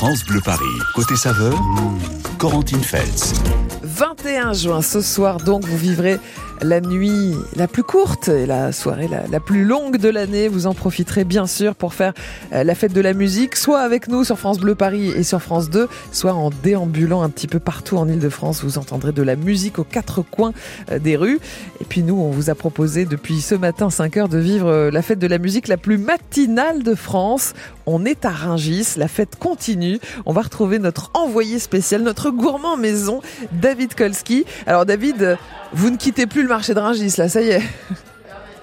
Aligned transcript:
France 0.00 0.24
Bleu 0.24 0.40
Paris. 0.40 0.64
Côté 0.94 1.14
saveur, 1.14 1.52
Corentine 2.38 2.82
Feltz. 2.82 3.34
21 4.00 4.54
juin, 4.54 4.80
ce 4.80 5.02
soir 5.02 5.36
donc, 5.36 5.66
vous 5.66 5.76
vivrez 5.76 6.18
la 6.62 6.80
nuit 6.80 7.34
la 7.56 7.66
plus 7.68 7.82
courte 7.82 8.28
et 8.28 8.46
la 8.46 8.72
soirée 8.72 9.08
la, 9.08 9.40
plus 9.40 9.64
longue 9.64 9.96
de 9.96 10.08
l'année. 10.08 10.48
Vous 10.48 10.66
en 10.66 10.74
profiterez 10.74 11.24
bien 11.24 11.46
sûr 11.46 11.74
pour 11.74 11.94
faire 11.94 12.12
euh, 12.52 12.64
la 12.64 12.74
fête 12.74 12.92
de 12.92 13.00
la 13.00 13.14
musique, 13.14 13.56
soit 13.56 13.80
avec 13.80 14.08
nous 14.08 14.24
sur 14.24 14.38
France 14.38 14.58
Bleu 14.58 14.74
Paris 14.74 15.10
et 15.10 15.22
sur 15.22 15.40
France 15.40 15.70
2, 15.70 15.88
soit 16.12 16.34
en 16.34 16.50
déambulant 16.50 17.22
un 17.22 17.30
petit 17.30 17.46
peu 17.46 17.58
partout 17.58 17.96
en 17.96 18.08
Ile-de-France. 18.08 18.62
Vous 18.62 18.78
entendrez 18.78 19.12
de 19.12 19.22
la 19.22 19.36
musique 19.36 19.78
aux 19.78 19.84
quatre 19.84 20.22
coins 20.22 20.52
euh, 20.90 20.98
des 20.98 21.16
rues. 21.16 21.40
Et 21.80 21.84
puis 21.84 22.02
nous, 22.02 22.16
on 22.16 22.30
vous 22.30 22.50
a 22.50 22.54
proposé 22.54 23.04
depuis 23.04 23.40
ce 23.40 23.54
matin 23.54 23.90
5 23.90 24.16
heures 24.16 24.28
de 24.28 24.38
vivre 24.38 24.68
euh, 24.68 24.90
la 24.90 25.02
fête 25.02 25.18
de 25.18 25.26
la 25.26 25.38
musique 25.38 25.68
la 25.68 25.76
plus 25.76 25.98
matinale 25.98 26.82
de 26.82 26.94
France. 26.94 27.54
On 27.86 28.04
est 28.04 28.24
à 28.24 28.30
Ringis, 28.30 28.94
la 28.96 29.08
fête 29.08 29.36
continue. 29.36 29.98
On 30.26 30.32
va 30.32 30.42
retrouver 30.42 30.78
notre 30.78 31.10
envoyé 31.14 31.58
spécial, 31.58 32.02
notre 32.02 32.30
gourmand 32.30 32.76
maison, 32.76 33.20
David 33.52 33.89
Alors 34.66 34.86
David, 34.86 35.38
vous 35.72 35.90
ne 35.90 35.96
quittez 35.96 36.26
plus 36.26 36.42
le 36.42 36.48
marché 36.48 36.74
de 36.74 36.80
Ringis, 36.80 37.14
là, 37.18 37.28
ça 37.28 37.42
y 37.42 37.50
est. 37.50 37.62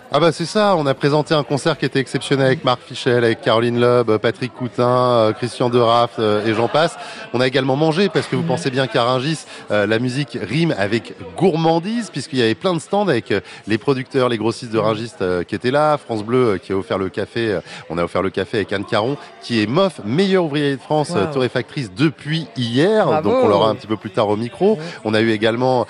Ah 0.10 0.22
bah 0.22 0.32
c'est 0.32 0.46
ça, 0.46 0.78
on 0.78 0.86
a 0.86 0.94
présenté 0.94 1.34
un 1.34 1.44
concert 1.44 1.78
qui 1.78 1.84
était 1.84 2.00
exceptionnel 2.00 2.46
avec 2.46 2.64
Marc 2.64 2.80
Fichel, 2.82 3.26
avec 3.26 3.42
Caroline 3.42 3.78
Loeb, 3.78 4.16
Patrick 4.20 4.54
Coutin, 4.54 4.88
euh, 4.88 5.34
Christian 5.34 5.70
Deraff 5.70 6.12
euh, 6.18 6.46
et 6.46 6.54
j'en 6.54 6.70
passe. 6.70 6.96
On 7.34 7.42
a 7.42 7.48
également 7.48 7.76
mangé 7.76 8.08
parce 8.08 8.26
que 8.28 8.38
vous 8.38 8.44
pensez 8.44 8.72
bien 8.72 8.88
qu'à 8.88 9.04
Rungis, 9.04 9.40
euh, 9.70 9.86
la 9.86 10.00
musique 10.00 10.38
rime 10.42 10.74
avec 10.78 11.14
gourmandise 11.36 12.10
puisqu'il 12.10 12.40
y 12.40 12.42
avait 12.42 12.56
plein 12.56 12.74
de 12.74 12.80
stands 12.80 13.10
avec 13.10 13.34
les 13.68 13.78
producteurs, 13.78 14.30
les 14.30 14.38
grossistes 14.38 14.72
de 14.72 14.78
Rungis 14.78 15.12
qui 15.46 15.56
étaient 15.56 15.72
là, 15.72 15.98
France 15.98 16.24
Bleu 16.24 16.58
qui 16.58 16.72
a 16.72 16.78
offert 16.78 16.98
le 16.98 17.10
café, 17.10 17.60
on 17.90 17.98
a 17.98 18.04
offert 18.06 18.22
le 18.22 18.30
café 18.30 18.60
avec 18.60 18.72
Anne 18.72 18.86
Caron 18.86 19.18
qui 19.42 19.62
est 19.62 19.68
MOF, 19.68 20.00
meilleur 20.06 20.46
ouvrier 20.46 20.78
de 20.78 20.82
France, 20.82 21.12
torréfactrice 21.34 21.92
depuis 21.94 22.48
hier, 22.56 23.22
donc 23.22 23.36
on 23.44 23.48
l'aura 23.50 23.70
un 23.70 23.76
petit 23.76 23.88
peu 23.88 23.98
plus 23.98 24.12
tard 24.12 24.30
au 24.30 24.38
micro. 24.38 24.80
On 25.03 25.14
a 25.14 25.20
eu 25.20 25.31
également 25.31 25.86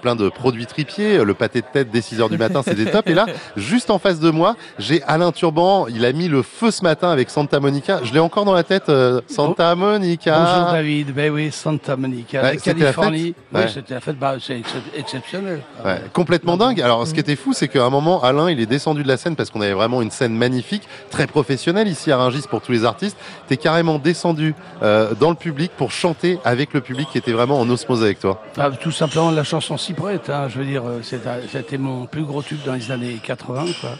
plein 0.00 0.16
de 0.16 0.30
produits 0.30 0.66
tripiers, 0.66 1.22
le 1.22 1.34
pâté 1.34 1.60
de 1.60 1.66
tête 1.70 1.90
dès 1.90 2.00
6 2.00 2.22
heures 2.22 2.30
du 2.30 2.38
matin, 2.38 2.62
c'était 2.64 2.90
top 2.90 3.08
et 3.08 3.14
là 3.14 3.26
Juste 3.58 3.90
en 3.90 3.98
face 3.98 4.20
de 4.20 4.30
moi, 4.30 4.56
j'ai 4.78 5.02
Alain 5.02 5.32
Turban. 5.32 5.88
Il 5.88 6.04
a 6.04 6.12
mis 6.12 6.28
le 6.28 6.42
feu 6.42 6.70
ce 6.70 6.82
matin 6.82 7.10
avec 7.10 7.28
Santa 7.28 7.58
Monica. 7.58 8.00
Je 8.04 8.12
l'ai 8.12 8.20
encore 8.20 8.44
dans 8.44 8.52
la 8.52 8.62
tête, 8.62 8.88
euh, 8.88 9.20
Santa 9.26 9.72
oh. 9.72 9.76
Monica. 9.76 10.38
Bonjour 10.38 10.72
David. 10.72 11.12
Ben 11.12 11.32
oui, 11.32 11.50
Santa 11.50 11.96
Monica. 11.96 12.42
la 12.42 12.56
Californie. 12.56 13.34
Oui, 13.52 13.62
c'était 13.72 13.94
la 13.94 14.00
fête. 14.00 14.18
Bah, 14.18 14.36
c'est 14.40 14.62
exceptionnel. 14.96 15.60
Ouais, 15.84 16.00
complètement 16.12 16.56
dingue. 16.56 16.80
Alors, 16.80 17.06
ce 17.06 17.12
qui 17.12 17.20
était 17.20 17.36
fou, 17.36 17.52
c'est 17.52 17.68
qu'à 17.68 17.84
un 17.84 17.90
moment, 17.90 18.22
Alain, 18.22 18.48
il 18.48 18.60
est 18.60 18.66
descendu 18.66 19.02
de 19.02 19.08
la 19.08 19.16
scène 19.16 19.34
parce 19.34 19.50
qu'on 19.50 19.60
avait 19.60 19.72
vraiment 19.72 20.02
une 20.02 20.10
scène 20.10 20.34
magnifique, 20.34 20.82
très 21.10 21.26
professionnelle 21.26 21.88
ici 21.88 22.12
à 22.12 22.16
Rungis 22.16 22.44
pour 22.48 22.60
tous 22.60 22.72
les 22.72 22.84
artistes. 22.84 23.16
T'es 23.48 23.56
carrément 23.56 23.98
descendu 23.98 24.54
euh, 24.82 25.14
dans 25.18 25.30
le 25.30 25.36
public 25.36 25.72
pour 25.76 25.90
chanter 25.90 26.38
avec 26.44 26.72
le 26.74 26.80
public 26.80 27.08
qui 27.10 27.18
était 27.18 27.32
vraiment 27.32 27.58
en 27.60 27.68
osmose 27.68 28.02
avec 28.02 28.20
toi. 28.20 28.42
Ah, 28.56 28.70
tout 28.70 28.92
simplement, 28.92 29.32
la 29.32 29.44
chanson 29.44 29.76
si 29.76 29.94
prête. 29.94 30.30
Hein, 30.30 30.46
je 30.48 30.58
veux 30.58 30.64
dire, 30.64 30.84
euh, 30.86 31.00
c'était 31.02 31.78
mon 31.78 32.06
plus 32.06 32.22
gros 32.22 32.42
tube 32.42 32.60
dans 32.64 32.74
les 32.74 32.90
années 32.92 33.18
80. 33.22 33.47
por 33.48 33.98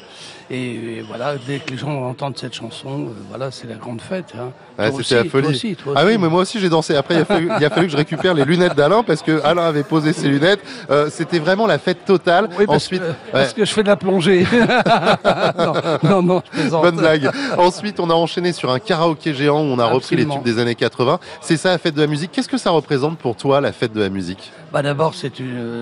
Et, 0.51 1.03
voilà, 1.07 1.35
dès 1.47 1.59
que 1.59 1.73
les 1.73 1.77
gens 1.77 2.09
entendent 2.09 2.39
cette 2.39 2.55
chanson, 2.55 3.09
euh, 3.09 3.13
voilà, 3.29 3.51
c'est 3.51 3.67
la 3.67 3.75
grande 3.75 4.01
fête. 4.01 4.33
Hein. 4.35 4.51
c'était 4.97 5.23
la 5.23 5.25
folie. 5.25 5.77
ah 5.95 6.07
oui, 6.07 6.17
mais 6.17 6.29
moi 6.29 6.41
aussi 6.43 6.59
j'ai 6.59 6.71
dansé. 6.71 6.97
Après, 6.97 7.17
il 7.17 7.21
a, 7.21 7.25
fallu, 7.27 7.51
il 7.61 7.65
a, 7.65 7.69
fallu, 7.69 7.87
que 7.87 7.93
je 7.93 7.97
récupère 7.99 8.33
les 8.33 8.47
lunettes 8.47 8.75
d'Alain 8.75 9.03
parce 9.03 9.21
que 9.21 9.45
Alain 9.45 9.65
avait 9.65 9.83
posé 9.83 10.15
ses 10.15 10.29
lunettes. 10.29 10.61
Euh, 10.91 11.11
c'était 11.11 11.39
vraiment 11.39 11.67
la 11.67 11.79
fête 11.79 12.07
totale. 12.07 12.49
Oui, 12.59 12.65
parce 12.65 12.85
Ensuite, 12.85 13.03
que, 13.03 13.13
parce 13.31 13.53
que 13.53 13.65
je 13.67 13.73
fais 13.73 13.83
de 13.83 13.89
la 13.89 13.97
plongée. 13.97 14.47
non, 16.03 16.23
non, 16.23 16.23
non, 16.23 16.43
je 16.55 16.69
Bonne 16.71 16.97
blague. 16.97 17.31
Ensuite, 17.59 18.01
on 18.01 18.09
a 18.09 18.15
enchaîné 18.15 18.53
sur 18.53 18.71
un 18.71 18.79
karaoké 18.79 19.35
géant 19.35 19.61
où 19.61 19.67
on 19.67 19.79
a 19.79 19.87
repris 19.87 20.17
les 20.17 20.25
tubes 20.27 20.43
des 20.43 20.59
années 20.59 20.75
80. 20.75 21.21
C'est 21.43 21.59
ça 21.59 21.71
la 21.73 21.79
fête 21.79 21.95
de 21.95 22.01
la 22.01 22.07
musique. 22.07 22.33
Qu'est-ce 22.33 22.49
que 22.49 22.59
ça 22.59 22.71
représente 22.71 23.19
pour 23.19 23.37
toi 23.37 23.61
la 23.61 23.73
fête 23.73 23.93
de 23.93 24.01
la 24.01 24.09
musique? 24.09 24.51
Bah 24.73 24.83
d'abord, 24.83 25.15
c'est 25.15 25.33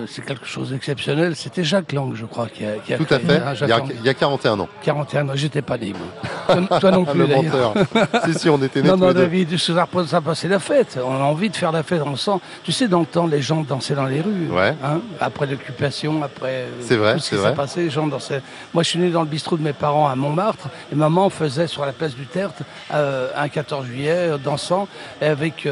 c'est 0.07 0.25
quelque 0.25 0.45
chose 0.45 0.71
d'exceptionnel. 0.71 1.35
C'était 1.37 1.63
Jacques 1.63 1.93
Lang, 1.93 2.13
je 2.15 2.25
crois, 2.25 2.47
qui 2.47 2.65
a, 2.65 2.75
qui 2.85 2.93
a 2.93 2.97
Tout 2.97 3.07
à 3.09 3.19
fait. 3.19 3.41
il, 3.61 3.67
y 3.67 3.71
a, 3.71 3.81
il 3.99 4.05
y 4.05 4.09
a 4.09 4.13
41 4.13 4.56
ans. 4.59 4.69
41 4.83 5.29
ans, 5.29 5.31
j'étais 5.35 5.61
pas 5.61 5.77
né, 5.77 5.93
moi. 5.93 6.79
Toi, 6.79 6.91
non 6.91 7.05
plus, 7.05 7.19
Le 7.19 7.27
menteur. 7.27 7.73
si, 8.25 8.33
si, 8.33 8.49
on 8.49 8.61
était 8.61 8.81
nés 8.81 8.89
Non, 8.89 8.97
non, 8.97 9.13
David, 9.13 9.57
ça, 9.57 9.87
ça 10.07 10.21
passait 10.21 10.47
la 10.47 10.59
fête. 10.59 10.99
On 11.03 11.15
a 11.15 11.23
envie 11.23 11.49
de 11.49 11.55
faire 11.55 11.71
la 11.71 11.83
fête, 11.83 12.01
sent. 12.15 12.39
Tu 12.63 12.71
sais, 12.71 12.87
dans 12.87 13.01
le 13.01 13.05
temps, 13.05 13.27
les 13.27 13.41
gens 13.41 13.61
dansaient 13.61 13.95
dans 13.95 14.05
les 14.05 14.21
rues. 14.21 14.49
Ouais. 14.51 14.75
Hein, 14.83 15.01
après 15.19 15.45
l'occupation, 15.45 16.23
après 16.23 16.63
euh, 16.63 16.69
c'est 16.81 16.95
vrai, 16.95 17.13
tout 17.13 17.19
ce 17.19 17.35
qui 17.35 17.41
s'est 17.41 17.53
passé, 17.53 17.83
les 17.83 17.89
gens 17.89 18.07
dansaient. 18.07 18.41
Moi, 18.73 18.83
je 18.83 18.89
suis 18.89 18.99
né 18.99 19.09
dans 19.09 19.21
le 19.21 19.27
bistrot 19.27 19.57
de 19.57 19.63
mes 19.63 19.73
parents 19.73 20.07
à 20.07 20.15
Montmartre, 20.15 20.69
et 20.91 20.95
maman 20.95 21.29
faisait 21.29 21.67
sur 21.67 21.85
la 21.85 21.93
place 21.93 22.15
du 22.15 22.25
Tertre 22.25 22.63
euh, 22.93 23.29
un 23.35 23.49
14 23.49 23.85
juillet, 23.85 24.31
euh, 24.31 24.37
dansant, 24.37 24.87
avec 25.21 25.67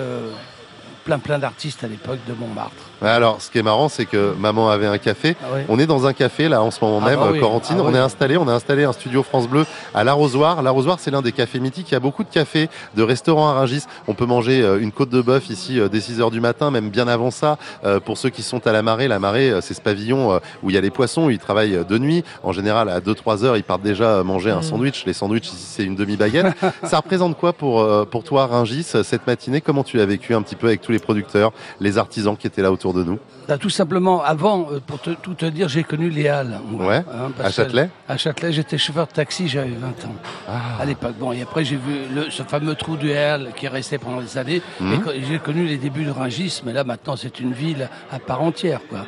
plein 1.03 1.19
plein 1.19 1.39
d'artistes 1.39 1.83
à 1.83 1.87
l'époque 1.87 2.19
de 2.27 2.33
Montmartre. 2.33 2.89
Alors, 3.01 3.41
ce 3.41 3.51
qui 3.51 3.57
est 3.57 3.63
marrant, 3.63 3.89
c'est 3.89 4.05
que 4.05 4.33
maman 4.39 4.69
avait 4.69 4.87
un 4.87 4.97
café. 4.97 5.35
Ah 5.41 5.57
on 5.69 5.79
est 5.79 5.85
dans 5.85 6.07
un 6.07 6.13
café 6.13 6.47
là 6.47 6.61
en 6.61 6.71
ce 6.71 6.83
moment 6.83 7.01
ah 7.03 7.09
même, 7.09 7.19
bah 7.19 7.39
Corentine. 7.39 7.77
Ah 7.79 7.83
on 7.85 7.93
est 7.93 7.99
installé, 7.99 8.37
on 8.37 8.47
a 8.47 8.53
installé 8.53 8.83
un 8.83 8.93
studio 8.93 9.23
France 9.23 9.47
Bleu 9.47 9.65
à 9.93 10.03
l'Arrosoir. 10.03 10.61
L'Arrosoir, 10.61 10.99
c'est 10.99 11.11
l'un 11.11 11.21
des 11.21 11.31
cafés 11.31 11.59
mythiques. 11.59 11.89
Il 11.91 11.93
y 11.93 11.97
a 11.97 11.99
beaucoup 11.99 12.23
de 12.23 12.29
cafés, 12.29 12.69
de 12.95 13.03
restaurants 13.03 13.49
à 13.49 13.53
Rungis. 13.53 13.83
On 14.07 14.13
peut 14.13 14.25
manger 14.25 14.61
euh, 14.61 14.79
une 14.79 14.91
côte 14.91 15.09
de 15.09 15.21
bœuf 15.21 15.49
ici 15.49 15.79
euh, 15.79 15.89
dès 15.89 15.99
6 15.99 16.21
heures 16.21 16.31
du 16.31 16.39
matin, 16.39 16.71
même 16.71 16.89
bien 16.89 17.07
avant 17.07 17.31
ça. 17.31 17.57
Euh, 17.83 17.99
pour 17.99 18.17
ceux 18.17 18.29
qui 18.29 18.43
sont 18.43 18.65
à 18.67 18.71
la 18.71 18.81
marée, 18.81 19.07
la 19.07 19.19
marée, 19.19 19.53
c'est 19.61 19.73
ce 19.73 19.81
pavillon 19.81 20.39
où 20.63 20.69
il 20.69 20.75
y 20.75 20.77
a 20.77 20.81
les 20.81 20.91
poissons. 20.91 21.29
Ils 21.29 21.39
travaillent 21.39 21.85
de 21.87 21.97
nuit. 21.97 22.23
En 22.43 22.51
général, 22.51 22.89
à 22.89 22.99
2-3 22.99 23.43
heures, 23.43 23.57
ils 23.57 23.63
partent 23.63 23.81
déjà 23.81 24.23
manger 24.23 24.51
un 24.51 24.59
mm. 24.59 24.63
sandwich. 24.63 25.05
Les 25.05 25.13
sandwichs 25.13 25.47
ici, 25.47 25.65
c'est 25.67 25.83
une 25.83 25.95
demi 25.95 26.15
baguette. 26.15 26.47
ça 26.83 26.97
représente 26.97 27.37
quoi 27.37 27.53
pour 27.53 27.85
pour 28.07 28.23
toi, 28.23 28.45
Rungis, 28.47 28.83
cette 28.83 29.27
matinée? 29.27 29.61
Comment 29.61 29.83
tu 29.83 29.97
l'as 29.97 30.05
vécu 30.05 30.33
un 30.33 30.41
petit 30.41 30.55
peu 30.55 30.67
avec 30.67 30.81
tous 30.81 30.91
les 30.91 30.99
producteurs, 30.99 31.51
les 31.79 31.97
artisans 31.97 32.37
qui 32.37 32.47
étaient 32.47 32.61
là 32.61 32.71
autour 32.71 32.84
de 32.93 33.03
nous? 33.03 33.19
Bah, 33.47 33.57
tout 33.57 33.69
simplement, 33.69 34.23
avant, 34.23 34.67
euh, 34.71 34.79
pour 34.85 34.99
tout 34.99 35.33
te 35.33 35.45
dire, 35.45 35.69
j'ai 35.69 35.83
connu 35.83 36.09
les 36.09 36.27
Halles. 36.27 36.59
Ouais. 36.73 36.97
Hein, 36.97 37.31
à 37.43 37.51
Châtelet? 37.51 37.89
À 38.07 38.17
Châtelet, 38.17 38.51
j'étais 38.51 38.77
chauffeur 38.77 39.07
de 39.07 39.11
taxi, 39.11 39.47
j'avais 39.47 39.69
20 39.69 39.87
ans. 39.87 40.15
Ah. 40.47 40.81
À 40.81 40.85
l'époque. 40.85 41.15
Bon, 41.19 41.31
et 41.31 41.41
après, 41.41 41.63
j'ai 41.63 41.75
vu 41.75 41.93
le, 42.13 42.29
ce 42.29 42.43
fameux 42.43 42.75
trou 42.75 42.97
du 42.97 43.11
Halles 43.13 43.51
qui 43.55 43.65
est 43.65 43.69
resté 43.69 43.97
pendant 43.97 44.21
des 44.21 44.37
années. 44.37 44.61
Mhm. 44.79 45.03
j'ai 45.29 45.39
connu 45.39 45.65
les 45.65 45.77
débuts 45.77 46.05
de 46.05 46.11
Rungis, 46.11 46.61
mais 46.65 46.73
là, 46.73 46.83
maintenant, 46.83 47.15
c'est 47.15 47.39
une 47.39 47.53
ville 47.53 47.89
à 48.11 48.19
part 48.19 48.41
entière. 48.41 48.81
quoi. 48.89 49.05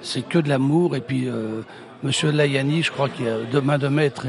C'est 0.00 0.22
que 0.28 0.38
de 0.38 0.48
l'amour 0.48 0.94
et 0.94 1.00
puis 1.00 1.26
euh, 1.26 1.62
Monsieur 2.04 2.30
Layani, 2.30 2.84
je 2.84 2.92
crois 2.92 3.08
qu'il 3.08 3.26
de 3.26 3.60
main 3.60 3.76
de 3.76 3.88
maître, 3.88 4.26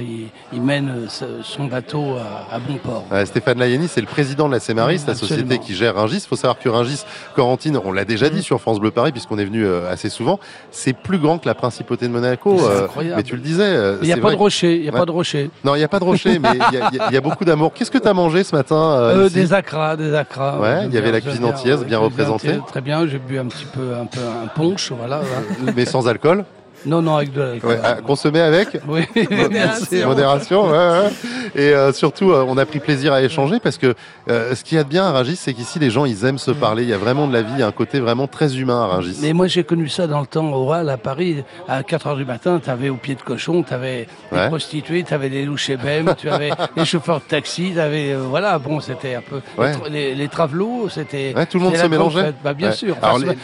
il, 0.52 0.62
mène 0.62 1.08
son 1.44 1.66
bateau 1.66 2.16
à, 2.52 2.58
bon 2.58 2.78
port. 2.78 3.06
Stéphane 3.26 3.60
Layani, 3.60 3.88
c'est 3.88 4.02
le 4.02 4.08
président 4.08 4.48
de 4.48 4.54
la 4.54 4.60
Cémaris, 4.60 5.02
la 5.06 5.14
société 5.14 5.60
qui 5.60 5.76
gère 5.76 5.96
Ringis. 5.96 6.24
Il 6.24 6.28
faut 6.28 6.36
savoir 6.36 6.58
que 6.58 6.68
Ringis, 6.68 7.04
Corentine, 7.36 7.80
on 7.86 7.92
l'a 7.92 8.06
déjà 8.06 8.30
dit 8.30 8.40
mm. 8.40 8.44
sur 8.44 8.60
France 8.60 8.80
Bleu 8.80 8.90
Paris, 8.90 9.12
puisqu'on 9.12 9.38
est 9.38 9.46
venu 9.46 9.64
euh, 9.66 9.92
assez 9.92 10.10
souvent, 10.10 10.40
c'est 10.72 10.94
plus 10.94 11.20
grand 11.20 11.38
que 11.38 11.48
la 11.48 11.54
principauté 11.54 12.08
de 12.08 12.12
Monaco. 12.12 12.60
Euh, 12.60 12.88
mais 13.16 13.22
tu 13.22 13.36
le 13.36 13.42
disais. 13.42 13.64
Euh, 13.64 13.98
il 14.02 14.08
n'y 14.08 14.14
a 14.14 14.18
pas 14.18 14.32
de 14.32 14.36
rocher. 14.36 14.76
Il 14.78 14.86
y 14.86 14.90
a 14.90 14.92
pas 14.92 15.06
de 15.06 15.12
rocher. 15.12 15.52
Non, 15.64 15.76
il 15.76 15.78
n'y 15.78 15.84
a 15.84 15.88
pas 15.88 16.00
de 16.00 16.06
rocher, 16.06 16.40
mais 16.40 16.50
il 16.72 17.14
y, 17.14 17.18
a 17.18 17.22
beaucoup 17.22 17.46
d'amour. 17.46 17.72
Qu'est-ce 17.74 17.92
que 17.92 18.00
tu 18.00 18.08
as 18.08 18.14
mangé 18.14 18.44
ce 18.44 18.56
matin 18.56 19.28
Des 19.32 19.54
acras, 19.54 19.96
des 19.96 20.16
acras. 20.16 20.60
Ouais, 20.60 20.86
il 20.88 20.94
y 20.94 20.98
avait 20.98 21.12
la 21.12 21.22
cuisine 21.22 21.46
entière, 21.46 21.78
bien 21.80 22.00
représentée. 22.00 22.60
Très 22.66 22.82
bien, 22.82 23.06
j'ai 23.08 23.20
bu 23.20 23.38
un 23.38 23.46
petit 23.46 23.66
peu, 23.66 23.94
un 23.94 24.06
peu 24.06 24.22
un 24.22 24.48
punch, 24.48 24.92
voilà. 24.92 25.22
mais 25.76 25.86
sans 25.86 26.08
alcool? 26.08 26.46
Non, 26.86 27.02
non, 27.02 27.18
avec 27.18 27.34
de 27.34 27.42
l'alcool. 27.42 27.72
Ouais, 27.72 28.02
consommer 28.06 28.40
avec 28.40 28.80
Oui, 28.88 29.02
modération. 29.30 30.08
modération 30.08 30.70
ouais, 30.70 30.78
ouais. 30.78 31.10
Et 31.56 31.74
euh, 31.74 31.92
surtout, 31.94 32.32
euh, 32.32 32.46
on 32.48 32.58
a 32.58 32.66
pris 32.66 32.80
plaisir 32.80 33.14
à 33.14 33.22
échanger 33.22 33.60
parce 33.60 33.78
que 33.78 33.96
euh, 34.30 34.56
ce 34.56 34.64
qu'il 34.64 34.78
y 34.78 34.80
a 34.82 34.84
de 34.84 34.90
bien 34.90 35.06
à 35.06 35.12
Rungis, 35.12 35.36
c'est 35.36 35.54
qu'ici, 35.54 35.80
les 35.80 35.90
gens, 35.90 36.06
ils 36.06 36.26
aiment 36.26 36.38
se 36.38 36.52
parler. 36.52 36.84
Il 36.84 36.90
y 36.90 36.94
a 36.94 36.98
vraiment 36.98 37.28
de 37.28 37.34
la 37.34 37.42
vie, 37.42 37.62
un 37.62 37.72
côté 37.72 38.00
vraiment 38.00 38.28
très 38.28 38.58
humain 38.58 38.82
à 38.84 38.88
Rungis. 38.88 39.20
Mais 39.22 39.34
moi, 39.34 39.48
j'ai 39.48 39.64
connu 39.64 39.90
ça 39.90 40.08
dans 40.08 40.22
le 40.22 40.28
temps 40.28 40.52
oral 40.54 40.90
à 40.90 40.98
Paris. 40.98 41.44
À 41.68 41.84
4 41.84 42.08
heures 42.08 42.16
du 42.18 42.26
matin, 42.26 42.60
tu 42.64 42.70
avais 42.70 42.90
au 42.90 42.96
pied 42.96 43.16
de 43.16 43.22
cochon, 43.22 43.64
tu 43.64 43.74
avais 43.74 44.08
des 44.32 44.48
prostituées, 44.48 45.04
tu 45.04 45.14
avais 45.14 45.30
des 45.30 45.46
louches 45.46 45.72
BM, 45.72 46.14
tu 46.18 46.30
avais 46.30 46.52
les 46.76 46.86
chauffeurs 46.86 47.20
de 47.20 47.26
taxi, 47.26 47.72
tu 47.74 47.80
avais, 47.80 48.16
voilà, 48.16 48.58
bon, 48.60 48.80
c'était 48.80 49.16
un 49.16 49.22
peu. 49.22 49.42
Les, 49.90 50.16
les, 50.16 50.28
travelots, 50.28 50.90
c'était. 50.90 51.34
tout 51.50 51.58
le 51.58 51.64
monde 51.66 51.76
se 51.76 51.86
mélangeait. 51.86 52.34
Bah, 52.44 52.54
bien 52.54 52.72
sûr. 52.72 52.96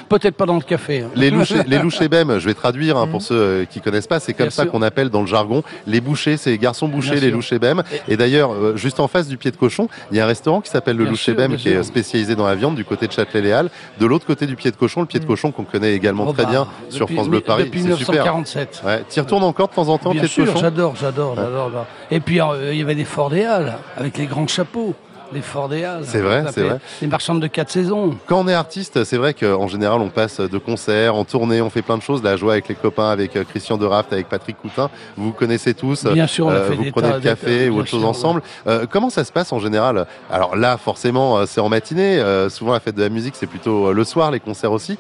Peut-être 0.10 0.36
pas 0.36 0.46
dans 0.46 0.56
le 0.56 0.62
café. 0.62 1.02
Hein. 1.02 1.10
Les 1.16 1.30
louches, 1.30 1.52
les 1.68 1.80
louches 1.80 2.00
je 2.00 2.46
vais 2.46 2.54
traduire 2.54 2.98
hein, 2.98 3.08
pour 3.08 3.22
ceux 3.26 3.36
euh, 3.36 3.66
qui 3.66 3.82
connaissent 3.82 4.08
pas, 4.08 4.20
c'est 4.20 4.34
comme 4.34 4.50
ça 4.50 4.66
qu'on 4.66 4.82
appelle 4.82 5.10
dans 5.10 5.22
le 5.22 5.28
jargon 5.28 5.64
les 5.88 6.02
bouchers, 6.02 6.38
c'est 6.38 6.52
les 6.52 6.58
garçons 6.58 6.88
bouchers, 6.88 7.20
les 7.20 7.32
louches 7.32 7.54
bem. 7.54 7.84
Et 8.08 8.18
d'ailleurs, 8.18 8.54
euh, 8.54 8.76
juste 8.76 9.00
en 9.00 9.08
face 9.08 9.28
du 9.28 9.38
pied 9.38 9.52
de 9.52 9.58
cochon, 9.58 9.88
il 10.12 10.18
y 10.18 10.20
a 10.20 10.24
un 10.24 10.28
restaurant 10.28 10.62
qui 10.62 10.70
s'appelle 10.70 10.98
le 10.98 11.06
louche 11.06 11.30
bem 11.30 11.56
qui 11.56 11.70
est 11.70 11.84
spécialisé 11.84 12.36
dans 12.36 12.48
la 12.48 12.56
viande 12.56 12.76
du 12.76 12.86
côté 12.86 13.08
de 13.08 13.12
Châtelet-Léal. 13.12 13.70
De 14.00 14.06
l'autre 14.06 14.26
côté 14.26 14.46
du 14.46 14.56
pied 14.56 14.72
de 14.72 14.76
cochon, 14.76 15.02
le 15.02 15.08
pied 15.08 15.20
de 15.20 15.26
mm. 15.26 15.28
cochon 15.28 15.52
qu'on 15.52 15.64
connaît 15.64 15.94
également 15.94 16.26
oh 16.28 16.34
très 16.34 16.44
bah, 16.44 16.50
bien 16.50 16.68
sur 16.90 17.10
France 17.10 17.28
Bleu 17.28 17.42
Paris. 17.42 17.66
Depuis 17.66 17.82
1947. 17.82 18.82
Ouais. 18.86 19.04
Tu 19.10 19.18
y 19.18 19.22
retournes 19.22 19.44
encore 19.44 19.70
de 19.70 19.74
temps 19.74 19.90
en 19.90 19.98
temps, 19.98 20.12
bien 20.12 20.24
pied 20.24 20.44
de 20.44 20.48
cochon? 20.48 20.60
J'adore, 20.60 20.96
j'adore, 20.96 21.36
j'adore. 21.36 21.86
Et 22.12 22.20
puis 22.20 22.42
euh, 22.42 22.74
il 22.74 22.80
y 22.80 22.82
avait 22.82 22.96
des 22.96 23.06
Halles 23.46 23.78
avec 23.98 24.18
les 24.18 24.26
grands 24.26 24.48
chapeaux 24.48 24.94
les 25.36 25.42
Fordéas. 25.42 26.00
C'est 26.04 26.22
vrai, 26.22 26.46
c'est 26.52 26.64
vrai. 26.64 26.80
Les 27.02 27.08
marchandes 27.08 27.42
de 27.42 27.48
quatre 27.48 27.70
saisons. 27.70 28.18
Quand 28.26 28.40
on 28.40 28.48
est 28.48 28.54
artiste, 28.54 29.04
c'est 29.04 29.18
vrai 29.18 29.34
qu'en 29.34 29.68
général, 29.68 30.02
on 30.02 30.10
passe 30.10 30.40
de 30.40 30.58
concerts, 30.58 31.16
en 31.16 31.26
tournée, 31.26 31.62
on 31.62 31.70
fait 31.70 31.84
plein 31.84 31.98
de 31.98 32.02
choses. 32.02 32.24
Là, 32.24 32.38
je 32.38 32.46
avec 32.46 32.68
les 32.68 32.76
copains, 32.76 33.10
avec 33.10 33.36
euh, 33.36 33.44
Christian 33.44 33.78
de 33.78 33.86
Raft, 33.86 34.14
avec 34.14 34.30
Patrick 34.30 34.58
Coutin. 34.62 34.90
Vous 35.18 35.32
connaissez 35.32 35.74
tous. 35.74 36.06
Bien 36.06 36.28
sûr, 36.28 36.46
on 36.48 36.50
a 36.50 36.62
fait 36.62 36.76
vous 36.76 36.92
prenez 36.92 37.12
le 37.12 37.20
café 37.20 37.70
ou 37.70 37.80
autre 37.80 37.90
chose 37.90 38.06
ensemble. 38.06 38.42
comment 38.90 39.10
ça 39.10 39.24
se 39.24 39.32
passe 39.32 39.52
en 39.52 39.60
général? 39.60 40.08
Alors 40.32 40.56
là, 40.56 40.78
forcément, 40.78 41.46
c'est 41.46 41.62
en 41.62 41.70
matinée. 41.70 42.24
souvent, 42.50 42.74
la 42.74 42.80
fête 42.80 42.96
de 42.96 43.02
la 43.02 43.10
musique, 43.10 43.36
c'est 43.36 43.48
plutôt 43.48 43.94
le 43.94 44.04
soir, 44.04 44.32
les 44.32 44.40
concerts 44.40 44.72
aussi. 44.72 44.98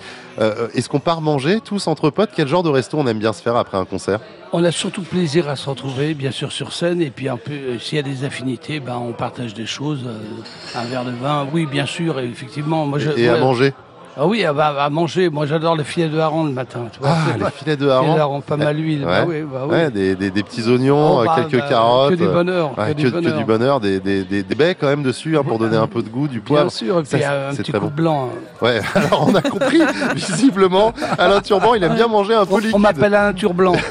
Est-ce 0.73 0.89
qu'on 0.89 0.99
part 0.99 1.21
manger 1.21 1.61
tous 1.61 1.87
entre 1.87 2.09
potes? 2.09 2.31
Quel 2.35 2.47
genre 2.47 2.63
de 2.63 2.69
resto 2.69 2.97
on 2.97 3.07
aime 3.07 3.19
bien 3.19 3.33
se 3.33 3.41
faire 3.41 3.55
après 3.55 3.77
un 3.77 3.85
concert? 3.85 4.19
On 4.57 4.63
a 4.63 4.71
surtout 4.71 5.01
plaisir 5.01 5.49
à 5.49 5.57
se 5.57 5.69
retrouver, 5.69 6.13
bien 6.13 6.31
sûr, 6.31 6.51
sur 6.51 6.71
scène. 6.71 7.01
Et 7.01 7.09
puis, 7.09 7.27
un 7.27 7.35
peu, 7.35 7.51
euh, 7.51 7.79
s'il 7.79 7.97
y 7.97 7.99
a 7.99 8.03
des 8.03 8.23
affinités, 8.23 8.79
ben, 8.79 8.95
on 8.95 9.11
partage 9.11 9.53
des 9.53 9.65
choses. 9.65 10.07
Euh, 10.25 10.79
un 10.79 10.85
verre 10.85 11.05
de 11.05 11.11
vin, 11.11 11.47
oui, 11.53 11.65
bien 11.65 11.85
sûr, 11.85 12.19
effectivement. 12.19 12.85
Moi, 12.85 12.99
je, 12.99 13.11
et 13.11 13.29
à 13.29 13.37
manger 13.37 13.73
ah 14.17 14.25
oui, 14.25 14.45
à, 14.45 14.89
manger. 14.89 15.29
Moi, 15.29 15.45
j'adore 15.45 15.75
les 15.75 15.83
filets 15.83 16.07
de 16.07 16.17
hareng 16.17 16.45
le 16.45 16.53
matin. 16.53 16.85
Tu 16.91 16.99
vois, 16.99 17.09
ah, 17.11 17.37
les 17.37 17.51
filets 17.51 17.75
de 17.75 17.89
hareng. 17.89 18.17
hareng, 18.17 18.41
pas 18.41 18.55
mal. 18.55 18.77
Ouais. 18.77 18.99
Bah 19.03 19.25
oui, 19.27 19.41
bah 19.41 19.63
oui. 19.67 19.71
Ouais, 19.71 19.91
des, 19.91 20.15
des, 20.15 20.31
des, 20.31 20.43
petits 20.43 20.69
oignons, 20.69 21.19
oh, 21.19 21.25
bah, 21.25 21.35
quelques 21.35 21.61
bah, 21.61 21.67
carottes. 21.67 22.11
Que 22.11 22.15
du 22.15 22.27
bonheur. 22.27 22.75
que, 22.75 22.93
du 22.93 23.11
bonheur. 23.11 23.33
que, 23.33 23.37
du 23.37 23.43
bonheur. 23.43 23.79
Des, 23.81 23.99
des, 23.99 24.23
des, 24.23 24.55
baies 24.55 24.75
quand 24.75 24.87
même 24.87 25.03
dessus 25.03 25.37
hein, 25.37 25.43
pour 25.45 25.59
donner 25.59 25.75
un 25.75 25.87
peu 25.87 26.01
de 26.01 26.07
goût, 26.07 26.29
du 26.29 26.39
poivre. 26.39 26.63
Bien 26.63 26.69
sûr, 26.69 26.99
et 26.99 27.03
puis 27.03 27.21
ça, 27.21 27.49
un 27.49 27.55
petit 27.55 27.73
coup 27.73 27.79
bon. 27.79 27.91
blanc. 27.93 28.29
Hein. 28.31 28.65
Ouais, 28.65 28.79
alors 28.95 29.27
on 29.27 29.35
a 29.35 29.41
compris, 29.41 29.81
visiblement, 30.15 30.93
Alain 31.17 31.41
Turban, 31.41 31.75
il 31.75 31.83
aime 31.83 31.95
bien 31.95 32.07
manger 32.07 32.35
un 32.35 32.45
peu 32.45 32.59
liquide. 32.59 32.75
On 32.75 32.79
m'appelle 32.79 33.13
Alain 33.13 33.33
Turban. 33.33 33.73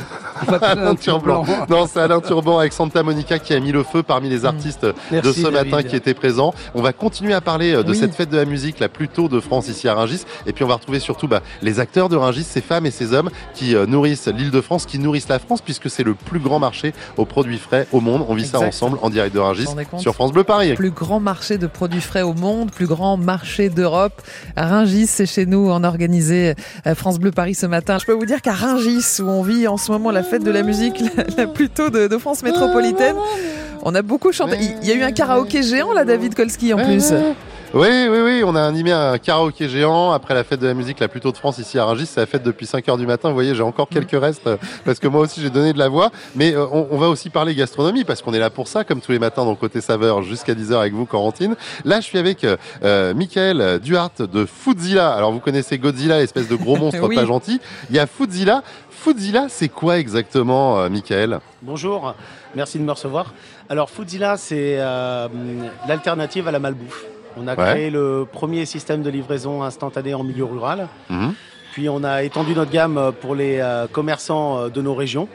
Alain 0.63 0.95
Turban. 0.95 1.45
Non, 1.69 1.87
c'est 1.87 2.01
Alain 2.01 2.21
Turban 2.21 2.59
avec 2.59 2.73
Santa 2.73 3.03
Monica 3.03 3.39
qui 3.39 3.55
a 3.55 3.61
mis 3.61 3.73
le 3.73 3.83
feu 3.83 4.03
parmi 4.03 4.29
les 4.29 4.41
mm. 4.41 4.47
artistes 4.47 4.87
de 5.13 5.33
ce 5.33 5.49
matin 5.49 5.83
qui 5.83 5.97
étaient 5.97 6.15
présents. 6.15 6.55
On 6.75 6.83
va 6.83 6.93
continuer 6.93 7.35
à 7.35 7.41
parler 7.41 7.75
euh, 7.75 7.83
de 7.83 7.95
cette 7.95 8.15
fête 8.15 8.31
de 8.31 8.37
la 8.37 8.45
musique 8.45 8.81
la 8.81 8.89
plus 8.89 9.09
tôt 9.09 9.29
de 9.29 9.41
France 9.41 9.69
ici 9.69 9.89
à 9.89 9.95
Rungis. 9.95 10.25
Et 10.47 10.53
puis 10.53 10.65
on 10.65 10.69
va 10.69 10.75
retrouver 10.75 11.01
surtout 11.01 11.29
bah, 11.29 11.43
les 11.63 11.81
acteurs 11.81 12.09
de 12.09 12.17
Rungis, 12.17 12.45
ces 12.45 12.61
femmes 12.61 12.87
et 12.87 12.91
ces 12.91 13.13
hommes 13.13 13.31
qui 13.55 13.75
euh, 13.75 13.87
nourrissent 13.87 14.29
l'île 14.29 14.51
de 14.51 14.61
France, 14.61 14.87
qui 14.87 14.99
nourrissent 14.99 15.29
la 15.29 15.39
France 15.39 15.61
puisque 15.61 15.89
c'est 15.89 16.05
le 16.05 16.15
plus 16.15 16.41
grand 16.41 16.59
marché 16.59 16.93
aux 17.17 17.25
produits 17.25 17.59
frais 17.59 17.87
au 17.93 18.01
monde. 18.01 18.25
On 18.29 18.35
vit 18.35 18.47
ça 18.47 18.61
ensemble 18.61 18.99
en 19.03 19.11
direct 19.11 19.35
de 19.35 19.41
Rungis 19.41 19.69
sur 19.99 20.15
France 20.15 20.33
Bleu 20.33 20.45
Paris. 20.45 20.75
Plus 20.75 20.91
grand 20.91 21.21
marché 21.21 21.59
de 21.59 21.67
produits 21.67 22.01
frais 22.01 22.23
au 22.23 22.35
monde, 22.35 22.71
plus 22.71 22.87
grand 22.87 23.17
marché 23.17 23.69
d'Europe. 23.69 24.21
À 24.57 24.67
Rungis, 24.67 25.07
c'est 25.07 25.27
chez 25.27 25.47
nous. 25.47 25.71
A 25.71 25.79
organisé 25.85 26.55
euh, 26.87 26.95
France 26.95 27.19
Bleu 27.19 27.31
Paris 27.31 27.55
ce 27.55 27.67
matin. 27.67 27.99
Je 27.99 28.07
peux 28.07 28.13
vous 28.13 28.27
dire 28.27 28.43
qu'à 28.43 28.53
Rungis, 28.53 29.21
où 29.21 29.29
on 29.29 29.43
vit 29.43 29.69
en 29.69 29.77
ce 29.77 29.93
moment 29.93 30.11
la 30.11 30.24
fête 30.25 30.43
de 30.43 30.51
la 30.51 30.63
musique 30.63 31.03
la, 31.37 31.47
plus 31.47 31.69
tôt 31.69 31.91
de, 31.91 32.07
de 32.09 32.19
France 32.19 32.43
métropolitaine. 32.43 33.17
On 33.83 33.95
a 33.95 34.03
beaucoup 34.03 34.33
chanté. 34.33 34.57
Il 34.83 34.89
y 34.89 34.93
a 34.93 34.95
eu 34.95 35.03
un 35.03 35.13
karaoké 35.13 35.63
géant 35.63 35.93
là, 35.93 36.05
David 36.05 36.35
Kolski 36.35 36.73
en 36.73 36.79
plus. 36.79 37.13
Oui, 37.77 38.07
oui, 38.09 38.19
oui, 38.23 38.43
on 38.47 38.55
a 38.55 38.63
animé 38.63 38.93
un 38.93 39.19
karaoké 39.19 39.69
géant 39.69 40.13
après 40.13 40.33
la 40.33 40.45
fête 40.45 40.61
de 40.61 40.67
la 40.69 40.75
musique 40.75 41.01
la 41.01 41.09
plus 41.09 41.19
tôt 41.19 41.33
de 41.33 41.37
France 41.37 41.59
ici 41.59 41.77
à 41.77 41.85
Rungis. 41.85 42.07
C'est 42.07 42.21
la 42.21 42.27
fête 42.27 42.45
depuis 42.45 42.67
5 42.67 42.89
heures 42.89 42.97
du 42.97 43.05
matin. 43.05 43.31
Vous 43.31 43.35
voyez, 43.35 43.53
j'ai 43.53 43.65
encore 43.65 43.89
quelques 43.89 44.13
restes 44.13 44.47
euh, 44.47 44.57
parce 44.85 45.01
que 45.01 45.09
moi 45.09 45.23
aussi 45.23 45.41
j'ai 45.41 45.51
donné 45.51 45.73
de 45.73 45.79
la 45.81 45.89
voix. 45.89 46.13
Mais 46.37 46.55
euh, 46.55 46.69
on, 46.71 46.97
va 46.97 47.09
aussi 47.09 47.31
parler 47.31 47.53
gastronomie 47.53 48.05
parce 48.05 48.23
qu'on 48.23 48.33
est 48.33 48.39
là 48.39 48.49
pour 48.49 48.69
ça, 48.69 48.85
comme 48.85 49.01
tous 49.01 49.11
les 49.11 49.19
matins 49.19 49.45
dans 49.45 49.57
Côté 49.57 49.81
Saveur 49.81 50.23
jusqu'à 50.23 50.55
10h 50.55 50.75
avec 50.75 50.93
vous, 50.93 51.05
Corentine. 51.05 51.57
Là, 51.85 52.01
je 52.01 52.05
suis 52.05 52.17
avec 52.17 52.45
euh, 52.45 53.13
Michael 53.13 53.81
Duhart 53.81 54.13
de 54.21 54.45
Foodzilla. 54.45 55.13
Alors, 55.13 55.33
vous 55.33 55.41
connaissez 55.41 55.77
Godzilla, 55.77 56.19
l'espèce 56.19 56.47
de 56.47 56.55
gros 56.55 56.77
monstre 56.79 57.13
pas 57.13 57.27
gentil. 57.27 57.61
Il 57.91 57.97
y 57.97 57.99
a 57.99 58.07
Foodzilla. 58.07 58.63
Foodzilla, 58.89 59.47
c'est 59.49 59.69
quoi 59.69 59.99
exactement, 59.99 60.79
euh, 60.79 60.89
Michael? 60.89 61.41
Bonjour, 61.61 62.15
merci 62.55 62.79
de 62.79 62.85
me 62.85 62.93
recevoir. 62.93 63.35
Alors, 63.69 63.91
Foodzilla, 63.91 64.37
c'est 64.37 64.77
l'alternative 65.89 66.47
à 66.47 66.53
la 66.53 66.61
malbouffe. 66.61 67.05
On 67.37 67.47
a 67.49 67.57
créé 67.57 67.91
le 67.91 68.27
premier 68.31 68.65
système 68.65 69.03
de 69.03 69.11
livraison 69.11 69.63
instantané 69.63 70.15
en 70.15 70.25
milieu 70.25 70.45
rural. 70.45 70.89
Mhm. 71.11 71.35
Puis 71.73 71.89
on 71.89 72.05
a 72.05 72.23
étendu 72.23 72.55
notre 72.55 72.71
gamme 72.71 73.13
pour 73.21 73.35
les 73.35 73.59
euh, 73.59 73.89
commerçants 73.89 74.59
euh, 74.59 74.69
de 74.69 74.81
nos 74.81 74.95
régions. 74.95 75.29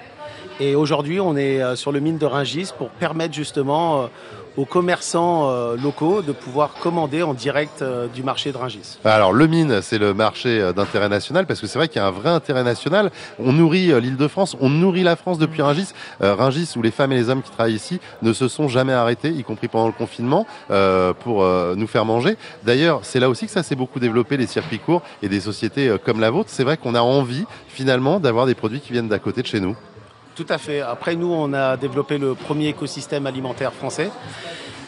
Et 0.62 0.74
aujourd'hui, 0.74 1.20
on 1.20 1.36
est 1.36 1.62
euh, 1.62 1.76
sur 1.76 1.92
le 1.92 2.00
mine 2.00 2.18
de 2.18 2.26
Ringis 2.26 2.70
pour 2.78 2.90
permettre 2.92 3.34
justement 3.34 4.10
aux 4.60 4.66
commerçants 4.66 5.50
euh, 5.50 5.78
locaux 5.78 6.22
de 6.22 6.34
pouvoir 6.34 6.74
commander 6.74 7.24
en 7.24 7.34
direct 7.34 7.82
euh, 7.82 8.08
du 8.08 8.24
marché 8.24 8.52
de 8.52 8.58
Ringis. 8.58 8.98
Alors 9.06 9.32
le 9.32 9.48
mine, 9.48 9.80
c'est 9.82 9.98
le 9.98 10.14
marché 10.14 10.60
euh, 10.60 10.74
d'intérêt 10.74 11.08
national 11.08 11.46
parce 11.46 11.62
que 11.62 11.68
c'est 11.68 11.80
vrai 11.80 11.88
qu'il 11.88 12.02
y 12.02 12.04
a 12.04 12.08
un 12.08 12.12
vrai 12.12 12.30
intérêt 12.30 12.66
national. 12.66 13.10
On 13.40 13.54
nourrit 13.54 13.88
l'Île-de-France, 14.02 14.58
on 14.60 14.70
nourrit 14.70 15.04
la 15.04 15.16
France 15.16 15.38
depuis 15.38 15.62
Ringis. 15.62 15.94
Ringis, 16.20 16.74
où 16.76 16.82
les 16.82 16.92
femmes 16.92 17.14
et 17.14 17.16
les 17.16 17.30
hommes 17.30 17.42
qui 17.42 17.52
travaillent 17.52 17.76
ici 17.76 18.02
ne 18.22 18.34
se 18.34 18.50
sont 18.50 18.68
jamais 18.68 18.92
arrêtés, 18.92 19.30
y 19.30 19.44
compris 19.44 19.70
pendant 19.70 19.88
le 19.88 19.94
confinement, 19.94 20.46
pour 21.20 21.46
nous 21.76 21.88
faire 21.88 22.06
manger. 22.06 22.38
D'ailleurs, 22.64 23.02
c'est 23.04 23.20
là 23.20 23.30
aussi 23.30 23.46
que 23.46 23.52
ça 23.52 23.64
s'est 23.64 23.76
beaucoup 23.76 24.00
développé, 24.00 24.38
les 24.38 24.48
circuits 24.48 24.80
courts 24.80 25.02
et 25.24 25.30
des 25.30 25.40
sociétés 25.40 25.96
comme 26.06 26.20
la 26.20 26.30
vôtre. 26.30 26.50
C'est 26.52 26.64
vrai 26.64 26.78
qu'on 26.78 26.96
a 26.96 27.02
envie 27.02 27.46
finalement 27.68 28.20
d'avoir 28.20 28.46
des 28.46 28.56
produits 28.56 28.82
qui 28.82 28.92
viennent 28.92 29.08
d'à 29.08 29.20
côté 29.20 29.42
de 29.42 29.48
chez 29.48 29.60
nous. 29.60 29.76
Tout 30.36 30.46
à 30.50 30.58
fait. 30.58 30.82
Après, 30.82 31.16
nous, 31.16 31.32
on 31.32 31.54
a 31.54 31.76
développé 31.76 32.18
le 32.18 32.34
premier 32.34 32.68
écosystème 32.70 33.28
alimentaire 33.28 33.74
français. 33.74 34.10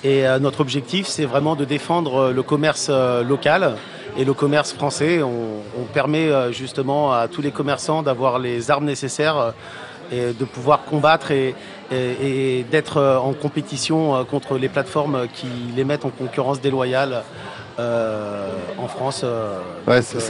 Et 0.04 0.26
euh, 0.26 0.40
notre 0.40 0.62
objectif, 0.62 1.06
c'est 1.06 1.26
vraiment 1.26 1.56
de 1.56 1.64
défendre 1.64 2.16
euh, 2.16 2.32
le 2.32 2.42
commerce 2.42 2.88
euh, 2.90 3.24
local 3.24 3.76
et 4.18 4.26
le 4.26 4.34
commerce 4.34 4.74
français. 4.74 5.22
On, 5.22 5.62
permet 5.94 6.30
justement 6.54 7.12
à 7.12 7.28
tous 7.28 7.42
les 7.42 7.52
commerçants 7.52 8.02
d'avoir 8.02 8.40
les 8.40 8.72
armes 8.72 8.86
nécessaires 8.86 9.54
et 10.10 10.32
de 10.32 10.46
pouvoir 10.46 10.86
combattre 10.86 11.32
et, 11.32 11.54
d'être 12.72 13.02
en 13.02 13.34
compétition 13.34 14.24
contre 14.24 14.58
les 14.58 14.70
plateformes 14.70 15.28
qui 15.34 15.48
les 15.76 15.84
mettent 15.84 16.06
en 16.06 16.12
concurrence 16.12 16.62
déloyale 16.62 17.24
en 18.78 18.88
France. 18.88 19.22
Euh, 19.24 19.60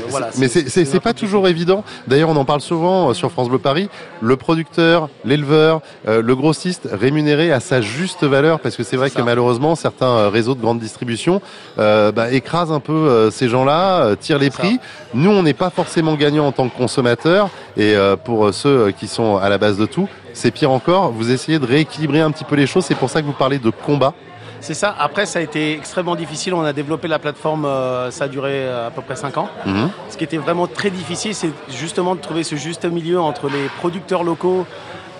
voilà, 0.10 0.30
mais 0.38 0.48
c'est 0.48 1.00
pas 1.00 1.14
toujours 1.14 1.48
évident. 1.48 1.84
D'ailleurs, 2.08 2.30
on 2.30 2.36
en 2.36 2.46
parle 2.46 2.62
souvent 2.62 3.10
euh, 3.10 3.14
sur 3.14 3.32
France 3.32 3.50
Bleu 3.50 3.60
Paris. 3.60 3.90
Le 4.22 4.36
producteur, 4.36 5.10
l'éleveur, 5.26 5.82
le 6.06 6.36
grossiste 6.36 6.88
rémunéré 6.92 7.52
à 7.52 7.60
sa 7.60 7.82
juste 7.82 8.24
valeur, 8.24 8.60
parce 8.60 8.76
que 8.76 8.84
c'est 8.84 8.98
vrai 8.98 9.10
que 9.10 9.22
malheureusement, 9.22 9.76
certains 9.76 10.30
réseaux 10.30 10.56
de 10.56 10.62
grande 10.62 10.80
distribution 10.80 11.42
bah, 11.78 12.32
écrasent 12.32 12.72
un 12.72 12.80
peu 12.80 13.30
ces 13.32 13.50
gens-là, 13.50 14.16
tirent 14.16 14.40
les 14.40 14.50
prix. 14.50 14.80
Nous, 15.14 15.30
on 15.30 15.44
n'est 15.44 15.54
pas 15.54 15.70
forcément 15.70 16.16
gagnant 16.16 16.48
en 16.48 16.52
tant 16.52 16.70
que 16.70 16.78
consommateur, 16.78 17.50
et 17.78 17.96
pour 18.24 18.54
ceux 18.54 18.92
qui 18.92 19.08
sont 19.08 19.38
à 19.38 19.50
la 19.50 19.58
base 19.58 19.78
de 19.78 19.86
tout, 19.86 20.08
c'est 20.34 20.52
pire 20.52 20.72
encore. 20.72 21.12
Vous 21.12 21.32
essayez 21.32 21.60
de 21.60 21.66
rééquilibrer 21.66 22.22
un 22.22 22.32
petit 22.32 22.44
peu 22.44 22.56
les 22.56 22.68
choses. 22.68 22.86
C'est 22.86 22.96
pour 22.96 23.10
ça 23.10 23.22
que 23.22 23.26
vous 23.26 23.34
parlez 23.34 23.60
de 23.60 23.70
combat. 23.70 24.14
C'est 24.62 24.76
ça. 24.76 24.96
Après, 24.98 25.26
ça 25.26 25.40
a 25.40 25.42
été 25.42 25.74
extrêmement 25.74 26.16
difficile. 26.16 26.54
On 26.54 26.62
a 26.62 26.72
développé 26.72 27.08
la 27.08 27.20
plateforme, 27.20 27.66
euh, 27.66 28.12
ça 28.12 28.26
a 28.26 28.28
duré 28.28 28.52
euh, 28.54 28.88
à 28.88 28.92
peu 28.92 29.02
près 29.02 29.16
5 29.16 29.38
ans. 29.38 29.50
Mhm. 29.66 29.90
Ce 30.10 30.18
qui 30.18 30.24
était 30.24 30.38
vraiment 30.38 30.68
très 30.68 30.92
difficile, 30.92 31.34
c'est 31.34 31.52
justement 31.70 32.16
de 32.16 32.22
trouver 32.22 32.44
ce 32.44 32.56
juste 32.56 32.86
milieu 32.86 33.20
entre 33.20 33.50
les 33.50 33.68
producteurs 33.80 34.24
locaux 34.24 34.66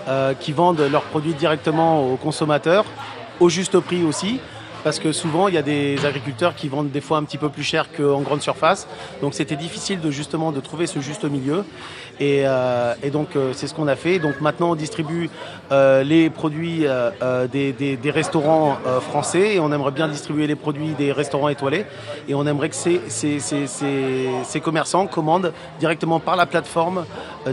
euh, 0.08 0.32
qui 0.34 0.52
vendent 0.52 0.80
leurs 0.90 1.02
produits 1.02 1.34
directement 1.34 2.04
aux 2.08 2.16
consommateurs, 2.16 2.84
au 3.40 3.48
juste 3.48 3.78
prix 3.80 4.04
aussi 4.04 4.40
parce 4.84 4.98
que 4.98 5.12
souvent 5.12 5.48
il 5.48 5.54
y 5.54 5.58
a 5.58 5.62
des 5.62 6.04
agriculteurs 6.04 6.54
qui 6.54 6.68
vendent 6.68 6.90
des 6.90 7.00
fois 7.00 7.18
un 7.18 7.24
petit 7.24 7.38
peu 7.38 7.48
plus 7.48 7.62
cher 7.62 7.86
qu'en 7.96 8.20
grande 8.20 8.42
surface. 8.42 8.86
Donc 9.20 9.34
c'était 9.34 9.56
difficile 9.56 10.00
de 10.00 10.10
justement 10.10 10.52
de 10.52 10.60
trouver 10.60 10.86
ce 10.86 11.00
juste 11.00 11.24
milieu. 11.24 11.64
Et, 12.20 12.42
euh, 12.46 12.94
et 13.02 13.10
donc 13.10 13.34
euh, 13.34 13.52
c'est 13.52 13.66
ce 13.66 13.74
qu'on 13.74 13.88
a 13.88 13.96
fait. 13.96 14.18
Donc 14.18 14.40
maintenant 14.40 14.70
on 14.70 14.74
distribue 14.74 15.30
euh, 15.70 16.02
les 16.02 16.30
produits 16.30 16.86
euh, 16.86 17.48
des, 17.48 17.72
des, 17.72 17.96
des, 17.96 18.10
restaurants 18.10 18.76
français 19.00 19.54
et 19.54 19.60
on 19.60 19.72
aimerait 19.72 19.90
bien 19.90 20.08
distribuer 20.08 20.46
les 20.46 20.54
produits 20.54 20.90
des 20.90 21.12
restaurants 21.12 21.48
étoilés. 21.48 21.86
Et 22.28 22.34
on 22.34 22.46
aimerait 22.46 22.68
que 22.68 22.74
ces, 22.74 23.00
ces, 23.08 23.40
ces, 23.40 23.66
ces 23.66 24.60
commerçants 24.60 25.06
commandent 25.06 25.52
directement 25.80 26.20
par 26.20 26.36
la 26.36 26.46
plateforme, 26.46 27.06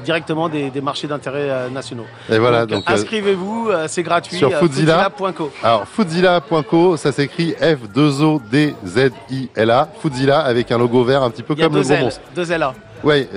directement 0.04 0.50
des, 0.50 0.70
des 0.70 0.82
marchés 0.82 1.08
d'intérêt 1.08 1.70
nationaux. 1.70 2.06
Et 2.30 2.38
voilà. 2.38 2.66
Donc, 2.66 2.84
inscrivez-vous, 2.86 3.70
c'est 3.88 4.04
gratuit. 4.04 4.38
Sur 4.38 4.54
Foodzilla.co. 4.54 5.52
Alors 5.64 5.88
Foodzilla.co, 5.88 6.98
ça 6.98 7.12
s'écrit 7.20 7.54
F2O-D-Z-I-L-A. 7.62 9.90
Foodzilla 10.02 10.40
avec 10.40 10.72
un 10.72 10.78
logo 10.78 11.04
vert 11.04 11.24
un 11.24 11.30
petit 11.30 11.44
peu 11.44 11.54
comme 11.54 11.76
le 11.76 11.82
gros 11.82 11.98
monstre. 11.98 12.22
Deux 12.34 12.50
L 12.50 12.64
A. 12.64 12.74
Ouais, 13.04 13.28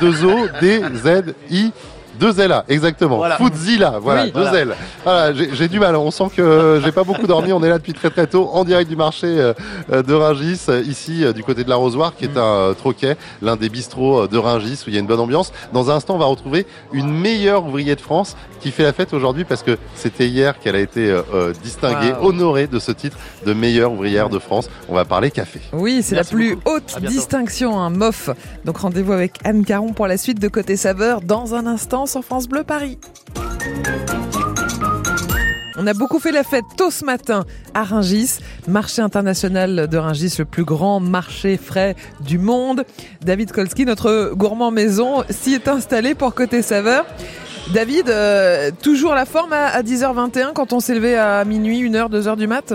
F2O-D-Z-I. 0.00 1.70
Deux 2.18 2.40
L 2.40 2.62
exactement. 2.68 3.16
Voilà. 3.16 3.36
Foodzilla, 3.36 3.98
voilà, 4.00 4.26
deux 4.28 4.54
L. 4.54 4.74
Voilà, 5.02 5.32
j'ai 5.32 5.68
du 5.68 5.80
mal. 5.80 5.96
On 5.96 6.10
sent 6.10 6.30
que 6.36 6.80
j'ai 6.84 6.92
pas 6.92 7.04
beaucoup 7.04 7.26
dormi. 7.26 7.52
On 7.52 7.62
est 7.62 7.68
là 7.68 7.78
depuis 7.78 7.92
très 7.92 8.10
très 8.10 8.26
tôt, 8.26 8.50
en 8.52 8.64
direct 8.64 8.88
du 8.88 8.96
marché 8.96 9.26
euh, 9.26 10.02
de 10.02 10.14
Ringis, 10.14 10.66
ici 10.86 11.24
du 11.34 11.42
côté 11.42 11.64
de 11.64 11.68
l'arrosoir, 11.68 12.14
qui 12.16 12.24
est 12.24 12.36
un 12.36 12.74
troquet, 12.74 13.16
l'un 13.42 13.56
des 13.56 13.68
bistrots 13.68 14.26
de 14.26 14.38
Ringis 14.38 14.82
où 14.86 14.90
il 14.90 14.94
y 14.94 14.96
a 14.96 15.00
une 15.00 15.06
bonne 15.06 15.20
ambiance. 15.20 15.52
Dans 15.72 15.90
un 15.90 15.96
instant, 15.96 16.14
on 16.14 16.18
va 16.18 16.26
retrouver 16.26 16.66
une 16.92 17.12
meilleure 17.12 17.66
ouvrier 17.66 17.94
de 17.94 18.00
France 18.00 18.36
qui 18.60 18.70
fait 18.70 18.82
la 18.82 18.94
fête 18.94 19.12
aujourd'hui 19.12 19.44
parce 19.44 19.62
que 19.62 19.76
c'était 19.94 20.26
hier 20.26 20.58
qu'elle 20.58 20.76
a 20.76 20.80
été 20.80 21.10
euh, 21.10 21.22
euh, 21.34 21.52
distinguée, 21.62 22.14
honorée 22.22 22.66
de 22.66 22.78
ce 22.78 22.92
titre 22.92 23.18
de 23.44 23.52
meilleure 23.52 23.92
ouvrière 23.92 24.30
de 24.30 24.38
France. 24.38 24.70
On 24.88 24.94
va 24.94 25.04
parler 25.04 25.30
café. 25.30 25.60
Oui, 25.72 26.02
c'est 26.02 26.14
la 26.14 26.24
plus 26.24 26.56
haute 26.64 26.98
distinction, 27.02 27.78
un 27.78 27.90
MOF. 27.90 28.30
Donc 28.64 28.78
rendez-vous 28.78 29.12
avec 29.12 29.34
Anne 29.44 29.64
Caron 29.64 29.92
pour 29.92 30.06
la 30.06 30.16
suite 30.16 30.40
de 30.40 30.48
Côté 30.48 30.76
Saveur 30.76 31.20
dans 31.20 31.54
un 31.54 31.66
instant 31.66 32.03
sur 32.06 32.24
France 32.24 32.48
Bleu 32.48 32.64
Paris. 32.64 32.98
On 35.76 35.86
a 35.88 35.92
beaucoup 35.92 36.20
fait 36.20 36.30
la 36.30 36.44
fête 36.44 36.64
tôt 36.76 36.90
ce 36.90 37.04
matin 37.04 37.44
à 37.74 37.82
Ringis, 37.82 38.38
marché 38.68 39.02
international 39.02 39.88
de 39.88 39.98
Ringis, 39.98 40.36
le 40.38 40.44
plus 40.44 40.64
grand 40.64 41.00
marché 41.00 41.56
frais 41.56 41.96
du 42.20 42.38
monde. 42.38 42.84
David 43.22 43.50
Kolski, 43.50 43.84
notre 43.84 44.32
gourmand 44.34 44.70
maison, 44.70 45.24
s'y 45.30 45.52
est 45.52 45.66
installé 45.66 46.14
pour 46.14 46.34
côté 46.34 46.62
saveur. 46.62 47.04
David, 47.72 48.08
euh, 48.08 48.70
toujours 48.82 49.14
la 49.14 49.24
forme 49.24 49.52
à, 49.52 49.82
10h21 49.82 50.52
quand 50.52 50.72
on 50.72 50.80
s'est 50.80 50.94
levé 50.94 51.16
à 51.16 51.44
minuit, 51.44 51.82
1h, 51.82 52.08
2h 52.08 52.36
du 52.36 52.46
mat? 52.46 52.74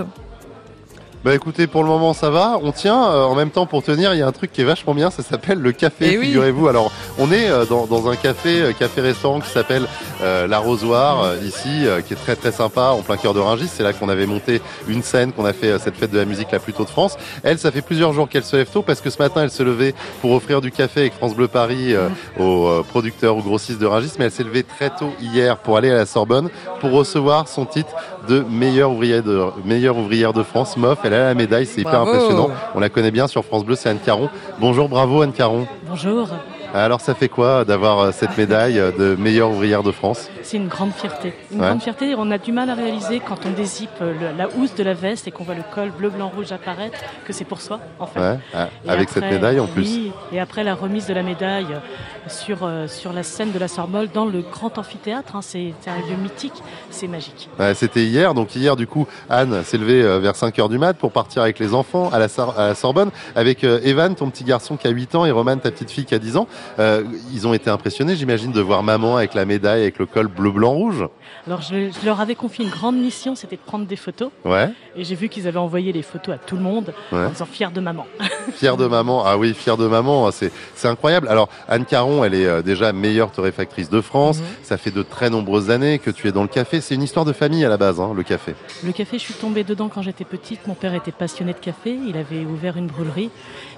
Bah 1.22 1.34
écoutez, 1.34 1.66
pour 1.66 1.82
le 1.82 1.88
moment 1.90 2.14
ça 2.14 2.30
va, 2.30 2.58
on 2.62 2.72
tient. 2.72 3.04
Euh, 3.04 3.24
en 3.24 3.34
même 3.34 3.50
temps, 3.50 3.66
pour 3.66 3.82
tenir, 3.82 4.14
il 4.14 4.18
y 4.18 4.22
a 4.22 4.26
un 4.26 4.32
truc 4.32 4.52
qui 4.52 4.62
est 4.62 4.64
vachement 4.64 4.94
bien, 4.94 5.10
ça 5.10 5.22
s'appelle 5.22 5.58
le 5.58 5.72
café. 5.72 6.14
Eh 6.14 6.18
figurez-vous. 6.18 6.66
Alors, 6.66 6.90
on 7.18 7.30
est 7.30 7.50
euh, 7.50 7.66
dans, 7.66 7.84
dans 7.84 8.08
un 8.08 8.16
café, 8.16 8.62
euh, 8.62 8.72
café-restaurant 8.72 9.40
qui 9.40 9.50
s'appelle 9.50 9.86
l'Arrosoir 10.20 11.34
ici, 11.42 11.86
qui 12.06 12.12
est 12.12 12.16
très 12.16 12.36
très 12.36 12.52
sympa, 12.52 12.90
en 12.90 13.00
plein 13.00 13.16
cœur 13.16 13.32
de 13.32 13.40
Rungis. 13.40 13.68
C'est 13.68 13.82
là 13.82 13.94
qu'on 13.94 14.08
avait 14.08 14.26
monté 14.26 14.60
une 14.86 15.02
scène, 15.02 15.32
qu'on 15.32 15.46
a 15.46 15.54
fait 15.54 15.78
cette 15.78 15.96
fête 15.96 16.10
de 16.10 16.18
la 16.18 16.26
musique 16.26 16.50
la 16.52 16.58
plus 16.58 16.74
tôt 16.74 16.84
de 16.84 16.90
France. 16.90 17.16
Elle, 17.42 17.58
ça 17.58 17.70
fait 17.70 17.80
plusieurs 17.80 18.12
jours 18.12 18.28
qu'elle 18.28 18.44
se 18.44 18.54
lève 18.56 18.68
tôt 18.70 18.82
parce 18.82 19.00
que 19.00 19.08
ce 19.08 19.18
matin, 19.18 19.42
elle 19.42 19.50
se 19.50 19.62
levait 19.62 19.94
pour 20.20 20.32
offrir 20.32 20.60
du 20.60 20.70
café 20.70 21.00
avec 21.00 21.14
France 21.14 21.34
Bleu 21.34 21.48
Paris 21.48 21.94
aux 22.38 22.82
producteurs, 22.90 23.36
aux 23.36 23.42
grossistes 23.42 23.80
de 23.80 23.86
Rungis, 23.86 24.12
mais 24.18 24.26
elle 24.26 24.30
s'est 24.30 24.44
levée 24.44 24.62
très 24.62 24.90
tôt 24.90 25.12
hier 25.20 25.56
pour 25.56 25.78
aller 25.78 25.90
à 25.90 25.96
la 25.96 26.06
Sorbonne 26.06 26.50
pour 26.80 26.90
recevoir 26.90 27.48
son 27.48 27.64
titre 27.64 27.94
de 28.28 28.40
meilleure 28.40 28.90
ouvrière 28.92 29.22
de 29.22 29.46
meilleure 29.64 29.96
ouvrière 29.96 30.32
de 30.32 30.42
France, 30.42 30.76
MOF. 30.76 30.98
Elle 31.04 31.14
a 31.14 31.24
la 31.26 31.34
médaille, 31.34 31.66
c'est 31.66 31.80
hyper 31.80 32.00
impressionnant. 32.00 32.50
On 32.74 32.80
la 32.80 32.88
connaît 32.88 33.10
bien 33.10 33.26
sur 33.26 33.44
France 33.44 33.64
Bleu, 33.64 33.76
c'est 33.76 33.88
Anne 33.88 33.98
Caron. 34.04 34.28
Bonjour, 34.58 34.88
bravo 34.88 35.22
Anne 35.22 35.32
Caron. 35.32 35.66
Bonjour. 35.88 36.28
Alors 36.72 37.00
ça 37.00 37.14
fait 37.14 37.28
quoi 37.28 37.64
d'avoir 37.64 37.98
euh, 37.98 38.10
cette 38.12 38.38
médaille 38.38 38.80
de 38.96 39.16
meilleure 39.16 39.50
ouvrière 39.50 39.82
de 39.82 39.90
France? 39.90 40.30
C'est 40.42 40.56
une 40.56 40.68
grande 40.68 40.92
fierté. 40.92 41.34
Une 41.52 41.58
grande 41.58 41.82
fierté, 41.82 42.14
on 42.16 42.30
a 42.30 42.38
du 42.38 42.52
mal 42.52 42.70
à 42.70 42.74
réaliser 42.74 43.20
quand 43.20 43.46
on 43.46 43.50
dézippe 43.50 43.90
euh, 44.00 44.32
la 44.36 44.48
housse 44.48 44.74
de 44.74 44.82
la 44.82 44.94
veste 44.94 45.28
et 45.28 45.30
qu'on 45.30 45.44
voit 45.44 45.54
le 45.54 45.62
col 45.74 45.90
bleu, 45.90 46.10
blanc, 46.10 46.30
rouge 46.34 46.52
apparaître 46.52 46.98
que 47.24 47.32
c'est 47.32 47.44
pour 47.44 47.60
soi 47.60 47.80
en 47.98 48.06
fait. 48.06 48.20
Ah, 48.54 48.68
avec 48.88 49.08
cette 49.08 49.24
médaille 49.24 49.60
en 49.60 49.66
plus. 49.66 49.82
Oui, 49.82 50.12
et 50.32 50.40
après 50.40 50.64
la 50.64 50.74
remise 50.74 51.06
de 51.06 51.14
la 51.14 51.22
médaille 51.22 51.66
euh, 51.72 52.28
sur, 52.28 52.68
sur 52.88 53.12
la 53.12 53.22
scène 53.22 53.52
de 53.52 53.58
la 53.58 53.68
Sorbonne 53.68 54.08
dans 54.12 54.26
le 54.26 54.40
grand 54.40 54.78
amphithéâtre, 54.78 55.36
hein, 55.36 55.42
c'est 55.42 55.72
un 55.86 56.08
lieu 56.08 56.16
mythique, 56.16 56.62
c'est 56.90 57.08
magique. 57.08 57.48
C'était 57.74 58.04
hier, 58.04 58.34
donc 58.34 58.54
hier 58.54 58.76
du 58.76 58.86
coup 58.86 59.06
Anne 59.28 59.62
s'est 59.64 59.78
levée 59.78 60.02
vers 60.20 60.34
5h 60.34 60.68
du 60.68 60.78
mat 60.78 60.94
pour 60.94 61.12
partir 61.12 61.42
avec 61.42 61.58
les 61.58 61.74
enfants 61.74 62.10
à 62.12 62.18
la, 62.18 62.26
à 62.56 62.68
la 62.68 62.74
Sorbonne 62.74 63.10
avec 63.34 63.64
Evan, 63.64 64.14
ton 64.14 64.30
petit 64.30 64.44
garçon 64.44 64.76
qui 64.76 64.86
a 64.86 64.90
8 64.90 65.14
ans 65.14 65.24
et 65.24 65.30
Roman, 65.30 65.56
ta 65.56 65.70
petite 65.70 65.90
fille 65.90 66.04
qui 66.04 66.14
a 66.14 66.18
10 66.18 66.36
ans. 66.36 66.46
Euh, 66.78 67.04
ils 67.32 67.46
ont 67.46 67.54
été 67.54 67.70
impressionnés, 67.70 68.16
j'imagine, 68.16 68.52
de 68.52 68.60
voir 68.60 68.82
maman 68.82 69.16
avec 69.16 69.34
la 69.34 69.44
médaille, 69.44 69.82
avec 69.82 69.98
le 69.98 70.06
col 70.06 70.28
bleu, 70.30 70.50
blanc, 70.50 70.72
rouge. 70.72 71.04
Alors, 71.46 71.62
je, 71.62 71.90
leur 72.04 72.20
avais 72.20 72.34
confié 72.34 72.64
une 72.64 72.70
grande 72.70 72.96
mission, 72.96 73.34
c'était 73.34 73.56
de 73.56 73.60
prendre 73.60 73.86
des 73.86 73.96
photos. 73.96 74.30
Ouais. 74.44 74.70
Et 74.96 75.04
j'ai 75.04 75.14
vu 75.14 75.28
qu'ils 75.28 75.46
avaient 75.46 75.58
envoyé 75.58 75.92
les 75.92 76.02
photos 76.02 76.34
à 76.34 76.38
tout 76.38 76.56
le 76.56 76.62
monde 76.62 76.92
en 77.12 77.28
disant 77.28 77.46
fier 77.46 77.70
de 77.70 77.80
maman. 77.80 78.06
fier 78.52 78.76
de 78.76 78.86
maman, 78.86 79.24
ah 79.24 79.38
oui, 79.38 79.54
fier 79.54 79.76
de 79.76 79.86
maman, 79.86 80.30
c'est 80.30 80.52
incroyable. 80.84 81.28
Alors, 81.28 81.48
Anne 81.68 81.84
Caron, 81.84 82.24
elle 82.24 82.34
est 82.34 82.46
euh, 82.46 82.62
déjà 82.62 82.92
meilleure 82.92 83.30
torréfactrice 83.30 83.90
de 83.90 84.00
France. 84.00 84.38
Mhm. 84.38 84.46
Ça 84.62 84.76
fait 84.76 84.90
de 84.90 85.02
très 85.02 85.30
nombreuses 85.30 85.70
années 85.70 85.98
que 85.98 86.10
tu 86.10 86.28
es 86.28 86.32
dans 86.32 86.42
le 86.42 86.48
café. 86.48 86.80
C'est 86.80 86.94
une 86.94 87.02
histoire 87.02 87.24
de 87.24 87.32
famille 87.32 87.64
à 87.64 87.68
la 87.68 87.76
base, 87.76 88.00
hein, 88.00 88.12
le 88.14 88.22
café. 88.22 88.54
Le 88.84 88.92
café, 88.92 89.18
je 89.18 89.24
suis 89.24 89.34
tombée 89.34 89.64
dedans 89.64 89.88
quand 89.88 90.02
j'étais 90.02 90.24
petite. 90.24 90.66
Mon 90.66 90.74
père 90.74 90.94
était 90.94 91.12
passionné 91.12 91.52
de 91.52 91.58
café. 91.58 91.98
Il 92.06 92.16
avait 92.16 92.44
ouvert 92.44 92.76
une 92.76 92.86
brûlerie 92.86 93.30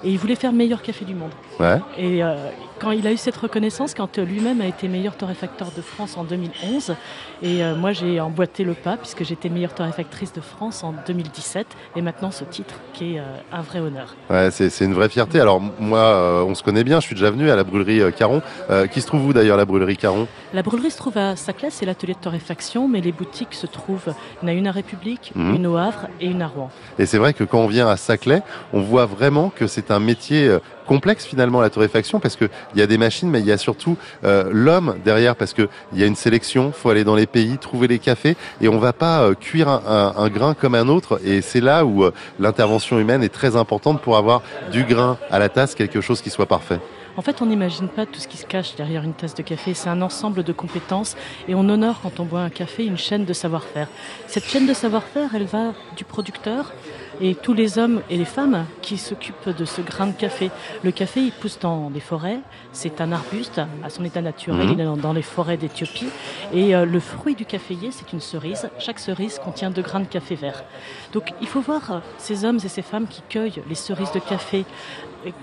et 0.05 0.11
il 0.11 0.19
voulait 0.19 0.35
faire 0.35 0.53
le 0.53 0.59
meilleur 0.59 0.83
café 0.83 1.05
du 1.05 1.15
monde. 1.15 1.31
Ouais. 1.61 1.79
Et 1.97 2.23
euh, 2.23 2.35
quand 2.83 2.91
il 2.91 3.07
a 3.07 3.13
eu 3.13 3.17
cette 3.17 3.37
reconnaissance, 3.37 3.95
quand 3.95 4.19
lui-même 4.19 4.61
a 4.61 4.67
été 4.67 4.89
meilleur 4.89 5.17
torréfacteur 5.17 5.69
de 5.77 5.81
France 5.81 6.17
en 6.17 6.25
2011, 6.25 6.97
et 7.43 7.63
euh, 7.63 7.77
moi 7.77 7.93
j'ai 7.93 8.21
emboîté 8.21 8.65
le 8.65 8.75
pas 8.75 8.97
puisque 8.97 9.23
j'étais 9.23 9.49
meilleure 9.49 9.75
torréfactrice 9.75 10.33
de 10.33 10.41
France 10.41 10.83
en 10.83 10.93
2017, 11.07 11.67
et 11.95 12.03
maintenant 12.03 12.33
ce 12.33 12.43
titre 12.43 12.75
qui 12.93 13.15
est 13.15 13.19
euh, 13.21 13.23
un 13.53 13.63
vrai 13.63 13.79
honneur. 13.79 14.17
C'est 14.51 14.85
une 14.85 14.95
vraie 14.95 15.09
fierté. 15.09 15.39
Alors 15.39 15.61
moi, 15.61 16.01
euh, 16.01 16.43
on 16.43 16.57
se 16.57 16.65
connaît 16.65 16.83
bien, 16.83 16.99
je 16.99 17.07
suis 17.07 17.15
déjà 17.15 17.31
venu 17.31 17.51
à 17.51 17.57
la 17.57 17.63
brûlerie 17.63 18.13
Caron. 18.17 18.43
qui 18.91 19.01
se 19.01 19.07
trouve 19.07 19.27
où 19.27 19.33
d'ailleurs 19.33 19.57
la 19.57 19.65
brûlerie 19.65 19.97
Caron? 19.97 20.27
La 20.55 20.63
brûlerie 20.63 20.91
se 20.91 20.99
trouve 20.99 21.17
à 21.19 21.37
Saclay, 21.37 21.71
c'est 21.71 21.87
l'atelier 21.87 22.15
de 22.15 22.19
torréfaction, 22.19 22.89
mais 22.89 23.01
les 23.01 23.13
boutiques 23.13 23.55
se 23.55 23.67
trouvent, 23.67 24.15
il 24.43 24.49
y 24.49 24.51
en 24.51 24.55
a 24.55 24.57
une 24.57 24.67
à 24.67 24.73
République, 24.73 25.33
mhm. 25.35 25.55
une 25.55 25.67
au 25.67 25.77
Havre 25.77 26.09
et 26.21 26.27
une 26.27 26.43
à 26.43 26.47
Rouen. 26.47 26.71
Et 26.99 27.07
c'est 27.07 27.19
vrai 27.19 27.33
que 27.33 27.45
quand 27.45 27.59
on 27.59 27.67
vient 27.67 27.89
à 27.89 27.97
Saclay, 27.97 28.43
on 28.73 28.81
voit 28.81 29.07
vraiment 29.07 29.51
que 29.55 29.67
c'est 29.67 29.91
un 29.91 29.99
métier 30.01 30.59
complexe 30.87 31.25
finalement 31.25 31.61
la 31.61 31.71
torréfaction 31.71 32.21
parce 32.21 32.37
que 32.37 32.47
il 32.75 32.81
y 32.81 32.83
a 32.83 32.87
des 32.87 32.99
machines 32.99 33.31
mais 33.31 33.41
il 33.41 33.47
y 33.47 33.53
a 33.53 33.59
surtout 33.59 33.97
euh, 34.25 34.51
l'homme 34.53 34.97
derrière 35.05 35.37
parce 35.37 35.53
que 35.53 35.69
il 35.93 36.01
y 36.01 36.03
a 36.03 36.07
une 36.07 36.17
sélection, 36.17 36.73
faut 36.73 36.91
aller 36.91 37.05
dans 37.05 37.15
les 37.15 37.27
pays, 37.27 37.59
trouver 37.59 37.89
les 37.89 37.99
cafés 37.99 38.37
et 38.61 38.69
on 38.69 38.79
va 38.79 38.93
pas 38.93 39.23
euh, 39.23 39.35
cuire 39.35 39.69
un, 39.69 40.15
un, 40.17 40.29
grain 40.29 40.55
comme 40.55 40.75
un 40.75 40.89
autre 40.89 41.21
et 41.25 41.41
c'est 41.41 41.61
là 41.61 41.85
où 41.85 42.05
euh, 42.05 42.13
l'intervention 42.39 42.99
humaine 42.99 43.23
est 43.23 43.33
très 43.33 43.57
importante 43.57 44.01
pour 44.03 44.17
avoir 44.17 44.43
du 44.71 44.85
grain 44.85 45.19
à 45.31 45.39
la 45.39 45.49
tasse, 45.49 45.75
quelque 45.75 46.01
chose 46.01 46.21
qui 46.21 46.31
soit 46.31 46.47
parfait. 46.47 46.81
En 47.17 47.23
fait, 47.23 47.43
on 47.43 47.47
n'imagine 47.47 47.89
pas 47.89 48.07
tout 48.07 48.21
ce 48.21 48.29
qui 48.29 48.39
se 48.39 48.47
cache 48.47 48.75
derrière 48.75 49.03
une 49.03 49.13
tasse 49.13 49.35
de 49.35 49.43
café. 49.43 49.75
C'est 49.75 49.91
un 49.91 50.01
ensemble 50.01 50.45
de 50.45 50.53
compétences 50.53 51.17
et 51.47 51.55
on 51.55 51.69
honore 51.69 52.01
quand 52.03 52.21
on 52.21 52.25
boit 52.25 52.41
un 52.41 52.51
café 52.51 52.87
une 52.87 52.97
chaîne 52.97 53.25
de 53.25 53.33
savoir-faire. 53.33 53.89
Cette 54.27 54.45
chaîne 54.45 54.67
de 54.67 54.73
savoir-faire, 54.73 55.35
elle 55.35 55.45
va 55.45 55.75
du 55.97 56.05
producteur 56.05 56.73
et 57.21 57.35
tous 57.35 57.53
les 57.53 57.79
hommes 57.79 58.01
et 58.09 58.17
les 58.17 58.25
femmes 58.25 58.65
qui 58.81 58.97
s'occupent 58.97 59.51
de 59.51 59.65
ce 59.65 59.83
grain 59.83 60.07
de 60.07 60.13
café. 60.13 60.51
Le 60.83 60.91
café, 60.91 61.21
il 61.21 61.33
pousse 61.33 61.59
dans 61.59 61.91
des 61.91 62.01
forêts. 62.01 62.41
C'est 62.73 63.01
un 63.01 63.13
arbuste 63.13 63.61
à 63.83 63.91
son 63.91 64.05
état 64.05 64.23
naturel. 64.23 64.67
Mhm. 64.67 64.73
Il 64.73 64.81
est 64.81 65.01
dans 65.01 65.13
les 65.13 65.23
forêts 65.23 65.59
d'Éthiopie. 65.59 66.09
Et 66.55 66.75
euh, 66.75 66.87
le 66.87 67.01
fruit 67.01 67.35
du 67.35 67.45
caféier, 67.45 67.91
c'est 67.93 68.13
une 68.13 68.21
cerise. 68.21 68.71
Chaque 68.79 68.99
cerise 68.99 69.39
contient 69.39 69.71
deux 69.71 69.83
grains 69.83 70.01
de 70.01 70.07
café 70.07 70.35
vert. 70.35 70.65
Donc, 71.13 71.33
il 71.41 71.47
faut 71.47 71.61
voir 71.61 72.01
ces 72.17 72.45
hommes 72.45 72.59
et 72.65 72.69
ces 72.69 72.83
femmes 72.83 73.07
qui 73.07 73.23
cueillent 73.29 73.63
les 73.69 73.75
cerises 73.75 74.13
de 74.13 74.21
café 74.21 74.65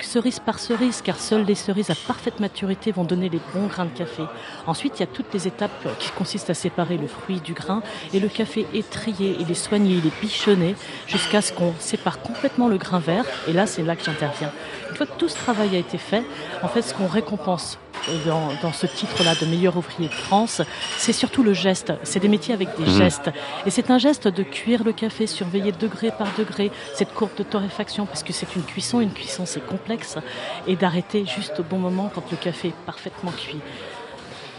cerise 0.02 0.40
par 0.40 0.60
cerise, 0.60 1.02
car 1.02 1.20
seules 1.20 1.44
les 1.44 1.56
cerises 1.56 1.90
à 1.90 1.96
parfaite 1.96 2.40
maturité 2.40 2.92
vont 2.92 3.04
donner 3.04 3.30
les 3.30 3.40
bons 3.54 3.68
grains 3.68 3.86
de 3.86 3.98
café. 3.98 4.24
Ensuite, 4.68 4.94
il 4.98 5.00
y 5.02 5.04
a 5.04 5.08
toutes 5.08 5.34
les 5.34 5.48
étapes 5.48 5.88
qui 6.00 6.12
consistent 6.12 6.50
à 6.50 6.54
séparer 6.54 6.98
le 6.98 7.08
fruit 7.08 7.40
du 7.40 7.54
grain, 7.54 7.82
et 8.14 8.20
le 8.20 8.28
café 8.28 8.68
est 8.74 8.90
trié, 8.90 9.38
il 9.40 9.50
est 9.50 9.54
soigné, 9.54 9.96
il 9.96 10.08
est 10.08 10.22
bichonné, 10.22 10.76
jusqu'à 11.08 11.42
ce 11.42 11.54
qu'on 11.54 11.74
sépare 11.80 12.22
complètement 12.22 12.68
le 12.68 12.78
grain 12.78 13.00
vert, 13.00 13.26
et 13.48 13.54
là, 13.54 13.68
c'est 13.68 13.84
là 13.84 13.96
que 13.96 14.04
j'interviens. 14.04 14.52
Une 14.90 14.96
fois 14.96 15.06
que 15.06 15.18
tout 15.18 15.30
ce 15.30 15.36
travail 15.36 15.76
a 15.76 15.80
été 15.80 15.98
fait, 15.98 16.24
en 16.62 16.68
fait, 16.68 16.82
ce 16.82 16.94
qu'on 16.94 17.08
récompense 17.08 17.78
dans, 18.26 18.74
ce 18.74 18.88
titre-là 18.88 19.36
de 19.36 19.46
meilleur 19.46 19.78
ouvrier 19.78 20.10
de 20.10 20.14
France, 20.14 20.62
c'est 20.98 21.14
surtout 21.14 21.44
le 21.44 21.54
geste. 21.54 21.94
C'est 22.04 22.20
des 22.20 22.28
métiers 22.28 22.54
avec 22.54 22.70
des 22.78 22.86
mhm. 22.86 22.98
gestes. 22.98 23.30
Et 23.66 23.70
c'est 23.70 23.92
un 23.92 23.98
geste 23.98 24.28
de 24.28 24.44
cuire 24.44 24.84
le 24.84 24.92
café, 24.92 25.28
surveiller 25.28 25.72
degré 25.72 26.12
par 26.12 26.28
degré 26.38 26.72
cette 26.96 27.14
courbe 27.14 27.36
de 27.38 27.44
torréfaction, 27.44 28.06
parce 28.06 28.24
que 28.24 28.34
c'est 28.34 28.56
une 28.56 28.64
cuisson. 28.64 29.02
Une 29.02 29.14
cuisson, 29.14 29.46
c'est 29.46 29.66
complexe. 29.66 30.18
Et 30.68 30.76
d'arrêter 30.76 31.26
juste 31.26 31.60
au 31.60 31.64
bon 31.64 31.78
moment 31.78 32.12
quand 32.14 32.24
le 32.32 32.38
café 32.38 32.70
est 32.70 32.86
parfaitement 32.86 33.32
cuit 33.32 33.60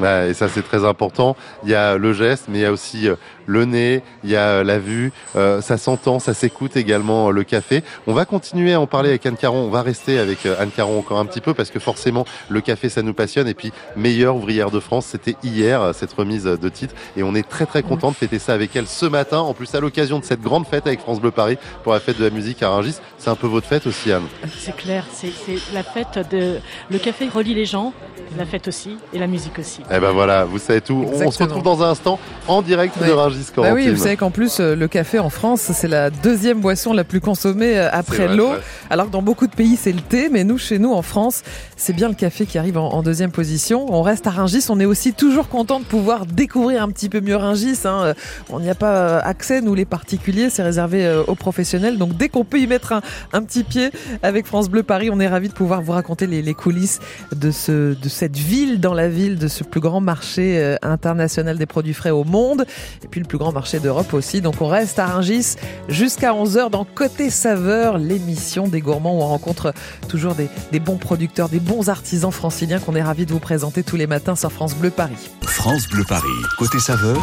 et 0.02 0.34
ça 0.34 0.48
c'est 0.48 0.62
très 0.62 0.84
important. 0.84 1.36
Il 1.64 1.70
y 1.70 1.74
a 1.74 1.96
le 1.96 2.12
geste, 2.12 2.44
mais 2.48 2.58
il 2.58 2.62
y 2.62 2.66
a 2.66 2.72
aussi 2.72 3.08
euh, 3.08 3.16
le 3.46 3.64
nez, 3.64 4.02
il 4.24 4.30
y 4.30 4.36
a 4.36 4.48
euh, 4.48 4.64
la 4.64 4.78
vue, 4.78 5.12
euh, 5.36 5.60
ça 5.60 5.76
s'entend, 5.76 6.18
ça 6.18 6.34
s'écoute 6.34 6.76
également 6.76 7.30
le 7.30 7.44
café. 7.44 7.82
On 8.06 8.12
va 8.12 8.24
continuer 8.24 8.74
à 8.74 8.80
en 8.80 8.86
parler 8.86 9.10
avec 9.10 9.26
Anne 9.26 9.36
Caron, 9.36 9.58
on 9.58 9.70
va 9.70 9.82
rester 9.82 10.18
avec 10.18 10.46
Anne 10.46 10.70
Caron 10.70 10.98
encore 10.98 11.18
un 11.18 11.26
petit 11.26 11.40
peu 11.40 11.54
parce 11.54 11.70
que 11.70 11.78
forcément 11.78 12.24
le 12.48 12.60
café 12.60 12.88
ça 12.88 13.02
nous 13.02 13.14
passionne 13.14 13.48
et 13.48 13.54
puis 13.54 13.72
meilleure 13.96 14.36
ouvrière 14.36 14.70
de 14.70 14.80
France, 14.80 15.06
c'était 15.06 15.36
hier 15.42 15.92
cette 15.94 16.12
remise 16.12 16.44
de 16.44 16.68
titre 16.68 16.94
et 17.16 17.22
on 17.22 17.34
est 17.34 17.48
très 17.48 17.66
très 17.66 17.82
content 17.82 18.10
de 18.10 18.16
fêter 18.16 18.38
ça 18.38 18.54
avec 18.54 18.74
elle 18.76 18.86
ce 18.86 19.06
matin. 19.06 19.38
En 19.38 19.54
plus 19.54 19.74
à 19.74 19.80
l'occasion 19.80 20.18
de 20.18 20.24
cette 20.24 20.40
grande 20.40 20.66
fête 20.66 20.86
avec 20.86 21.00
France 21.00 21.20
Bleu 21.20 21.30
Paris 21.30 21.58
pour 21.82 21.92
la 21.92 22.00
fête 22.00 22.18
de 22.18 22.24
la 22.24 22.30
musique 22.30 22.62
à 22.62 22.70
Rungis, 22.70 22.98
c'est 23.18 23.30
un 23.30 23.36
peu 23.36 23.46
votre 23.46 23.66
fête 23.66 23.86
aussi 23.86 24.12
Anne. 24.12 24.26
C'est 24.58 24.76
clair, 24.76 25.04
c'est 25.12 25.30
la 25.72 25.82
fête 25.82 26.18
de 26.30 26.58
le 26.90 26.98
café 26.98 27.28
relie 27.28 27.54
les 27.54 27.66
gens, 27.66 27.92
la 28.36 28.46
fête 28.46 28.68
aussi 28.68 28.96
et 29.12 29.18
la 29.18 29.26
musique 29.26 29.58
aussi. 29.58 29.82
Eh 29.92 29.98
ben 29.98 30.12
voilà, 30.12 30.44
vous 30.44 30.58
savez 30.58 30.80
tout. 30.80 31.04
On 31.12 31.30
se 31.32 31.42
retrouve 31.42 31.64
dans 31.64 31.82
un 31.82 31.90
instant 31.90 32.20
en 32.46 32.62
direct 32.62 32.96
de 33.04 33.10
Rungis 33.10 33.46
bah 33.56 33.72
oui, 33.74 33.88
vous 33.88 34.02
savez 34.02 34.16
qu'en 34.16 34.30
plus 34.30 34.58
euh, 34.60 34.74
le 34.74 34.88
café 34.88 35.18
en 35.18 35.30
France, 35.30 35.60
c'est 35.72 35.88
la 35.88 36.10
deuxième 36.10 36.60
boisson 36.60 36.92
la 36.92 37.04
plus 37.04 37.20
consommée 37.20 37.78
euh, 37.78 37.88
après 37.92 38.28
l'eau. 38.28 38.52
Alors 38.88 39.06
que 39.06 39.10
dans 39.10 39.22
beaucoup 39.22 39.46
de 39.46 39.54
pays, 39.54 39.76
c'est 39.76 39.92
le 39.92 40.00
thé, 40.00 40.28
mais 40.30 40.44
nous 40.44 40.58
chez 40.58 40.78
nous 40.78 40.92
en 40.92 41.02
France, 41.02 41.42
c'est 41.76 41.92
bien 41.92 42.08
le 42.08 42.14
café 42.14 42.46
qui 42.46 42.58
arrive 42.58 42.78
en, 42.78 43.02
deuxième 43.02 43.32
position. 43.32 43.86
On 43.92 44.02
reste 44.02 44.26
à 44.26 44.30
Rungis, 44.30 44.66
on 44.68 44.78
est 44.78 44.84
aussi 44.84 45.12
toujours 45.12 45.48
content 45.48 45.80
de 45.80 45.84
pouvoir 45.84 46.26
découvrir 46.26 46.82
un 46.82 46.88
petit 46.90 47.08
peu 47.08 47.20
mieux 47.20 47.36
Rungis. 47.36 47.80
Hein. 47.84 48.00
Euh, 48.04 48.14
on 48.48 48.60
n'y 48.60 48.70
a 48.70 48.74
pas 48.76 49.18
accès, 49.18 49.60
nous 49.60 49.74
les 49.74 49.84
particuliers, 49.84 50.50
c'est 50.50 50.62
réservé 50.62 51.22
aux 51.26 51.34
professionnels. 51.34 51.98
Donc 51.98 52.16
dès 52.16 52.28
qu'on 52.28 52.44
peut 52.44 52.60
y 52.60 52.66
mettre 52.66 52.92
un, 53.32 53.42
petit 53.42 53.64
pied 53.64 53.90
avec 54.22 54.46
France 54.46 54.68
Bleu 54.68 54.82
Paris, 54.84 55.10
on 55.12 55.18
est 55.18 55.28
ravi 55.28 55.48
de 55.48 55.54
pouvoir 55.54 55.82
vous 55.82 55.92
raconter 55.92 56.26
les, 56.26 56.42
les 56.42 56.54
coulisses 56.54 57.00
de, 57.34 57.50
ce, 57.50 57.94
de 57.94 58.08
cette 58.08 58.36
ville 58.36 58.80
dans 58.80 58.94
la 58.94 59.08
ville, 59.08 59.36
de 59.36 59.48
ce 59.48 59.64
plus 59.64 59.79
grand 59.80 60.00
marché 60.00 60.76
international 60.82 61.58
des 61.58 61.66
produits 61.66 61.94
frais 61.94 62.10
au 62.10 62.24
monde 62.24 62.64
et 63.04 63.08
puis 63.08 63.20
le 63.20 63.26
plus 63.26 63.38
grand 63.38 63.52
marché 63.52 63.80
d'Europe 63.80 64.12
aussi. 64.14 64.40
Donc 64.40 64.60
on 64.60 64.68
reste 64.68 64.98
à 64.98 65.06
Rungis 65.06 65.56
jusqu'à 65.88 66.32
11h 66.32 66.70
dans 66.70 66.84
Côté 66.84 67.30
Saveur, 67.30 67.98
l'émission 67.98 68.68
des 68.68 68.80
gourmands 68.80 69.18
où 69.18 69.22
on 69.22 69.28
rencontre 69.28 69.72
toujours 70.08 70.34
des, 70.34 70.48
des 70.72 70.80
bons 70.80 70.96
producteurs, 70.96 71.48
des 71.48 71.60
bons 71.60 71.88
artisans 71.88 72.32
franciliens 72.32 72.78
qu'on 72.78 72.94
est 72.94 73.02
ravis 73.02 73.26
de 73.26 73.32
vous 73.32 73.40
présenter 73.40 73.82
tous 73.82 73.96
les 73.96 74.06
matins 74.06 74.36
sur 74.36 74.52
France 74.52 74.74
Bleu 74.74 74.90
Paris. 74.90 75.30
France 75.42 75.88
Bleu 75.88 76.04
Paris. 76.08 76.28
Côté 76.58 76.78
saveur, 76.78 77.18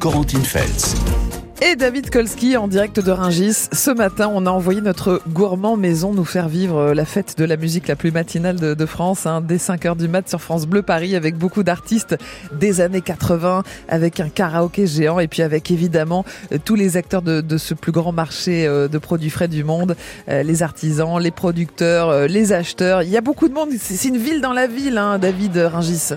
Corentine 0.00 0.44
Feltz 0.44 0.94
et 1.60 1.76
David 1.76 2.10
Kolski 2.10 2.56
en 2.56 2.68
direct 2.68 3.00
de 3.00 3.10
Ringis. 3.10 3.68
Ce 3.72 3.90
matin, 3.90 4.30
on 4.32 4.46
a 4.46 4.50
envoyé 4.50 4.80
notre 4.80 5.22
gourmand 5.28 5.76
maison 5.76 6.12
nous 6.12 6.24
faire 6.24 6.48
vivre 6.48 6.92
la 6.92 7.04
fête 7.04 7.36
de 7.38 7.44
la 7.44 7.56
musique 7.56 7.88
la 7.88 7.96
plus 7.96 8.10
matinale 8.10 8.56
de, 8.56 8.86
France, 8.86 9.26
hein, 9.26 9.40
dès 9.40 9.58
5 9.58 9.86
heures 9.86 9.96
du 9.96 10.08
mat 10.08 10.28
sur 10.28 10.40
France 10.40 10.66
Bleu 10.66 10.82
Paris, 10.82 11.16
avec 11.16 11.36
beaucoup 11.36 11.62
d'artistes 11.62 12.16
des 12.52 12.80
années 12.80 13.00
80, 13.00 13.62
avec 13.88 14.20
un 14.20 14.28
karaoké 14.28 14.86
géant 14.86 15.18
et 15.18 15.28
puis 15.28 15.42
avec 15.42 15.70
évidemment 15.70 16.24
euh, 16.52 16.58
tous 16.64 16.74
les 16.74 16.96
acteurs 16.96 17.22
de, 17.22 17.58
ce 17.58 17.74
plus 17.74 17.92
grand 17.92 18.12
marché 18.12 18.66
euh, 18.66 18.88
de 18.88 18.98
produits 18.98 19.30
frais 19.30 19.48
du 19.48 19.64
monde, 19.64 19.96
euh, 20.28 20.42
les 20.42 20.62
artisans, 20.62 21.18
les 21.20 21.30
producteurs, 21.30 22.28
les 22.28 22.52
acheteurs. 22.52 23.02
Il 23.02 23.10
y 23.10 23.16
a 23.16 23.22
beaucoup 23.22 23.48
de 23.48 23.54
monde. 23.54 23.70
C'est 23.78 24.08
une 24.08 24.18
ville 24.18 24.40
dans 24.40 24.52
la 24.52 24.66
ville, 24.66 24.98
hein, 24.98 25.18
David 25.18 25.56
Ringis. 25.56 26.14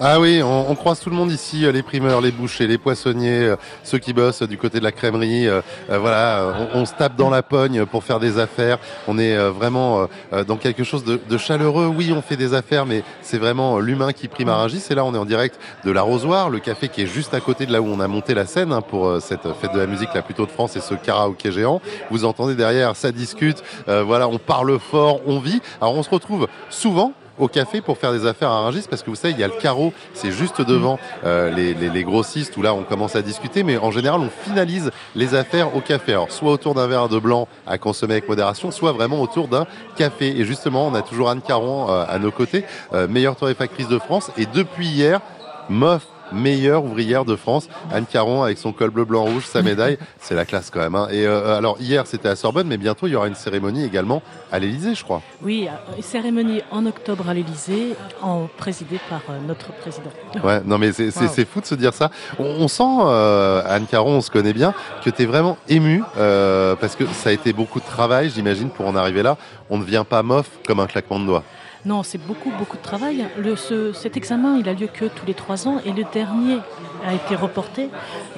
Ah 0.00 0.18
oui, 0.18 0.42
on, 0.42 0.74
croise 0.74 1.00
tout 1.00 1.10
le 1.10 1.16
monde 1.16 1.30
ici, 1.30 1.64
euh, 1.64 1.70
les 1.70 1.82
primeurs, 1.82 2.22
les 2.22 2.32
bouchers, 2.32 2.66
les 2.66 2.78
poissonniers, 2.78 3.44
euh, 3.44 3.56
ceux 3.84 3.98
qui 3.98 4.12
bossent 4.12 4.42
du 4.42 4.56
côté 4.56 4.78
de 4.78 4.84
la 4.84 4.90
crèmerie. 4.90 5.46
Euh, 5.46 5.60
voilà, 5.88 6.68
on, 6.74 6.86
se 6.86 6.94
tape 6.94 7.14
dans 7.14 7.28
la 7.28 7.42
pogne 7.42 7.84
pour 7.84 8.02
faire 8.02 8.18
des 8.18 8.38
affaires. 8.38 8.78
On 9.06 9.18
est 9.18 9.36
vraiment 9.50 10.08
dans 10.48 10.56
quelque 10.56 10.82
chose 10.82 11.04
de, 11.04 11.20
de, 11.28 11.38
chaleureux. 11.38 11.86
Oui, 11.86 12.12
on 12.16 12.22
fait 12.22 12.36
des 12.36 12.54
affaires, 12.54 12.86
mais 12.86 13.04
c'est 13.20 13.38
vraiment 13.38 13.78
l'humain 13.78 14.12
qui 14.12 14.28
prime 14.28 14.48
à 14.48 14.56
Rungis. 14.56 14.82
Et 14.90 14.94
là, 14.94 15.04
on 15.04 15.14
est 15.14 15.18
en 15.18 15.24
direct 15.24 15.60
de 15.84 15.90
l'arrosoir, 15.90 16.50
le 16.50 16.58
café 16.58 16.88
qui 16.88 17.02
est 17.02 17.06
juste 17.06 17.34
à 17.34 17.40
côté 17.40 17.66
de 17.66 17.72
là 17.72 17.80
où 17.80 17.86
on 17.86 18.00
a 18.00 18.08
monté 18.08 18.34
la 18.34 18.46
scène 18.46 18.72
hein, 18.72 18.80
pour 18.80 19.20
cette 19.20 19.52
fête 19.60 19.72
de 19.72 19.78
la 19.78 19.86
musique 19.86 20.14
la 20.14 20.22
plus 20.22 20.34
tôt 20.34 20.46
de 20.46 20.50
France 20.50 20.74
et 20.76 20.80
ce 20.80 20.94
karaoké 20.94 21.52
géant. 21.52 21.80
Vous 22.10 22.24
entendez 22.24 22.54
derrière, 22.54 22.96
ça 22.96 23.12
discute. 23.12 23.62
voilà, 23.86 24.26
on 24.26 24.38
parle 24.38 24.78
fort, 24.78 25.20
on 25.26 25.38
vit. 25.38 25.60
Alors, 25.80 25.94
on 25.94 26.02
se 26.02 26.10
retrouve 26.10 26.48
souvent 26.70 27.12
au 27.38 27.48
café 27.48 27.80
pour 27.80 27.98
faire 27.98 28.12
des 28.12 28.26
affaires 28.26 28.50
à 28.50 28.60
Rungis 28.60 28.86
parce 28.88 29.02
que 29.02 29.10
vous 29.10 29.16
savez, 29.16 29.34
il 29.34 29.40
y 29.40 29.44
a 29.44 29.48
le 29.48 29.54
carreau, 29.60 29.92
c'est 30.14 30.32
juste 30.32 30.60
devant 30.60 30.98
euh, 31.24 31.50
les, 31.50 32.04
grossistes 32.04 32.56
où 32.56 32.62
là 32.62 32.74
on 32.74 32.82
commence 32.82 33.16
à 33.16 33.22
discuter, 33.22 33.62
mais 33.62 33.78
en 33.78 33.90
général 33.90 34.20
on 34.20 34.30
finalise 34.44 34.90
les 35.14 35.34
affaires 35.34 35.76
au 35.76 35.80
café. 35.80 36.12
Alors 36.12 36.30
soit 36.32 36.50
autour 36.50 36.74
d'un 36.74 36.86
verre 36.86 37.08
de 37.08 37.18
blanc 37.18 37.48
à 37.66 37.78
consommer 37.78 38.14
avec 38.14 38.28
modération, 38.28 38.70
soit 38.70 38.92
vraiment 38.92 39.20
autour 39.20 39.48
d'un 39.48 39.66
café. 39.96 40.36
Et 40.38 40.44
justement, 40.44 40.86
on 40.86 40.94
a 40.94 41.02
toujours 41.02 41.30
Anne 41.30 41.42
Caron 41.42 41.90
euh, 41.90 42.04
à 42.08 42.18
nos 42.18 42.30
côtés, 42.30 42.64
euh, 42.92 43.06
meilleure 43.06 43.36
torréfactrice 43.36 43.88
de 43.88 43.98
France, 43.98 44.30
et 44.36 44.46
depuis 44.46 44.86
hier, 44.86 45.20
Moff 45.68 46.06
meilleure 46.32 46.84
ouvrière 46.84 47.24
de 47.24 47.36
France. 47.36 47.68
Anne 47.92 48.06
Caron 48.06 48.42
avec 48.42 48.58
son 48.58 48.72
col 48.72 48.90
bleu 48.90 49.04
blanc 49.04 49.24
rouge, 49.24 49.44
sa 49.46 49.62
médaille, 49.62 49.98
c'est 50.20 50.34
la 50.34 50.44
classe 50.44 50.70
quand 50.70 50.80
même. 50.80 50.94
Hein. 50.94 51.08
Et 51.10 51.26
euh, 51.26 51.56
alors 51.56 51.76
hier 51.80 52.06
c'était 52.06 52.28
à 52.28 52.36
Sorbonne, 52.36 52.66
mais 52.68 52.76
bientôt 52.76 53.06
il 53.06 53.12
y 53.12 53.16
aura 53.16 53.28
une 53.28 53.34
cérémonie 53.34 53.84
également 53.84 54.22
à 54.50 54.58
l'Élysée, 54.58 54.94
je 54.94 55.04
crois. 55.04 55.22
Oui, 55.42 55.68
euh, 55.68 55.96
une 55.96 56.02
cérémonie 56.02 56.62
en 56.70 56.86
octobre 56.86 57.28
à 57.28 57.34
l'Élysée, 57.34 57.94
en 58.20 58.48
présidée 58.56 59.00
par 59.08 59.22
euh, 59.30 59.38
notre 59.46 59.72
président. 59.72 60.10
Ouais, 60.42 60.60
non 60.64 60.78
mais 60.78 60.92
c'est 60.92 61.44
fou 61.44 61.60
de 61.60 61.66
se 61.66 61.74
dire 61.74 61.94
ça. 61.94 62.10
On, 62.38 62.68
sent 62.68 62.82
Anne 62.82 63.86
Caron, 63.86 64.16
on 64.16 64.20
se 64.20 64.30
connaît 64.30 64.52
bien, 64.52 64.74
que 65.04 65.10
tu 65.10 65.22
es 65.22 65.26
vraiment 65.26 65.58
ému 65.68 66.02
parce 66.14 66.96
que 66.96 67.04
ça 67.06 67.30
a 67.30 67.32
été 67.32 67.52
beaucoup 67.52 67.80
de 67.80 67.84
travail, 67.84 68.30
j'imagine, 68.30 68.70
pour 68.70 68.86
en 68.86 68.96
arriver 68.96 69.22
là. 69.22 69.36
On 69.70 69.78
ne 69.78 69.84
vient 69.84 70.04
pas 70.04 70.22
mof 70.22 70.48
comme 70.66 70.80
un 70.80 70.86
claquement 70.86 71.18
de 71.18 71.26
doigts. 71.26 71.44
Non, 71.84 72.02
c'est 72.02 72.18
beaucoup, 72.18 72.50
beaucoup 72.58 72.76
de 72.76 72.82
travail. 72.82 73.26
Le, 73.38 73.56
ce, 73.56 73.92
cet 73.92 74.16
examen, 74.16 74.56
il 74.56 74.68
a 74.68 74.72
lieu 74.72 74.86
que 74.86 75.06
tous 75.06 75.26
les 75.26 75.34
trois 75.34 75.66
ans 75.66 75.80
et 75.84 75.92
le 75.92 76.04
dernier 76.12 76.58
a 77.04 77.14
été 77.14 77.34
reporté. 77.34 77.90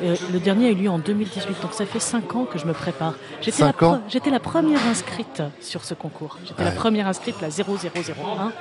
Euh, 0.02 0.16
le 0.32 0.38
dernier 0.38 0.68
a 0.68 0.70
eu 0.70 0.74
lieu 0.74 0.88
en 0.88 0.98
2018, 0.98 1.60
donc 1.60 1.74
ça 1.74 1.84
fait 1.84 2.00
cinq 2.00 2.34
ans 2.34 2.44
que 2.44 2.58
je 2.58 2.64
me 2.64 2.72
prépare. 2.72 3.14
J'étais 3.42 4.30
la, 4.30 4.40
première 4.40 4.86
inscrite 4.86 5.42
sur 5.60 5.84
ce 5.84 5.92
concours. 5.92 6.38
J'étais 6.46 6.64
la 6.64 6.70
première 6.70 7.06
inscrite, 7.06 7.36
la 7.42 7.50
0001. 7.50 8.52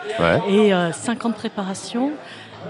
Et 0.49 0.73
euh, 0.73 0.91
cinq 0.91 1.25
ans 1.25 1.29
de 1.29 1.35
préparation 1.35 2.11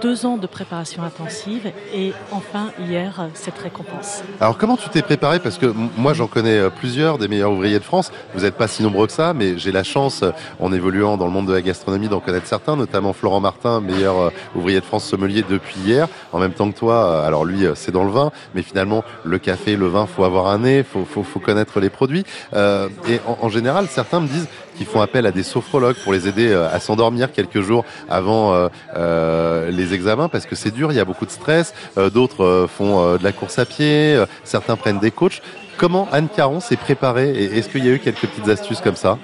deux 0.01 0.25
ans 0.25 0.37
de 0.37 0.47
préparation 0.47 1.03
intensive 1.03 1.71
et 1.93 2.13
enfin 2.31 2.71
hier 2.79 3.27
cette 3.33 3.57
récompense. 3.57 4.23
Alors 4.39 4.57
comment 4.57 4.77
tu 4.77 4.89
t'es 4.89 5.01
préparé? 5.01 5.39
Parce 5.39 5.57
que 5.57 5.73
moi 5.97 6.13
j'en 6.13 6.27
connais 6.27 6.57
euh, 6.57 6.69
plusieurs 6.69 7.17
des 7.17 7.27
meilleurs 7.27 7.51
ouvriers 7.51 7.79
de 7.79 7.83
France. 7.83 8.11
Vous 8.33 8.41
n'êtes 8.41 8.55
pas 8.55 8.67
si 8.67 8.83
nombreux 8.83 9.07
que 9.07 9.13
ça, 9.13 9.33
mais 9.33 9.57
j'ai 9.57 9.71
la 9.71 9.83
chance, 9.83 10.23
euh, 10.23 10.31
en 10.59 10.71
évoluant 10.73 11.17
dans 11.17 11.25
le 11.25 11.31
monde 11.31 11.47
de 11.47 11.53
la 11.53 11.61
gastronomie, 11.61 12.07
d'en 12.07 12.19
connaître 12.19 12.47
certains, 12.47 12.75
notamment 12.75 13.13
Florent 13.13 13.39
Martin, 13.39 13.81
meilleur 13.81 14.19
euh, 14.19 14.29
ouvrier 14.55 14.79
de 14.79 14.85
France 14.85 15.05
sommelier 15.05 15.43
depuis 15.47 15.75
hier, 15.79 16.07
en 16.31 16.39
même 16.39 16.53
temps 16.53 16.71
que 16.71 16.77
toi. 16.77 17.25
Alors 17.25 17.45
lui 17.45 17.65
c'est 17.75 17.91
dans 17.91 18.03
le 18.03 18.11
vin, 18.11 18.31
mais 18.55 18.61
finalement 18.61 19.03
le 19.23 19.37
café, 19.37 19.75
le 19.75 19.87
vin, 19.87 20.05
faut 20.05 20.23
avoir 20.23 20.47
un 20.47 20.59
nez, 20.59 20.83
faut, 20.83 21.05
faut, 21.05 21.23
faut 21.23 21.39
connaître 21.39 21.79
les 21.79 21.89
produits. 21.89 22.25
Et 22.53 23.19
en 23.25 23.49
général, 23.49 23.87
certains 23.89 24.19
me 24.19 24.27
disent 24.27 24.47
qu'ils 24.73 24.85
font 24.85 25.01
appel 25.01 25.25
à 25.25 25.31
des 25.31 25.43
sophrologues 25.43 25.97
pour 26.03 26.13
les 26.13 26.27
aider 26.27 26.53
à 26.53 26.79
s'endormir 26.79 27.31
quelques 27.31 27.61
jours 27.61 27.85
avant 28.09 28.53
euh, 28.53 28.67
euh, 28.95 29.71
les 29.71 29.93
examens 29.93 30.29
parce 30.29 30.45
que 30.45 30.55
c'est 30.55 30.71
dur, 30.71 30.91
il 30.91 30.95
y 30.95 30.99
a 30.99 31.05
beaucoup 31.05 31.25
de 31.25 31.31
stress. 31.31 31.73
Euh, 31.97 32.09
d'autres 32.09 32.43
euh, 32.43 32.67
font 32.67 32.99
euh, 32.99 33.17
de 33.17 33.23
la 33.23 33.31
course 33.31 33.59
à 33.59 33.65
pied, 33.65 34.21
certains 34.43 34.75
prennent 34.75 34.99
des 34.99 35.11
coachs. 35.11 35.41
Comment 35.77 36.07
Anne 36.11 36.27
Caron 36.29 36.59
s'est 36.59 36.75
préparée 36.75 37.31
et 37.31 37.57
est-ce 37.57 37.69
qu'il 37.69 37.85
y 37.85 37.89
a 37.89 37.93
eu 37.93 37.99
quelques 37.99 38.27
petites 38.27 38.47
astuces 38.47 38.81
comme 38.81 38.95
ça? 38.95 39.17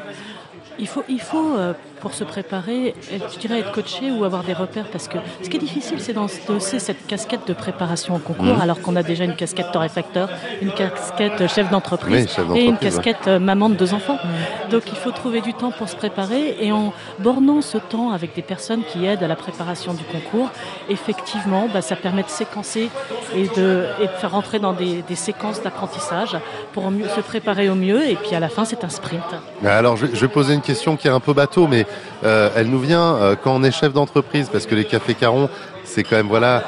Il 0.80 0.88
faut, 0.88 1.04
il 1.10 1.22
faut 1.22 1.58
pour 2.02 2.14
se 2.14 2.24
préparer, 2.24 2.96
je 3.12 3.40
dirais 3.40 3.60
être 3.60 3.72
coaché 3.72 4.12
ou 4.12 4.24
avoir 4.24 4.44
des 4.44 4.54
repères 4.54 4.88
parce 4.92 5.08
que 5.08 5.18
ce 5.42 5.50
qui 5.50 5.58
est 5.58 5.60
difficile, 5.60 6.00
c'est 6.00 6.14
d'endosser 6.14 6.80
cette 6.80 7.06
casquette 7.08 7.48
de 7.48 7.54
préparation 7.54 8.16
au 8.16 8.20
concours 8.20 8.58
mmh. 8.58 8.62
alors 8.62 8.82
qu'on 8.82 8.96
a 8.96 9.04
déjà 9.04 9.24
une 9.24 9.36
casquette 9.36 9.72
torréfacteur, 9.72 10.30
une 10.62 10.72
casquette 10.72 11.48
chef 11.48 11.70
d'entreprise 11.70 12.28
et 12.56 12.66
une 12.66 12.78
casquette 12.78 13.26
ouais. 13.26 13.40
maman 13.40 13.70
de 13.70 13.76
deux 13.76 13.94
enfants. 13.94 14.16
Mmh. 14.16 14.70
Donc 14.72 14.84
il 14.88 14.96
faut 14.96 15.12
trouver 15.12 15.42
du 15.42 15.54
temps 15.54 15.72
pour 15.72 15.90
se 15.90 15.96
préparer 15.96 16.58
et 16.60 16.72
en 16.72 16.94
bornant 17.20 17.62
ce 17.62 17.78
temps 17.78 18.12
avec 18.12 18.36
des 18.36 18.42
personnes 18.42 18.84
qui 18.84 19.06
aident 19.06 19.24
à 19.24 19.28
la 19.28 19.36
préparation 19.36 19.94
du 19.94 20.04
concours, 20.04 20.50
effectivement, 20.90 21.68
bah, 21.74 21.82
ça 21.82 21.96
permet 21.96 22.24
de 22.24 22.30
séquencer 22.30 22.90
et 23.36 23.48
de, 23.58 23.86
et 24.02 24.08
de 24.08 24.12
faire 24.20 24.32
rentrer 24.32 24.60
dans 24.60 24.74
des, 24.74 25.02
des 25.02 25.16
séquences 25.16 25.62
d'apprentissage 25.62 26.38
pour 26.74 26.90
mieux, 26.92 27.08
se 27.16 27.22
préparer 27.22 27.70
au 27.70 27.76
mieux 27.76 28.08
et 28.08 28.16
puis 28.16 28.36
à 28.36 28.40
la 28.40 28.50
fin 28.50 28.66
c'est 28.66 28.84
un 28.84 28.90
sprint. 28.90 29.24
Alors 29.66 29.98
je, 29.98 30.08
je 30.08 30.20
vais 30.22 30.28
poser 30.28 30.54
une 30.54 30.62
question 30.62 30.96
qui 30.96 31.08
est 31.08 31.12
un 31.12 31.20
peu 31.20 31.34
bateau 31.34 31.68
mais 31.68 31.86
euh, 32.24 32.50
elle 32.56 32.68
nous 32.68 32.80
vient 32.80 33.16
euh, 33.16 33.36
quand 33.42 33.56
on 33.56 33.64
est 33.64 33.72
chef 33.72 33.94
d'entreprise, 33.94 34.50
parce 34.52 34.66
que 34.66 34.76
les 34.76 34.86
cafés 34.86 35.14
Caron, 35.14 35.50
c'est 35.84 36.04
quand 36.04 36.16
même 36.16 36.28
voilà 36.28 36.64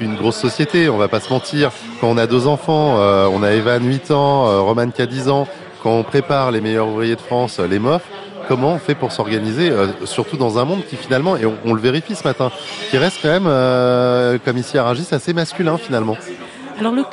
une, 0.00 0.14
grosse 0.14 0.36
société, 0.36 0.88
on 0.88 0.96
va 0.96 1.08
pas 1.08 1.20
se 1.20 1.32
mentir. 1.32 1.70
Quand 2.00 2.08
on 2.08 2.16
a 2.16 2.26
deux 2.26 2.46
enfants, 2.46 2.96
euh, 2.98 3.28
on 3.32 3.42
a 3.42 3.52
Evan 3.52 3.84
8 3.84 4.10
ans, 4.10 4.64
Roman 4.64 4.90
qui 4.90 5.02
a 5.02 5.06
10 5.06 5.28
ans, 5.28 5.48
quand 5.82 5.90
on 5.90 6.02
prépare 6.02 6.50
les 6.50 6.60
meilleurs 6.60 6.88
ouvriers 6.88 7.16
de 7.16 7.20
France, 7.20 7.58
les 7.58 7.78
MOF, 7.78 8.02
comment 8.48 8.72
on 8.74 8.78
fait 8.78 8.94
pour 8.94 9.12
s'organiser, 9.12 9.70
surtout 10.04 10.36
dans 10.36 10.58
un 10.58 10.64
monde 10.64 10.82
qui 10.88 10.96
finalement, 10.96 11.36
et 11.36 11.44
on, 11.44 11.74
le 11.74 11.80
vérifie 11.80 12.14
ce 12.14 12.24
matin, 12.24 12.50
qui 12.90 12.96
reste 12.96 13.18
quand 13.20 13.28
même, 13.28 14.38
comme 14.44 14.56
ici 14.56 14.78
à 14.78 14.84
Rungis, 14.84 15.08
assez 15.12 15.34
masculin 15.34 15.76
finalement? 15.76 16.16
Alors, 16.78 16.92
le, 16.92 17.04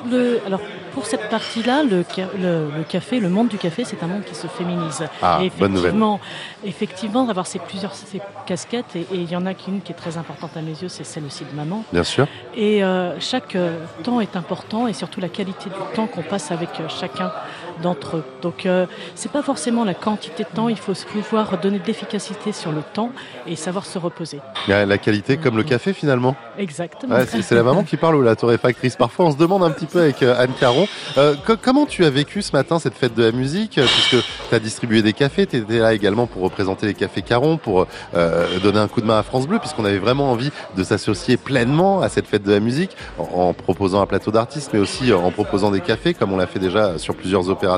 pour 0.94 1.06
cette 1.06 1.30
partie-là, 1.30 1.84
le, 1.84 2.04
le, 2.38 2.70
le, 2.78 2.84
café, 2.84 3.20
le 3.20 3.30
monde 3.30 3.48
du 3.48 3.58
café, 3.58 3.84
c'est 3.84 4.04
un 4.04 4.08
monde 4.08 4.24
qui 4.24 4.36
se 4.36 4.48
féminise. 4.48 5.04
Ah, 5.22 5.40
et 5.42 5.46
effectivement, 5.48 6.20
effectivement, 6.64 7.30
avoir 7.30 7.48
ces 7.48 7.60
plusieurs 7.60 7.94
ces 7.94 8.22
casquettes, 8.46 8.96
et 8.96 9.06
il 9.14 9.30
y 9.30 9.36
en 9.36 9.46
a 9.46 9.54
qu'une 9.54 9.82
qui 9.82 9.92
est 9.92 9.96
très 9.96 10.18
importante 10.18 10.56
à 10.56 10.62
mes 10.62 10.72
yeux, 10.72 10.90
c'est 10.90 11.04
celle 11.04 11.26
aussi 11.26 11.46
de 11.46 11.56
maman. 11.56 11.84
Bien 11.92 12.04
sûr. 12.04 12.28
Et 12.56 12.84
euh, 12.84 13.20
chaque 13.20 13.56
euh, 13.56 13.78
temps 14.04 14.22
est 14.22 14.36
important, 14.36 14.88
et 14.88 14.94
surtout 14.94 15.22
la 15.22 15.30
qualité 15.30 15.70
du 15.70 15.96
temps 15.96 16.08
qu'on 16.08 16.24
passe 16.24 16.52
avec 16.52 16.70
euh, 16.80 16.88
chacun 16.90 17.32
d'entre 17.82 18.18
eux. 18.18 18.24
Donc, 18.42 18.66
euh, 18.66 18.86
c'est 19.16 19.32
pas 19.32 19.42
forcément 19.42 19.84
la 19.84 19.94
quantité 19.94 20.44
de 20.44 20.50
temps, 20.56 20.70
il 20.70 20.78
faut 20.78 20.94
pouvoir 21.14 21.58
donner 21.60 21.80
de 21.80 21.86
l'efficacité 21.86 22.52
sur 22.52 22.72
le 22.72 22.82
temps 22.94 23.12
et 23.48 23.56
savoir 23.56 23.86
se 23.86 23.98
reposer. 23.98 24.40
La 24.68 24.98
qualité 24.98 25.38
comme 25.38 25.58
le 25.58 25.64
café 25.64 25.94
finalement. 25.94 26.36
Exactement. 26.58 27.16
Ouais, 27.16 27.26
c'est 27.26 27.56
la 27.56 27.64
maman 27.64 27.84
qui 27.84 27.98
parle 27.98 28.16
ou 28.16 28.22
la 28.22 28.36
torréfactrice. 28.36 28.96
Parfois, 28.96 29.26
on 29.26 29.32
se 29.32 29.38
demande 29.38 29.64
un 29.64 29.72
petit 29.72 29.86
peu 29.86 30.02
avec 30.02 30.22
euh, 30.24 30.36
Anne 30.38 30.54
Caron. 30.60 30.88
Euh, 31.18 31.36
comment 31.62 31.86
tu 31.86 32.06
as 32.06 32.10
vécu 32.10 32.42
ce 32.42 32.56
matin 32.56 32.80
cette 32.80 32.94
fête 32.94 33.14
de 33.16 33.24
la 33.24 33.32
musique? 33.32 33.80
Puisque 33.82 34.24
tu 34.50 34.56
as 34.56 34.60
distribué 34.60 35.02
des 35.02 35.14
cafés, 35.14 35.48
tu 35.48 35.58
étais 35.58 35.80
là 35.80 35.94
également 35.94 36.28
pour 36.28 36.44
représenter 36.44 36.86
les 36.86 36.94
cafés 36.94 37.22
Caron, 37.22 37.58
pour 37.58 37.88
euh, 38.16 38.60
donner 38.60 38.80
un 38.80 38.88
coup 38.88 39.02
de 39.02 39.08
main 39.08 39.18
à 39.18 39.24
France 39.24 39.48
Bleu, 39.48 39.60
puisqu'on 39.60 39.86
avait 39.86 39.98
vraiment 39.98 40.32
envie 40.32 40.52
de 40.78 40.84
s'associer 40.84 41.38
pleinement 41.38 42.02
à 42.02 42.10
cette 42.10 42.28
fête 42.28 42.44
de 42.44 42.52
la 42.52 42.60
musique 42.60 42.96
en, 43.18 43.50
en 43.50 43.54
proposant 43.54 44.02
un 44.02 44.06
plateau 44.06 44.32
d'artistes, 44.32 44.72
mais 44.74 44.80
aussi 44.80 45.12
en 45.14 45.32
proposant 45.32 45.72
des 45.72 45.82
cafés, 45.82 46.14
comme 46.14 46.32
on 46.32 46.38
l'a 46.38 46.48
fait 46.48 46.60
déjà 46.60 46.98
sur 46.98 47.16
plusieurs 47.16 47.50
opérations 47.50 47.71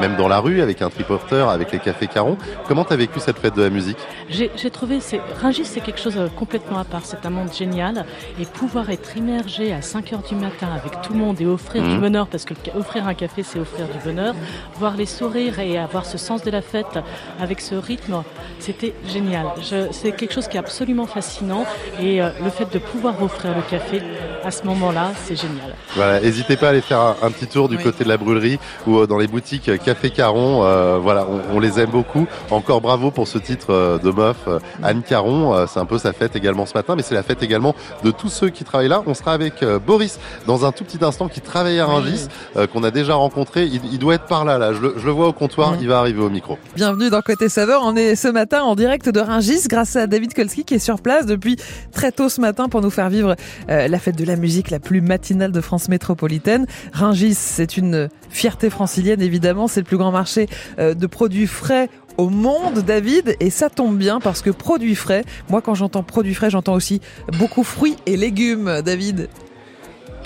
même 0.00 0.16
dans 0.16 0.28
la 0.28 0.40
rue, 0.40 0.60
avec 0.60 0.82
un 0.82 0.90
triporteur, 0.90 1.48
avec 1.48 1.72
les 1.72 1.78
cafés 1.78 2.06
Caron. 2.06 2.36
Comment 2.66 2.84
tu 2.84 2.92
as 2.92 2.96
vécu 2.96 3.20
cette 3.20 3.38
fête 3.38 3.56
de 3.56 3.62
la 3.62 3.70
musique? 3.70 3.98
J'ai 4.28 4.70
trouvé, 4.70 5.00
c'est, 5.00 5.20
Ringis, 5.40 5.64
c'est 5.64 5.80
quelque 5.80 6.00
chose 6.00 6.16
euh, 6.16 6.28
complètement 6.28 6.78
à 6.78 6.84
part. 6.84 7.02
C'est 7.04 7.24
un 7.24 7.30
monde 7.30 7.52
génial. 7.52 8.04
Et 8.40 8.44
pouvoir 8.44 8.90
être 8.90 9.16
immergé 9.16 9.72
à 9.72 9.82
5 9.82 10.12
heures 10.12 10.22
du 10.22 10.34
matin 10.34 10.68
avec 10.74 11.00
tout 11.02 11.12
le 11.12 11.18
monde 11.18 11.40
et 11.40 11.46
offrir 11.46 11.82
du 11.82 11.90
mhm. 11.90 12.00
bonheur, 12.00 12.26
parce 12.26 12.44
que 12.44 12.54
offrir 12.76 13.06
un 13.06 13.14
café, 13.14 13.42
c'est 13.42 13.58
offrir 13.58 13.86
du 13.86 13.98
bonheur, 14.04 14.34
voir 14.76 14.96
les 14.96 15.06
sourires 15.06 15.58
et 15.58 15.78
avoir 15.78 16.04
ce 16.04 16.18
sens 16.18 16.42
de 16.42 16.50
la 16.50 16.62
fête 16.62 16.98
avec 17.40 17.60
ce 17.60 17.74
rythme, 17.74 18.22
c'était 18.58 18.94
génial. 19.06 19.46
c'est 19.92 20.12
quelque 20.12 20.32
chose 20.32 20.48
qui 20.48 20.56
est 20.56 20.60
absolument 20.60 21.06
fascinant. 21.06 21.64
Et 22.00 22.22
euh, 22.22 22.30
le 22.42 22.50
fait 22.50 22.72
de 22.72 22.78
pouvoir 22.78 23.22
offrir 23.22 23.54
le 23.54 23.62
café 23.62 24.02
à 24.44 24.50
ce 24.50 24.64
moment-là, 24.64 25.12
c'est 25.24 25.36
génial. 25.36 25.74
Voilà, 25.94 26.20
n'hésitez 26.20 26.56
pas 26.56 26.66
à 26.66 26.70
aller 26.70 26.80
faire 26.80 27.16
un, 27.22 27.30
petit 27.30 27.46
tour 27.46 27.68
du 27.68 27.78
côté 27.78 28.04
de 28.04 28.08
la 28.08 28.16
brûlerie 28.16 28.58
ou 28.86 28.98
euh, 28.98 29.06
dans 29.06 29.18
les 29.18 29.26
boutiques 29.26 29.70
Café 29.84 30.10
Caron. 30.10 30.64
Euh, 30.64 30.98
voilà, 31.00 31.26
on, 31.52 31.58
les 31.60 31.80
aime 31.80 31.90
beaucoup. 31.90 32.26
Encore 32.50 32.80
bravo 32.80 33.10
pour 33.10 33.26
ce 33.26 33.38
titre 33.38 33.68
euh, 33.70 33.98
de 33.98 34.10
meuf, 34.10 34.36
Anne 34.82 35.02
Caron. 35.02 35.66
c'est 35.66 35.80
un 35.80 35.84
peu 35.84 35.98
sa 35.98 36.12
fête 36.12 36.36
également 36.36 36.66
ce 36.66 36.74
matin, 36.74 36.94
mais 36.96 37.02
c'est 37.02 37.14
la 37.14 37.22
fête 37.22 37.42
également 37.42 37.74
de 38.04 38.10
tous 38.10 38.28
ceux 38.28 38.48
qui 38.48 38.64
travaillent 38.64 38.88
là. 38.88 39.02
On 39.06 39.14
sera 39.14 39.32
avec 39.32 39.64
Boris 39.86 40.18
dans 40.46 40.64
un 40.64 40.72
tout 40.72 40.84
petit 40.84 41.04
instant 41.04 41.28
qui 41.28 41.40
travaille 41.40 41.80
à 41.80 41.86
Rungis, 41.86 42.28
qu'on 42.72 42.84
a 42.84 42.90
déjà 42.90 43.14
rencontré. 43.14 43.66
Il, 43.66 43.98
doit 43.98 44.14
être 44.14 44.26
par 44.26 44.44
là, 44.44 44.58
là. 44.58 44.72
Je 44.72 44.80
le, 44.80 45.10
vois 45.10 45.28
au 45.28 45.32
comptoir. 45.32 45.74
Il 45.80 45.88
va 45.88 45.98
arriver 45.98 46.22
au 46.22 46.30
micro. 46.30 46.58
Bienvenue 46.76 47.10
dans 47.10 47.22
Côté 47.22 47.48
Saveur. 47.48 47.82
On 47.84 47.96
est 47.96 48.14
ce 48.14 48.28
matin 48.28 48.62
en 48.62 48.74
direct 48.74 49.08
de 49.08 49.20
Rungis 49.20 49.66
grâce 49.68 49.96
à 49.96 50.06
David 50.06 50.34
Kolski 50.34 50.64
qui 50.64 50.74
est 50.74 50.78
sur 50.78 51.00
place 51.00 51.26
depuis 51.26 51.56
très 51.92 52.12
tôt 52.12 52.28
ce 52.28 52.40
matin 52.40 52.68
pour 52.68 52.80
nous 52.80 52.90
faire 52.90 53.08
vivre 53.08 53.34
la 53.68 53.98
fête 53.98 54.16
de 54.16 54.24
la 54.28 54.36
musique 54.36 54.70
la 54.70 54.78
plus 54.78 55.00
matinale 55.00 55.52
de 55.52 55.60
France 55.60 55.88
métropolitaine. 55.88 56.66
Ringis, 56.92 57.34
c'est 57.34 57.76
une 57.76 58.08
fierté 58.30 58.70
francilienne 58.70 59.20
évidemment, 59.20 59.66
c'est 59.66 59.80
le 59.80 59.86
plus 59.86 59.96
grand 59.96 60.12
marché 60.12 60.48
euh, 60.78 60.94
de 60.94 61.06
produits 61.06 61.46
frais 61.46 61.88
au 62.16 62.30
monde, 62.30 62.80
David, 62.80 63.36
et 63.38 63.48
ça 63.48 63.70
tombe 63.70 63.96
bien 63.96 64.18
parce 64.20 64.42
que 64.42 64.50
produits 64.50 64.96
frais, 64.96 65.24
moi 65.48 65.62
quand 65.62 65.74
j'entends 65.74 66.02
produits 66.02 66.34
frais, 66.34 66.50
j'entends 66.50 66.74
aussi 66.74 67.00
beaucoup 67.38 67.62
fruits 67.62 67.96
et 68.06 68.16
légumes, 68.16 68.82
David. 68.84 69.28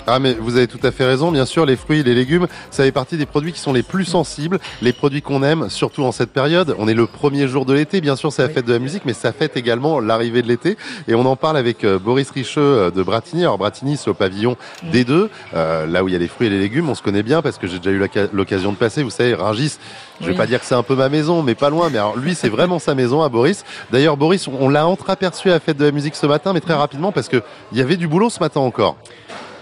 Ah 0.05 0.19
mais 0.19 0.33
vous 0.33 0.57
avez 0.57 0.67
tout 0.67 0.79
à 0.83 0.91
fait 0.91 1.05
raison, 1.05 1.31
bien 1.31 1.45
sûr, 1.45 1.65
les 1.65 1.77
fruits 1.77 2.01
et 2.01 2.03
les 2.03 2.13
légumes, 2.13 2.47
ça 2.71 2.83
fait 2.83 2.91
partie 2.91 3.15
des 3.15 3.25
produits 3.25 3.53
qui 3.53 3.59
sont 3.59 3.71
les 3.71 3.83
plus 3.83 4.03
sensibles, 4.03 4.59
les 4.81 4.91
produits 4.91 5.21
qu'on 5.21 5.43
aime, 5.43 5.69
surtout 5.69 6.03
en 6.03 6.11
cette 6.11 6.31
période. 6.31 6.75
On 6.77 6.89
est 6.89 6.93
le 6.93 7.07
premier 7.07 7.47
jour 7.47 7.65
de 7.65 7.73
l'été, 7.73 8.01
bien 8.01 8.17
sûr 8.17 8.33
c'est 8.33 8.41
la 8.41 8.49
fête 8.49 8.65
de 8.65 8.73
la 8.73 8.79
musique, 8.79 9.03
mais 9.05 9.13
ça 9.13 9.31
fête 9.31 9.55
également 9.55 10.01
l'arrivée 10.01 10.41
de 10.41 10.47
l'été. 10.49 10.77
Et 11.07 11.15
on 11.15 11.25
en 11.25 11.37
parle 11.37 11.55
avec 11.55 11.85
euh, 11.85 11.99
Boris 11.99 12.29
Richeux 12.31 12.61
euh, 12.61 12.91
de 12.91 13.01
Bratigny. 13.01 13.43
Alors 13.43 13.57
Bratigny 13.57 13.95
c'est 13.95 14.09
au 14.09 14.13
pavillon 14.13 14.57
des 14.91 15.05
deux, 15.05 15.29
euh, 15.53 15.85
là 15.85 16.03
où 16.03 16.09
il 16.09 16.11
y 16.11 16.17
a 16.17 16.19
les 16.19 16.27
fruits 16.27 16.47
et 16.47 16.49
les 16.49 16.59
légumes, 16.59 16.89
on 16.89 16.95
se 16.95 17.01
connaît 17.01 17.23
bien 17.23 17.41
parce 17.41 17.57
que 17.57 17.67
j'ai 17.67 17.79
déjà 17.79 17.91
eu 17.91 18.09
l'occasion 18.33 18.73
de 18.73 18.77
passer. 18.77 19.03
Vous 19.03 19.09
savez, 19.09 19.33
Ringis, 19.35 19.77
je 20.19 20.27
vais 20.27 20.35
pas 20.35 20.47
dire 20.47 20.59
que 20.59 20.65
c'est 20.65 20.75
un 20.75 20.83
peu 20.83 20.95
ma 20.95 21.07
maison, 21.07 21.43
mais 21.43 21.55
pas 21.55 21.69
loin. 21.69 21.89
Mais 21.89 21.97
alors 21.97 22.17
lui, 22.17 22.35
c'est 22.35 22.49
vraiment 22.49 22.79
sa 22.79 22.93
maison 22.93 23.21
à 23.21 23.29
Boris. 23.29 23.63
D'ailleurs, 23.91 24.17
Boris, 24.17 24.49
on 24.49 24.67
l'a 24.67 24.85
entreaperçu 24.85 25.49
à 25.49 25.53
la 25.53 25.59
fête 25.61 25.77
de 25.77 25.85
la 25.85 25.91
musique 25.91 26.15
ce 26.15 26.25
matin, 26.25 26.51
mais 26.51 26.61
très 26.61 26.73
rapidement 26.73 27.13
parce 27.13 27.29
que 27.29 27.41
il 27.71 27.77
y 27.77 27.81
avait 27.81 27.97
du 27.97 28.09
boulot 28.09 28.29
ce 28.29 28.41
matin 28.41 28.59
encore. 28.59 28.97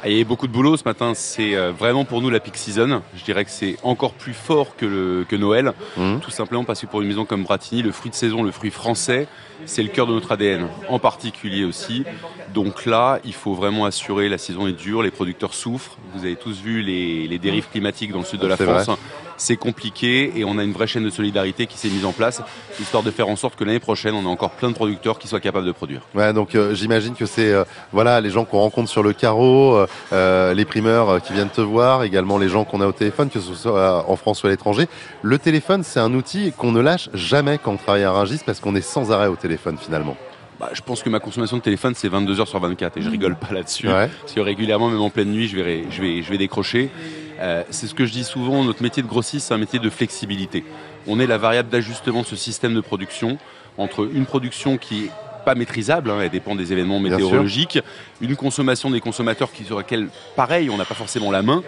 Il 0.05 0.17
y 0.17 0.21
a 0.21 0.23
beaucoup 0.23 0.47
de 0.47 0.51
boulot 0.51 0.77
ce 0.77 0.83
matin. 0.83 1.13
C'est 1.13 1.55
euh, 1.55 1.71
vraiment 1.71 2.05
pour 2.05 2.21
nous 2.21 2.29
la 2.29 2.39
peak 2.39 2.57
season. 2.57 3.01
Je 3.15 3.23
dirais 3.23 3.45
que 3.45 3.51
c'est 3.51 3.77
encore 3.83 4.13
plus 4.13 4.33
fort 4.33 4.75
que, 4.75 4.85
le, 4.85 5.25
que 5.27 5.35
Noël. 5.35 5.73
Mmh. 5.97 6.19
Tout 6.21 6.31
simplement 6.31 6.63
parce 6.63 6.81
que 6.81 6.87
pour 6.87 7.01
une 7.01 7.07
maison 7.07 7.25
comme 7.25 7.43
Bratigny, 7.43 7.83
le 7.83 7.91
fruit 7.91 8.09
de 8.09 8.15
saison, 8.15 8.41
le 8.41 8.51
fruit 8.51 8.71
français, 8.71 9.27
c'est 9.65 9.83
le 9.83 9.89
cœur 9.89 10.07
de 10.07 10.13
notre 10.13 10.31
ADN. 10.31 10.67
En 10.89 10.97
particulier 10.99 11.63
aussi. 11.63 12.03
Donc 12.53 12.85
là, 12.85 13.19
il 13.25 13.33
faut 13.33 13.53
vraiment 13.53 13.85
assurer, 13.85 14.27
la 14.27 14.37
saison 14.37 14.67
est 14.67 14.73
dure, 14.73 15.03
les 15.03 15.11
producteurs 15.11 15.53
souffrent. 15.53 15.97
Vous 16.15 16.25
avez 16.25 16.35
tous 16.35 16.61
vu 16.61 16.81
les, 16.81 17.27
les 17.27 17.37
dérives 17.37 17.67
climatiques 17.69 18.11
dans 18.11 18.19
le 18.19 18.25
sud 18.25 18.39
de 18.39 18.47
la 18.47 18.57
France 18.57 18.89
c'est 19.41 19.57
compliqué 19.57 20.31
et 20.35 20.45
on 20.45 20.57
a 20.59 20.63
une 20.63 20.71
vraie 20.71 20.87
chaîne 20.87 21.03
de 21.03 21.09
solidarité 21.09 21.65
qui 21.65 21.77
s'est 21.77 21.89
mise 21.89 22.05
en 22.05 22.11
place, 22.11 22.41
histoire 22.79 23.01
de 23.01 23.09
faire 23.09 23.27
en 23.27 23.35
sorte 23.35 23.55
que 23.55 23.63
l'année 23.63 23.79
prochaine, 23.79 24.13
on 24.13 24.25
a 24.25 24.29
encore 24.29 24.51
plein 24.51 24.69
de 24.69 24.75
producteurs 24.75 25.17
qui 25.17 25.27
soient 25.27 25.39
capables 25.39 25.65
de 25.65 25.71
produire. 25.71 26.01
Ouais, 26.13 26.31
donc 26.31 26.53
euh, 26.53 26.75
j'imagine 26.75 27.15
que 27.15 27.25
c'est 27.25 27.51
euh, 27.51 27.63
voilà 27.91 28.21
les 28.21 28.29
gens 28.29 28.45
qu'on 28.45 28.59
rencontre 28.59 28.89
sur 28.89 29.01
le 29.01 29.13
carreau, 29.13 29.85
euh, 30.13 30.53
les 30.53 30.65
primeurs 30.65 31.21
qui 31.23 31.33
viennent 31.33 31.49
te 31.49 31.61
voir, 31.61 32.03
également 32.03 32.37
les 32.37 32.49
gens 32.49 32.65
qu'on 32.65 32.81
a 32.81 32.87
au 32.87 32.91
téléphone, 32.91 33.29
que 33.29 33.39
ce 33.39 33.53
soit 33.55 34.05
en 34.07 34.15
France 34.15 34.43
ou 34.43 34.47
à 34.47 34.51
l'étranger. 34.51 34.87
Le 35.23 35.39
téléphone, 35.39 35.83
c'est 35.83 35.99
un 35.99 36.13
outil 36.13 36.53
qu'on 36.55 36.71
ne 36.71 36.81
lâche 36.81 37.09
jamais 37.13 37.57
quand 37.57 37.71
on 37.73 37.77
travaille 37.77 38.03
à 38.03 38.11
Rungis 38.11 38.41
parce 38.45 38.59
qu'on 38.59 38.75
est 38.75 38.81
sans 38.81 39.11
arrêt 39.11 39.27
au 39.27 39.35
téléphone 39.35 39.77
finalement. 39.79 40.15
Bah, 40.61 40.69
je 40.73 40.81
pense 40.81 41.01
que 41.01 41.09
ma 41.09 41.19
consommation 41.19 41.57
de 41.57 41.63
téléphone, 41.63 41.95
c'est 41.95 42.07
22 42.07 42.39
heures 42.39 42.47
sur 42.47 42.59
24 42.59 42.95
et 42.97 43.01
je 43.01 43.09
rigole 43.09 43.35
pas 43.35 43.51
là-dessus. 43.51 43.87
Parce 43.87 44.33
que 44.35 44.39
régulièrement, 44.39 44.89
même 44.89 45.01
en 45.01 45.09
pleine 45.09 45.31
nuit, 45.31 45.47
je 45.47 45.57
vais, 45.57 45.85
je 45.89 46.01
vais, 46.03 46.21
je 46.21 46.29
vais 46.29 46.37
décrocher. 46.37 46.91
Euh, 47.39 47.63
c'est 47.71 47.87
ce 47.87 47.95
que 47.95 48.05
je 48.05 48.11
dis 48.11 48.23
souvent, 48.23 48.63
notre 48.63 48.83
métier 48.83 49.01
de 49.01 49.07
grossiste, 49.07 49.47
c'est 49.47 49.55
un 49.55 49.57
métier 49.57 49.79
de 49.79 49.89
flexibilité. 49.89 50.63
On 51.07 51.19
est 51.19 51.25
la 51.25 51.39
variable 51.39 51.69
d'ajustement 51.69 52.21
de 52.21 52.27
ce 52.27 52.35
système 52.35 52.75
de 52.75 52.81
production 52.81 53.39
entre 53.79 54.07
une 54.13 54.27
production 54.27 54.77
qui 54.77 55.05
est 55.05 55.11
pas 55.45 55.55
maîtrisable, 55.55 56.11
hein, 56.11 56.19
elle 56.21 56.29
dépend 56.29 56.53
des 56.53 56.71
événements 56.71 56.99
météorologiques, 56.99 57.79
une 58.21 58.35
consommation 58.35 58.91
des 58.91 58.99
consommateurs 58.99 59.51
qui, 59.51 59.63
sur 59.63 59.77
laquelle, 59.77 60.09
pareil, 60.35 60.69
on 60.69 60.77
n'a 60.77 60.85
pas 60.85 60.93
forcément 60.93 61.31
la 61.31 61.41
main, 61.41 61.63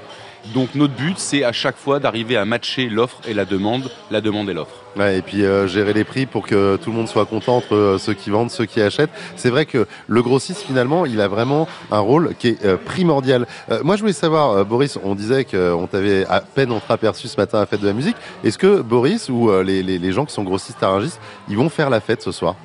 donc 0.53 0.75
notre 0.75 0.93
but, 0.93 1.17
c'est 1.17 1.43
à 1.43 1.51
chaque 1.51 1.77
fois 1.77 1.99
d'arriver 1.99 2.36
à 2.36 2.45
matcher 2.45 2.89
l'offre 2.89 3.19
et 3.27 3.34
la 3.34 3.45
demande, 3.45 3.89
la 4.12 4.19
demande 4.19 4.49
et 4.49 4.53
l'offre. 4.53 4.75
Ouais, 4.97 5.17
et 5.17 5.21
puis 5.21 5.43
euh, 5.43 5.67
gérer 5.67 5.93
les 5.93 6.03
prix 6.03 6.25
pour 6.25 6.45
que 6.45 6.75
tout 6.75 6.91
le 6.91 6.97
monde 6.97 7.08
soit 7.08 7.25
content 7.25 7.58
entre 7.58 7.75
euh, 7.75 7.97
ceux 7.97 8.13
qui 8.13 8.29
vendent, 8.29 8.51
ceux 8.51 8.65
qui 8.65 8.82
achètent. 8.82 9.10
C'est 9.38 9.49
vrai 9.49 9.65
que 9.65 9.88
le 10.08 10.21
grossiste 10.21 10.62
finalement, 10.62 11.06
il 11.06 11.21
a 11.21 11.27
vraiment 11.27 11.67
un 11.91 11.99
rôle 11.99 12.36
qui 12.38 12.49
est 12.49 12.65
euh, 12.65 12.77
primordial. 12.77 13.47
moi, 13.84 13.95
je 13.95 14.01
voulais 14.01 14.13
savoir, 14.13 14.65
Boris, 14.65 14.99
on 15.03 15.15
disait 15.15 15.45
qu'on 15.45 15.88
t'avait 15.88 16.25
à 16.25 16.41
peine 16.41 16.71
entreaperçu 16.71 17.27
ce 17.27 17.38
matin 17.38 17.60
à 17.60 17.62
la 17.62 17.67
fête 17.67 17.82
de 17.82 17.88
la 17.88 17.93
musique. 17.93 18.17
Est-ce 18.43 18.58
que 18.58 18.82
Boris 18.82 19.29
ou 19.29 19.49
les, 19.62 19.82
les, 19.82 19.97
les, 19.97 20.12
gens 20.12 20.25
qui 20.25 20.34
sont 20.34 20.43
grossistes 20.43 20.79
Rungis, 20.82 21.13
ils 21.49 21.58
vont 21.58 21.69
faire 21.69 21.89
la 21.89 22.01
fête 22.01 22.21
ce 22.21 22.32
soir? 22.32 22.56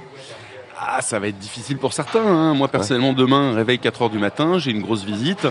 Ah, 0.80 1.00
ça 1.00 1.18
va 1.18 1.28
être 1.28 1.38
difficile 1.38 1.76
pour 1.76 1.92
certains. 1.92 2.24
Hein. 2.24 2.54
Moi, 2.54 2.68
personnellement, 2.68 3.12
demain, 3.12 3.52
réveil 3.52 3.78
4 3.78 4.02
heures 4.02 4.10
du 4.10 4.18
matin, 4.18 4.58
j'ai 4.58 4.70
une 4.70 4.82
grosse 4.82 5.04
visite. 5.04 5.46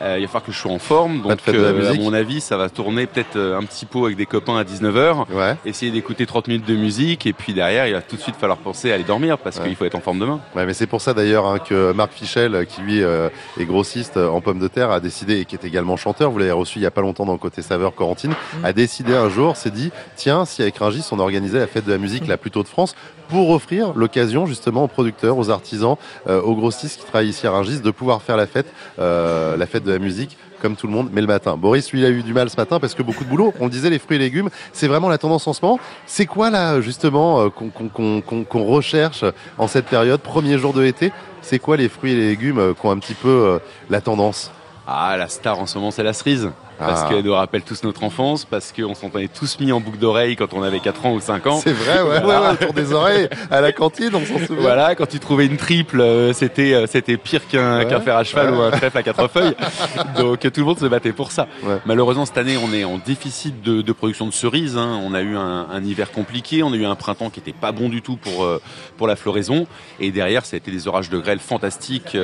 Euh, 0.00 0.16
il 0.18 0.22
va 0.22 0.28
falloir 0.28 0.44
que 0.44 0.52
je 0.52 0.58
sois 0.58 0.72
en 0.72 0.78
forme. 0.78 1.22
Donc, 1.22 1.38
euh, 1.48 1.90
à 1.90 1.94
mon 1.94 2.12
avis, 2.12 2.40
ça 2.40 2.56
va 2.56 2.70
tourner 2.70 3.06
peut-être 3.06 3.36
euh, 3.36 3.58
un 3.58 3.62
petit 3.64 3.84
pot 3.84 4.06
avec 4.06 4.16
des 4.16 4.26
copains 4.26 4.56
à 4.56 4.64
19h. 4.64 5.26
Ouais. 5.30 5.56
Essayer 5.66 5.92
d'écouter 5.92 6.26
30 6.26 6.48
minutes 6.48 6.66
de 6.66 6.74
musique. 6.74 7.26
Et 7.26 7.32
puis 7.32 7.52
derrière, 7.52 7.86
il 7.86 7.92
va 7.92 8.00
tout 8.00 8.16
de 8.16 8.20
suite 8.20 8.36
falloir 8.36 8.58
penser 8.58 8.90
à 8.90 8.94
aller 8.94 9.04
dormir 9.04 9.38
parce 9.38 9.58
qu'il 9.58 9.74
faut 9.76 9.84
être 9.84 9.94
en 9.94 10.00
forme 10.00 10.18
demain. 10.18 10.40
Ouais, 10.56 10.64
mais 10.64 10.74
c'est 10.74 10.86
pour 10.86 11.00
ça 11.00 11.12
d'ailleurs 11.12 11.46
hein, 11.46 11.58
que 11.58 11.92
Marc 11.92 12.12
Fichel, 12.12 12.66
qui 12.66 12.80
lui 12.80 13.00
est 13.00 13.64
grossiste 13.64 14.16
en 14.16 14.40
pommes 14.40 14.58
de 14.58 14.68
terre, 14.68 14.90
a 14.90 15.00
décidé, 15.00 15.40
et 15.40 15.44
qui 15.44 15.54
est 15.54 15.64
également 15.64 15.96
chanteur, 15.96 16.30
vous 16.30 16.38
l'avez 16.38 16.52
reçu 16.52 16.78
il 16.78 16.82
y 16.82 16.86
a 16.86 16.90
pas 16.90 17.00
longtemps 17.00 17.26
dans 17.26 17.32
le 17.32 17.38
côté 17.38 17.62
saveur 17.62 17.94
Corentine, 17.94 18.30
mmh. 18.32 18.64
a 18.64 18.72
décidé 18.72 19.14
un 19.14 19.28
jour, 19.28 19.56
s'est 19.56 19.70
dit, 19.70 19.90
tiens, 20.16 20.44
si 20.44 20.62
avec 20.62 20.78
Ringis, 20.78 21.04
on 21.12 21.18
organisait 21.18 21.58
la 21.58 21.66
fête 21.66 21.84
de 21.84 21.92
la 21.92 21.98
musique 21.98 22.26
la 22.26 22.36
plus 22.36 22.50
tôt 22.50 22.62
de 22.62 22.68
France 22.68 22.94
pour 23.28 23.50
offrir 23.50 23.92
l'occasion 23.94 24.46
justement 24.46 24.84
aux 24.84 24.88
producteurs, 24.88 25.38
aux 25.38 25.50
artisans, 25.50 25.96
aux 26.26 26.54
grossistes 26.54 26.98
qui 27.00 27.06
travaillent 27.06 27.28
ici 27.28 27.46
à 27.46 27.52
Ringis 27.52 27.80
de 27.80 27.90
pouvoir 27.90 28.22
faire 28.22 28.36
la 28.36 28.46
fête, 28.46 28.66
la 28.98 29.66
fête 29.66 29.84
de 29.84 29.89
la 29.92 29.98
musique 29.98 30.36
comme 30.60 30.76
tout 30.76 30.86
le 30.86 30.92
monde, 30.92 31.08
mais 31.12 31.20
le 31.20 31.26
matin. 31.26 31.56
Boris, 31.56 31.90
lui, 31.90 32.00
il 32.00 32.04
a 32.04 32.10
eu 32.10 32.22
du 32.22 32.34
mal 32.34 32.50
ce 32.50 32.56
matin 32.56 32.78
parce 32.78 32.94
que 32.94 33.02
beaucoup 33.02 33.24
de 33.24 33.28
boulot. 33.28 33.52
On 33.60 33.68
disait, 33.68 33.90
les 33.90 33.98
fruits 33.98 34.16
et 34.16 34.20
légumes, 34.20 34.50
c'est 34.72 34.86
vraiment 34.86 35.08
la 35.08 35.18
tendance 35.18 35.46
en 35.46 35.52
ce 35.52 35.64
moment. 35.64 35.80
C'est 36.06 36.26
quoi 36.26 36.50
là, 36.50 36.80
justement, 36.80 37.40
euh, 37.40 37.48
qu'on 37.48 38.64
recherche 38.64 39.24
en 39.58 39.66
cette 39.66 39.86
période, 39.86 40.20
premier 40.20 40.58
jour 40.58 40.72
de 40.72 40.82
l'été? 40.82 41.12
C'est 41.42 41.58
quoi 41.58 41.76
les 41.76 41.88
fruits 41.88 42.12
et 42.12 42.16
les 42.16 42.28
légumes 42.28 42.58
euh, 42.58 42.74
qui 42.74 42.86
ont 42.86 42.90
un 42.90 42.98
petit 42.98 43.14
peu 43.14 43.28
euh, 43.28 43.58
la 43.88 44.00
tendance? 44.00 44.52
Ah, 44.86 45.16
la 45.16 45.28
star 45.28 45.58
en 45.58 45.66
ce 45.66 45.78
moment, 45.78 45.90
c'est 45.90 46.02
la 46.02 46.12
cerise 46.12 46.50
parce 46.80 47.02
ah. 47.04 47.08
qu'elle 47.08 47.24
nous 47.24 47.34
rappelle 47.34 47.62
tous 47.62 47.84
notre 47.84 48.02
enfance, 48.04 48.44
parce 48.44 48.72
qu'on 48.72 48.94
s'entendait 48.94 49.28
tous 49.28 49.60
mis 49.60 49.70
en 49.70 49.80
boucle 49.80 49.98
d'oreille 49.98 50.34
quand 50.36 50.54
on 50.54 50.62
avait 50.62 50.80
4 50.80 51.06
ans 51.06 51.12
ou 51.12 51.20
5 51.20 51.46
ans. 51.46 51.60
C'est 51.62 51.72
vrai, 51.72 52.02
ouais, 52.02 52.24
ouais, 52.24 52.38
ouais, 52.38 52.50
autour 52.52 52.72
des 52.72 52.92
oreilles, 52.92 53.28
à 53.50 53.60
la 53.60 53.72
cantine, 53.72 54.10
on 54.14 54.24
s'en 54.24 54.46
souvient. 54.46 54.62
Voilà, 54.62 54.94
quand 54.94 55.06
tu 55.06 55.20
trouvais 55.20 55.46
une 55.46 55.58
triple, 55.58 56.00
euh, 56.00 56.32
c'était 56.32 56.72
euh, 56.72 56.86
c'était 56.86 57.16
pire 57.16 57.46
qu'un 57.46 57.84
qu'un 57.84 58.00
fer 58.00 58.16
à 58.16 58.24
cheval 58.24 58.54
ou 58.54 58.60
un 58.62 58.70
trèfle 58.70 58.96
à 58.96 59.02
quatre 59.02 59.28
feuilles. 59.28 59.54
Donc 60.16 60.40
tout 60.40 60.60
le 60.60 60.66
monde 60.66 60.78
se 60.78 60.86
battait 60.86 61.12
pour 61.12 61.32
ça. 61.32 61.46
Malheureusement, 61.84 62.24
cette 62.24 62.38
année, 62.38 62.56
on 62.56 62.72
est 62.72 62.84
en 62.84 62.98
déficit 62.98 63.62
de, 63.62 63.82
de 63.82 63.92
production 63.92 64.26
de 64.26 64.32
cerises. 64.32 64.76
Hein. 64.76 65.00
On 65.04 65.14
a 65.14 65.20
eu 65.20 65.36
un, 65.36 65.66
un, 65.70 65.84
hiver 65.84 66.10
compliqué, 66.10 66.62
on 66.62 66.72
a 66.72 66.76
eu 66.76 66.86
un 66.86 66.94
printemps 66.94 67.30
qui 67.30 67.40
était 67.40 67.52
pas 67.52 67.72
bon 67.72 67.88
du 67.88 68.02
tout 68.02 68.16
pour 68.16 68.44
euh, 68.44 68.60
pour 68.96 69.06
la 69.06 69.16
floraison, 69.16 69.66
et 69.98 70.10
derrière, 70.10 70.44
ça 70.44 70.56
a 70.56 70.58
été 70.58 70.70
des 70.70 70.88
orages 70.88 71.10
de 71.10 71.18
grêle 71.18 71.38
fantastiques 71.38 72.16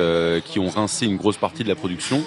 qui 0.45 0.59
ont 0.59 0.69
rincé 0.69 1.05
une 1.05 1.17
grosse 1.17 1.37
partie 1.37 1.63
de 1.63 1.69
la 1.69 1.75
production 1.75 2.23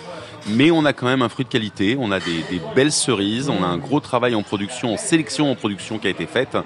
mais 0.49 0.71
on 0.71 0.85
a 0.85 0.93
quand 0.93 1.07
même 1.07 1.23
un 1.23 1.29
fruit 1.29 1.45
de 1.45 1.51
qualité, 1.51 1.97
on 1.99 2.11
a 2.11 2.21
des, 2.21 2.45
belles 2.75 2.93
cerises, 2.93 3.49
on 3.49 3.63
a 3.63 3.67
un 3.67 3.79
gros 3.79 4.01
travail 4.01 4.35
en 4.35 4.43
production, 4.43 4.95
en 4.95 4.97
sélection 4.97 5.51
en 5.51 5.55
production 5.55 5.99
qui 5.99 6.07
a 6.07 6.11
été 6.11 6.27
faite, 6.27 6.57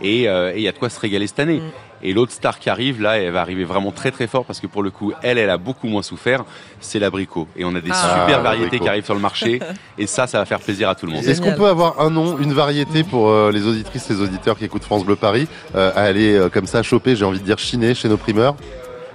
et 0.00 0.28
euh, 0.28 0.52
il 0.54 0.62
y 0.62 0.68
a 0.68 0.72
de 0.72 0.78
quoi 0.78 0.90
se 0.90 1.00
régaler 1.00 1.26
cette 1.26 1.40
année. 1.40 1.60
Mm. 1.60 1.70
Et 2.06 2.12
l'autre 2.12 2.32
star 2.32 2.58
qui 2.58 2.68
arrive, 2.68 3.00
là, 3.00 3.16
elle 3.16 3.32
va 3.32 3.40
arriver 3.40 3.64
vraiment 3.64 3.90
très 3.90 4.10
très 4.10 4.26
fort 4.26 4.44
parce 4.44 4.60
que 4.60 4.66
pour 4.66 4.82
le 4.82 4.90
coup, 4.90 5.14
elle, 5.22 5.38
elle 5.38 5.48
a 5.48 5.56
beaucoup 5.56 5.86
moins 5.86 6.02
souffert, 6.02 6.44
c'est 6.78 6.98
l'abricot. 6.98 7.48
Et 7.56 7.64
on 7.64 7.74
a 7.74 7.80
des 7.80 7.90
ah. 7.90 8.26
super 8.26 8.42
variétés 8.42 8.78
qui 8.78 8.86
arrivent 8.86 9.06
sur 9.06 9.14
le 9.14 9.20
marché. 9.20 9.60
et 9.98 10.06
ça, 10.06 10.26
ça 10.26 10.38
va 10.38 10.44
faire 10.44 10.60
plaisir 10.60 10.90
à 10.90 10.94
tout 10.94 11.06
le 11.06 11.12
monde. 11.12 11.24
Est-ce 11.24 11.40
qu'on 11.40 11.54
peut 11.54 11.66
avoir 11.66 12.00
un 12.02 12.10
nom, 12.10 12.36
une 12.38 12.52
variété 12.52 13.04
pour 13.04 13.30
euh, 13.30 13.50
les 13.50 13.66
auditrices, 13.66 14.10
les 14.10 14.20
auditeurs 14.20 14.58
qui 14.58 14.66
écoutent 14.66 14.84
France 14.84 15.04
Bleu 15.04 15.16
Paris, 15.16 15.48
euh, 15.74 15.92
à 15.94 16.02
aller 16.02 16.38
comme 16.52 16.66
ça 16.66 16.82
choper, 16.82 17.16
j'ai 17.16 17.24
envie 17.24 17.40
de 17.40 17.44
dire 17.44 17.58
chiner 17.58 17.94
chez 17.94 18.08
nos 18.08 18.18
primeurs? 18.18 18.54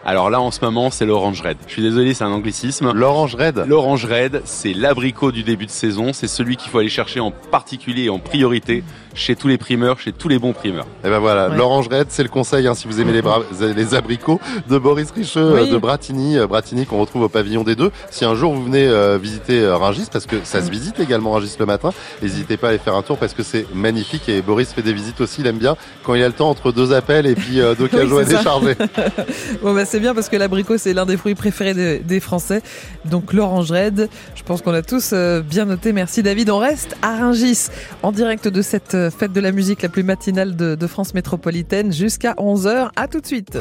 Alors 0.06 0.30
là, 0.30 0.40
en 0.42 0.52
ce 0.52 0.60
moment, 0.62 0.90
c'est 0.92 1.06
l'orange 1.06 1.42
red. 1.42 1.58
Je 1.68 1.74
suis 1.74 1.82
désolé, 1.82 2.14
c'est 2.14 2.24
un 2.24 2.32
anglicisme. 2.32 2.92
L'orange 2.94 3.36
red 3.36 3.66
L'orange 3.68 4.06
red, 4.06 4.42
c'est 4.46 4.74
l'abricot 4.74 5.32
du 5.32 5.44
début 5.44 5.66
de 5.66 5.72
saison. 5.72 6.14
C'est 6.14 6.28
celui 6.28 6.58
qu'il 6.58 6.72
faut 6.72 6.80
aller 6.80 6.90
chercher 6.90 7.20
en 7.20 7.32
particulier 7.32 8.04
et 8.04 8.10
en 8.10 8.20
priorité 8.20 8.84
chez 9.20 9.36
tous 9.36 9.48
les 9.48 9.58
primeurs, 9.58 10.00
chez 10.00 10.12
tous 10.12 10.28
les 10.28 10.40
bons 10.40 10.54
primeurs. 10.54 10.86
Et 10.86 11.08
eh 11.08 11.10
ben 11.10 11.20
voilà, 11.20 11.50
l'orange 11.50 11.88
red, 11.90 12.08
c'est 12.10 12.24
le 12.24 12.30
conseil 12.30 12.68
hein, 12.68 12.74
si 12.74 12.88
vous 12.88 13.02
aimez 13.02 13.12
les, 13.12 13.22
les 13.76 13.96
abricots 13.96 14.40
de 14.70 14.78
Boris 14.78 15.12
Richeux, 15.12 15.68
de 15.68 15.78
Bratigny, 15.78 16.38
euh, 16.38 16.48
Bratigny 16.48 16.86
qu'on 16.86 17.00
retrouve 17.00 17.24
au 17.24 17.30
pavillon 17.30 17.64
des 17.64 17.76
deux. 17.76 17.92
Si 18.12 18.26
un 18.26 18.36
jour 18.36 18.54
vous 18.54 18.64
venez 18.64 18.88
euh, 18.88 19.18
visiter 19.18 19.60
euh, 19.60 19.78
Ringis, 19.78 20.08
parce 20.12 20.26
que 20.26 20.38
ça 20.44 20.62
se 20.62 20.70
visite 20.70 21.00
également 21.00 21.32
Ringis 21.32 21.56
le 21.60 21.66
matin, 21.66 21.92
n'hésitez 22.22 22.58
pas 22.58 22.68
à 22.68 22.70
aller 22.72 22.80
faire 22.80 22.96
un 22.96 23.02
tour 23.02 23.18
parce 23.18 23.34
que 23.34 23.44
c'est 23.44 23.66
magnifique 23.74 24.30
et 24.30 24.42
Boris 24.42 24.72
fait 24.74 24.82
des 24.82 24.94
visites 24.94 25.20
aussi, 25.22 25.42
il 25.42 25.48
aime 25.48 25.58
bien 25.58 25.76
quand 26.04 26.16
il 26.16 26.24
a 26.24 26.28
le 26.28 26.34
temps 26.34 26.50
entre 26.50 26.72
deux 26.72 26.94
appels 26.94 27.26
et 27.26 27.36
puis 27.36 27.60
deux 27.78 27.88
cajots 27.92 28.20
à 28.20 28.24
décharger. 28.24 28.76
bon 29.62 29.74
bah 29.74 29.86
c'est 29.90 30.00
bien 30.00 30.14
parce 30.14 30.30
que 30.30 30.38
l'abricot 30.38 30.78
c'est 30.78 30.94
l'un 30.94 31.06
des 31.06 31.18
fruits 31.18 31.36
préférés 31.36 32.00
des 32.00 32.20
Français. 32.20 32.62
Donc 33.06 33.34
l'orange 33.34 33.72
red, 33.72 34.10
je 34.36 34.44
pense 34.44 34.62
qu'on 34.62 34.74
a 34.74 34.82
tous 34.82 35.14
bien 35.14 35.66
noté. 35.66 35.94
Merci 35.94 36.24
David. 36.24 36.50
On 36.50 36.60
reste 36.60 36.96
à 37.02 37.18
Ringis 37.18 37.68
en 38.04 38.12
direct 38.12 38.48
de 38.48 38.62
cette 38.62 38.96
fête 39.10 39.34
de 39.34 39.42
la 39.42 39.52
musique 39.52 39.82
la 39.82 39.90
plus 39.90 40.04
matinale 40.04 40.56
de, 40.56 40.76
de 40.76 40.88
France 40.88 41.14
métropolitaine 41.14 41.92
jusqu'à 41.92 42.34
11h. 42.34 42.90
À 42.96 43.08
tout 43.08 43.20
de 43.20 43.26
suite. 43.26 43.58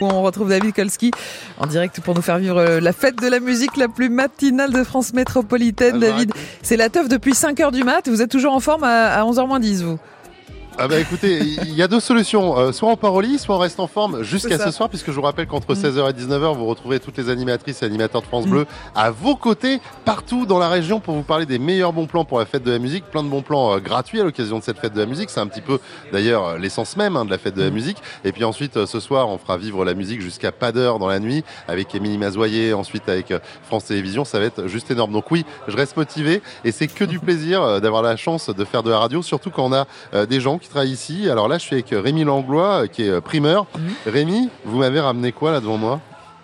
On 0.00 0.22
retrouve 0.22 0.48
David 0.48 0.74
Kolski 0.74 1.12
en 1.58 1.66
direct 1.66 2.00
pour 2.00 2.14
nous 2.14 2.22
faire 2.22 2.38
vivre 2.38 2.58
euh, 2.58 2.80
la 2.80 2.92
fête 2.92 3.20
de 3.20 3.28
la 3.28 3.38
musique 3.38 3.76
la 3.76 3.88
plus 3.88 4.08
matinale 4.08 4.72
de 4.72 4.82
France 4.82 5.14
métropolitaine. 5.14 6.00
David, 6.00 6.32
c'est 6.62 6.76
la 6.76 6.88
teuf 6.88 7.08
depuis 7.08 7.32
5h 7.32 7.70
du 7.70 7.84
mat. 7.84 8.08
Vous 8.08 8.20
êtes 8.20 8.30
toujours 8.30 8.52
en 8.52 8.60
forme 8.60 8.84
à 8.84 9.22
11h 9.22 9.60
10, 9.60 9.84
vous? 9.84 9.98
Ah 10.78 10.88
bah 10.88 10.98
écoutez, 10.98 11.38
il 11.38 11.74
y 11.74 11.82
a 11.82 11.88
deux 11.88 12.00
solutions. 12.00 12.58
Euh, 12.58 12.72
soit 12.72 12.88
on 12.88 12.96
part 12.96 13.12
au 13.12 13.20
lit, 13.20 13.38
soit 13.38 13.54
on 13.54 13.58
reste 13.58 13.78
en 13.78 13.86
forme 13.86 14.22
jusqu'à 14.22 14.58
ce 14.58 14.70
soir, 14.70 14.88
puisque 14.88 15.08
je 15.08 15.12
vous 15.12 15.22
rappelle 15.22 15.46
qu'entre 15.46 15.74
16h 15.74 16.02
mm. 16.02 16.08
et 16.08 16.22
19h, 16.24 16.56
vous 16.56 16.64
retrouvez 16.64 16.98
toutes 16.98 17.18
les 17.18 17.28
animatrices 17.28 17.82
et 17.82 17.86
animateurs 17.86 18.22
de 18.22 18.26
France 18.26 18.46
Bleu 18.46 18.62
mm. 18.62 18.66
à 18.94 19.10
vos 19.10 19.36
côtés, 19.36 19.80
partout 20.06 20.46
dans 20.46 20.58
la 20.58 20.70
région, 20.70 20.98
pour 20.98 21.14
vous 21.14 21.22
parler 21.22 21.44
des 21.44 21.58
meilleurs 21.58 21.92
bons 21.92 22.06
plans 22.06 22.24
pour 22.24 22.38
la 22.38 22.46
fête 22.46 22.62
de 22.62 22.70
la 22.70 22.78
musique. 22.78 23.04
Plein 23.04 23.22
de 23.22 23.28
bons 23.28 23.42
plans 23.42 23.76
euh, 23.76 23.78
gratuits 23.80 24.20
à 24.20 24.24
l'occasion 24.24 24.58
de 24.58 24.64
cette 24.64 24.78
fête 24.78 24.94
de 24.94 24.98
la 24.98 25.06
musique. 25.06 25.28
C'est 25.28 25.40
un 25.40 25.46
petit 25.46 25.60
peu 25.60 25.78
d'ailleurs 26.10 26.46
euh, 26.46 26.58
l'essence 26.58 26.96
même 26.96 27.16
hein, 27.16 27.26
de 27.26 27.30
la 27.30 27.38
fête 27.38 27.54
de 27.54 27.62
la 27.62 27.70
mm. 27.70 27.74
musique. 27.74 27.98
Et 28.24 28.32
puis 28.32 28.44
ensuite, 28.44 28.86
ce 28.86 29.00
soir, 29.00 29.28
on 29.28 29.36
fera 29.36 29.58
vivre 29.58 29.84
la 29.84 29.92
musique 29.92 30.22
jusqu'à 30.22 30.52
pas 30.52 30.72
d'heure 30.72 30.98
dans 30.98 31.08
la 31.08 31.20
nuit, 31.20 31.44
avec 31.68 31.94
Émilie 31.94 32.18
Mazoyer, 32.18 32.72
ensuite 32.72 33.08
avec 33.10 33.32
France 33.64 33.84
Télévisions. 33.84 34.24
Ça 34.24 34.38
va 34.38 34.46
être 34.46 34.68
juste 34.68 34.90
énorme. 34.90 35.12
Donc 35.12 35.30
oui, 35.30 35.44
je 35.68 35.76
reste 35.76 35.98
motivé 35.98 36.40
et 36.64 36.72
c'est 36.72 36.88
que 36.88 37.04
du 37.04 37.18
plaisir 37.22 37.80
d'avoir 37.80 38.02
la 38.02 38.16
chance 38.16 38.48
de 38.48 38.64
faire 38.64 38.82
de 38.82 38.90
la 38.90 38.98
radio, 38.98 39.22
surtout 39.22 39.50
quand 39.50 39.66
on 39.66 39.72
a 39.72 40.26
des 40.26 40.40
gens 40.40 40.58
qui 40.62 40.68
travaillent 40.68 40.92
ici 40.92 41.28
alors 41.28 41.48
là, 41.48 41.58
je 41.58 41.62
suis 41.64 41.74
avec 41.74 41.88
Rémi 41.90 42.24
Langlois, 42.24 42.88
qui 42.88 43.02
est 43.02 43.20
primeur. 43.20 43.66
Mhm. 43.76 43.92
Rémi, 44.06 44.48
vous 44.64 44.78
m'avez 44.78 45.00
ramené 45.00 45.32
quoi 45.32 45.52
là 45.52 45.60
devant 45.60 45.76
moi? 45.76 46.00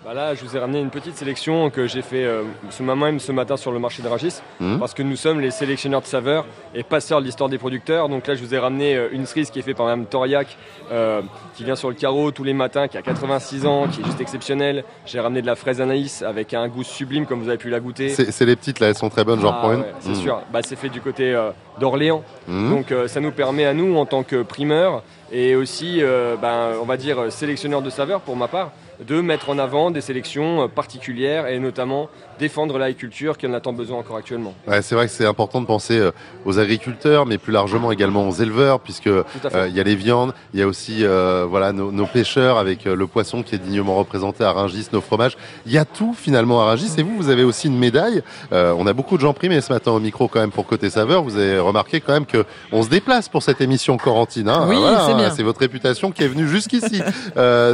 Bah 0.09 0.15
là, 0.15 0.33
je 0.33 0.43
vous 0.43 0.57
ai 0.57 0.59
ramené 0.59 0.79
une 0.79 0.89
petite 0.89 1.15
sélection 1.17 1.69
que 1.69 1.85
j'ai 1.85 2.01
fait 2.01 2.25
euh, 2.25 2.41
ce 2.71 2.81
même 2.81 3.19
ce 3.19 3.31
matin 3.31 3.57
sur 3.57 3.71
le 3.71 3.77
marché 3.77 4.01
de 4.01 4.07
Ragis, 4.07 4.41
mhm. 4.59 4.79
parce 4.79 4.95
que 4.95 5.03
nous 5.03 5.15
sommes 5.15 5.39
les 5.39 5.51
sélectionneurs 5.51 6.01
de 6.01 6.07
saveurs 6.07 6.47
et 6.73 6.81
passeurs 6.81 7.19
de 7.19 7.25
l'histoire 7.25 7.47
des 7.47 7.59
producteurs. 7.59 8.09
Donc 8.09 8.25
là, 8.25 8.33
je 8.33 8.43
vous 8.43 8.55
ai 8.55 8.57
ramené 8.57 8.95
euh, 8.95 9.09
une 9.11 9.27
cerise 9.27 9.51
qui 9.51 9.59
est 9.59 9.61
faite 9.61 9.77
par 9.77 9.85
Mme 9.85 10.07
Toriac, 10.07 10.57
euh, 10.91 11.21
qui 11.53 11.63
vient 11.63 11.75
sur 11.75 11.89
le 11.89 11.93
carreau 11.93 12.31
tous 12.31 12.43
les 12.43 12.53
matins, 12.53 12.87
qui 12.87 12.97
a 12.97 13.03
86 13.03 13.67
ans, 13.67 13.87
qui 13.87 14.01
est 14.01 14.03
juste 14.03 14.19
exceptionnelle. 14.19 14.83
J'ai 15.05 15.19
ramené 15.19 15.43
de 15.43 15.45
la 15.45 15.55
fraise 15.55 15.79
Anaïs 15.79 16.23
avec 16.23 16.55
un 16.55 16.67
goût 16.69 16.83
sublime, 16.83 17.27
comme 17.27 17.43
vous 17.43 17.49
avez 17.49 17.59
pu 17.59 17.69
la 17.69 17.79
goûter. 17.79 18.09
C'est 18.09 18.45
les 18.45 18.55
petites 18.55 18.79
là, 18.79 18.87
elles 18.87 18.97
sont 18.97 19.09
très 19.09 19.23
bonnes, 19.23 19.41
j'en 19.41 19.51
ah 19.51 19.59
prends 19.61 19.73
une. 19.73 19.85
c'est 19.99 20.09
mhm. 20.09 20.15
sûr. 20.15 20.41
Bah, 20.51 20.61
c'est 20.63 20.75
fait 20.75 20.89
du 20.89 21.01
côté 21.01 21.39
d'Orléans. 21.79 22.23
Donc 22.47 22.91
ça 23.05 23.19
nous 23.19 23.31
permet 23.31 23.65
à 23.65 23.75
nous, 23.75 23.95
en 23.95 24.07
tant 24.07 24.23
que 24.23 24.41
primeurs, 24.41 25.03
et 25.31 25.53
aussi, 25.53 26.01
ben, 26.41 26.71
on 26.81 26.85
va 26.85 26.97
dire, 26.97 27.31
sélectionneurs 27.31 27.83
de 27.83 27.91
saveurs 27.91 28.21
pour 28.21 28.35
ma 28.35 28.47
part, 28.47 28.71
de 29.05 29.21
mettre 29.21 29.49
en 29.49 29.57
avant 29.59 29.91
des 29.91 30.01
sélections 30.01 30.63
euh, 30.63 30.67
particulières 30.67 31.47
et 31.47 31.59
notamment 31.59 32.09
défendre 32.37 32.77
l'agriculture 32.77 33.37
qui 33.37 33.47
en 33.47 33.53
a 33.53 33.59
tant 33.59 33.73
besoin 33.73 33.99
encore 33.99 34.17
actuellement. 34.17 34.53
Ouais, 34.67 34.81
c'est 34.81 34.95
vrai 34.95 35.07
que 35.07 35.11
c'est 35.11 35.25
important 35.25 35.61
de 35.61 35.65
penser 35.65 35.97
euh, 35.97 36.11
aux 36.45 36.59
agriculteurs, 36.59 37.25
mais 37.25 37.37
plus 37.37 37.53
largement 37.53 37.91
également 37.91 38.27
aux 38.27 38.33
éleveurs, 38.33 38.79
puisque 38.79 39.07
euh, 39.07 39.23
il 39.67 39.75
y 39.75 39.79
a 39.79 39.83
les 39.83 39.95
viandes, 39.95 40.33
il 40.53 40.59
y 40.59 40.63
a 40.63 40.67
aussi 40.67 41.03
voilà 41.49 41.71
nos, 41.71 42.05
pêcheurs 42.05 42.57
avec 42.57 42.85
le 42.85 43.07
poisson 43.07 43.43
qui 43.43 43.55
est 43.55 43.59
dignement 43.59 43.95
représenté 43.95 44.43
à 44.43 44.51
Ringis, 44.51 44.87
nos 44.91 45.01
fromages. 45.01 45.37
Il 45.65 45.71
y 45.71 45.77
a 45.77 45.85
tout 45.85 46.13
finalement 46.13 46.61
à 46.61 46.65
Ringis. 46.65 46.91
Et 46.97 47.03
vous, 47.03 47.15
vous 47.15 47.29
avez 47.29 47.43
aussi 47.43 47.67
une 47.67 47.77
médaille. 47.77 48.23
on 48.51 48.87
a 48.87 48.93
beaucoup 48.93 49.15
de 49.15 49.21
gens 49.21 49.33
primés 49.33 49.61
ce 49.61 49.71
matin 49.71 49.91
au 49.91 49.99
micro 49.99 50.27
quand 50.27 50.39
même 50.39 50.51
pour 50.51 50.65
côté 50.65 50.89
saveur. 50.89 51.23
Vous 51.23 51.37
avez 51.37 51.59
remarqué 51.59 52.01
quand 52.01 52.13
même 52.13 52.25
que 52.25 52.45
on 52.71 52.83
se 52.83 52.89
déplace 52.89 53.29
pour 53.29 53.43
cette 53.43 53.61
émission 53.61 53.97
Corentine. 53.97 54.49
Hein. 54.49 54.65
Oui, 54.67 54.77
c'est 55.05 55.35
C'est 55.35 55.43
votre 55.43 55.59
réputation 55.59 56.11
qui 56.11 56.23
est 56.23 56.27
venue 56.27 56.47
jusqu'ici. 56.47 57.01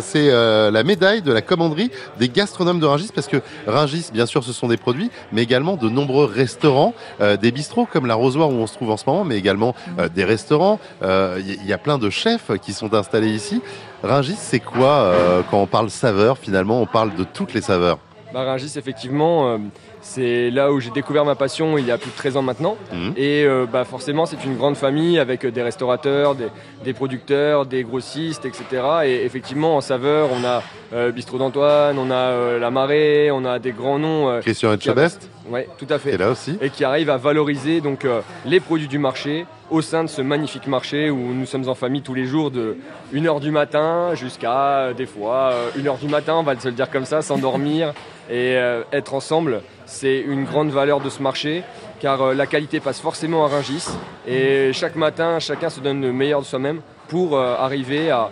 c'est 0.02 0.32
la 0.72 0.84
médaille 0.84 1.15
de 1.22 1.32
la 1.32 1.42
commanderie 1.42 1.92
des 2.20 2.30
gastronomes 2.30 2.80
de 2.80 2.86
Ringis 2.86 3.10
parce 3.14 3.28
que 3.28 3.38
Ringis, 3.68 4.10
bien 4.14 4.26
sûr, 4.26 4.44
ce 4.44 4.54
sont 4.54 4.68
des 4.68 4.78
produits, 4.78 5.12
mais 5.32 5.44
également 5.44 5.76
de 5.76 5.90
nombreux 5.90 6.26
restaurants, 6.26 6.94
euh, 7.22 7.38
des 7.38 7.52
bistrots 7.52 7.88
comme 7.92 8.06
la 8.06 8.16
Rosoire 8.16 8.50
où 8.50 8.54
on 8.54 8.68
se 8.68 8.74
trouve 8.74 8.92
en 8.92 8.98
ce 8.98 9.06
moment, 9.08 9.24
mais 9.24 9.38
également 9.38 9.76
euh, 10.00 10.10
des 10.10 10.24
restaurants. 10.24 10.80
Il 11.02 11.08
euh, 11.08 11.42
y, 11.66 11.74
a 11.74 11.78
plein 11.78 11.98
de 11.98 12.10
chefs 12.10 12.52
qui 12.62 12.74
sont 12.74 12.94
installés 12.94 13.30
ici. 13.30 13.62
Ringis, 14.04 14.38
c'est 14.38 14.60
quoi 14.60 15.16
quand 15.50 15.62
on 15.62 15.68
parle 15.68 15.90
saveur 15.90 16.38
Finalement, 16.38 16.82
on 16.82 16.86
parle 16.86 17.16
de 17.16 17.24
toutes 17.24 17.54
les 17.54 17.62
saveurs? 17.62 17.98
Bah, 18.34 18.44
Ringis, 18.44 18.74
effectivement 18.78 19.60
c'est 20.06 20.52
là 20.52 20.72
où 20.72 20.80
j'ai 20.80 20.92
découvert 20.92 21.26
ma 21.26 21.34
passion 21.34 21.80
il 21.80 21.86
y 21.86 21.92
a 21.92 21.98
plus 21.98 22.12
de 22.12 22.16
13 22.16 22.38
ans 22.38 22.44
maintenant. 22.44 22.78
Mhm. 22.94 23.14
Et 23.18 23.44
euh, 23.44 23.66
bah 23.66 23.84
forcément, 23.86 24.28
c'est 24.28 24.46
une 24.46 24.56
grande 24.56 24.78
famille 24.78 25.18
avec 25.18 25.46
des 25.46 25.64
restaurateurs, 25.64 26.36
des, 26.36 26.94
producteurs, 26.94 27.66
des 27.66 27.84
grossistes, 27.84 28.46
etc. 28.46 28.64
Et 29.06 29.26
effectivement, 29.26 29.76
en 29.76 29.82
saveur, 29.82 30.30
on 30.32 30.46
a 30.46 30.62
euh, 30.94 31.12
Bistrot 31.12 31.40
d'Antoine, 31.40 31.98
on 31.98 32.12
a 32.12 32.16
euh, 32.16 32.60
La 32.60 32.70
Marée, 32.70 33.32
on 33.32 33.46
a 33.46 33.58
des 33.58 33.72
grands 33.72 33.98
noms. 33.98 34.40
Christian 34.42 34.74
Etchebest 34.74 35.28
Oui, 35.50 35.62
tout 35.80 35.88
à 35.90 35.98
fait. 35.98 36.14
Et 36.14 36.18
là 36.18 36.30
aussi. 36.30 36.56
Et 36.62 36.70
qui 36.70 36.84
arrivent 36.84 37.10
à 37.10 37.18
valoriser 37.18 37.82
donc 37.82 38.06
les 38.46 38.60
produits 38.60 38.88
du 38.88 39.00
marché 39.00 39.48
au 39.72 39.82
sein 39.82 40.04
de 40.04 40.10
ce 40.10 40.22
magnifique 40.22 40.68
marché 40.68 41.10
où 41.10 41.34
nous 41.34 41.48
sommes 41.48 41.68
en 41.68 41.74
famille 41.74 42.04
tous 42.04 42.14
les 42.14 42.26
jours 42.26 42.52
de 42.52 42.78
1h 43.12 43.40
du 43.40 43.50
matin 43.50 44.14
jusqu'à 44.14 44.94
des 44.96 45.08
fois 45.08 45.52
1h 45.76 46.00
du 46.00 46.08
matin, 46.08 46.36
on 46.36 46.44
va 46.44 46.58
se 46.60 46.68
le 46.68 46.76
dire 46.76 46.92
comme 46.92 47.06
ça, 47.06 47.24
s'endormir 47.24 47.94
et 48.30 48.56
être 48.92 49.14
ensemble 49.14 49.62
c'est 49.86 50.20
une 50.20 50.46
grande 50.46 50.70
valeur 50.70 51.00
de 51.00 51.10
ce 51.10 51.22
marché 51.22 51.64
car 52.00 52.22
euh, 52.22 52.34
la 52.34 52.46
qualité 52.46 52.80
passe 52.80 53.00
forcément 53.00 53.46
à 53.46 53.48
Ringis 53.48 53.88
et 54.28 54.72
chaque 54.74 54.96
matin, 54.96 55.40
chacun 55.40 55.70
se 55.70 55.80
donne 55.80 56.02
le 56.02 56.12
meilleur 56.12 56.42
de 56.42 56.46
soi-même 56.46 56.82
pour 57.08 57.38
euh, 57.38 57.56
arriver 57.56 58.12
à, 58.12 58.30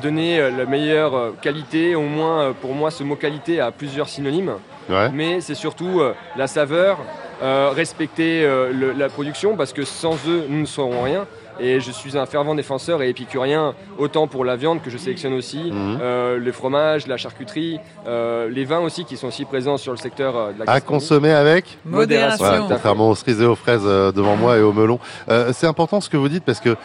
donner 0.00 0.38
euh, 0.38 0.50
la 0.50 0.64
meilleure 0.64 1.32
qualité. 1.40 1.96
Au 1.96 2.02
moins, 2.02 2.52
pour 2.60 2.72
moi, 2.74 2.90
ce 2.92 3.02
mot 3.02 3.16
qualité 3.16 3.60
a 3.60 3.72
plusieurs 3.72 4.08
synonymes. 4.08 4.54
Mais 5.12 5.40
c'est 5.40 5.54
surtout 5.54 6.02
la 6.36 6.46
saveur, 6.46 6.98
respecter 7.40 8.46
la 8.96 9.08
production 9.08 9.56
parce 9.56 9.72
que 9.72 9.84
sans 9.84 10.16
eux, 10.28 10.44
nous 10.48 10.60
ne 10.60 10.66
serons 10.66 11.02
rien. 11.02 11.26
Et 11.60 11.80
je 11.80 11.90
suis 11.90 12.16
un 12.16 12.26
fervent 12.26 12.54
défenseur 12.54 13.02
et 13.02 13.08
épicurien, 13.08 13.74
autant 13.98 14.26
pour 14.26 14.44
la 14.44 14.56
viande 14.56 14.82
que 14.82 14.90
je 14.90 14.96
sélectionne 14.96 15.34
aussi, 15.34 15.70
mhm. 15.70 15.98
euh, 16.00 16.38
les 16.38 16.52
fromages, 16.52 17.06
la 17.06 17.16
charcuterie, 17.16 17.78
euh, 18.06 18.48
les 18.48 18.64
vins 18.64 18.80
aussi 18.80 19.04
qui 19.04 19.16
sont 19.16 19.28
aussi 19.28 19.44
présents 19.44 19.76
sur 19.76 19.92
le 19.92 19.98
secteur 19.98 20.36
euh, 20.36 20.52
de 20.52 20.64
la 20.64 20.72
À 20.72 20.80
consommer 20.80 21.32
avec 21.32 21.78
modération. 21.84 22.66
contrairement 22.68 23.10
aux 23.10 23.14
cerises 23.14 23.40
et 23.40 23.46
aux 23.46 23.54
fraises 23.54 23.84
devant 23.84 24.36
moi 24.36 24.56
et 24.56 24.62
aux 24.62 24.72
melons. 24.72 24.98
c'est 25.52 25.66
important 25.66 26.00
ce 26.00 26.08
que 26.08 26.16
vous 26.16 26.28
dites 26.28 26.44
parce 26.44 26.60
que 26.60 26.76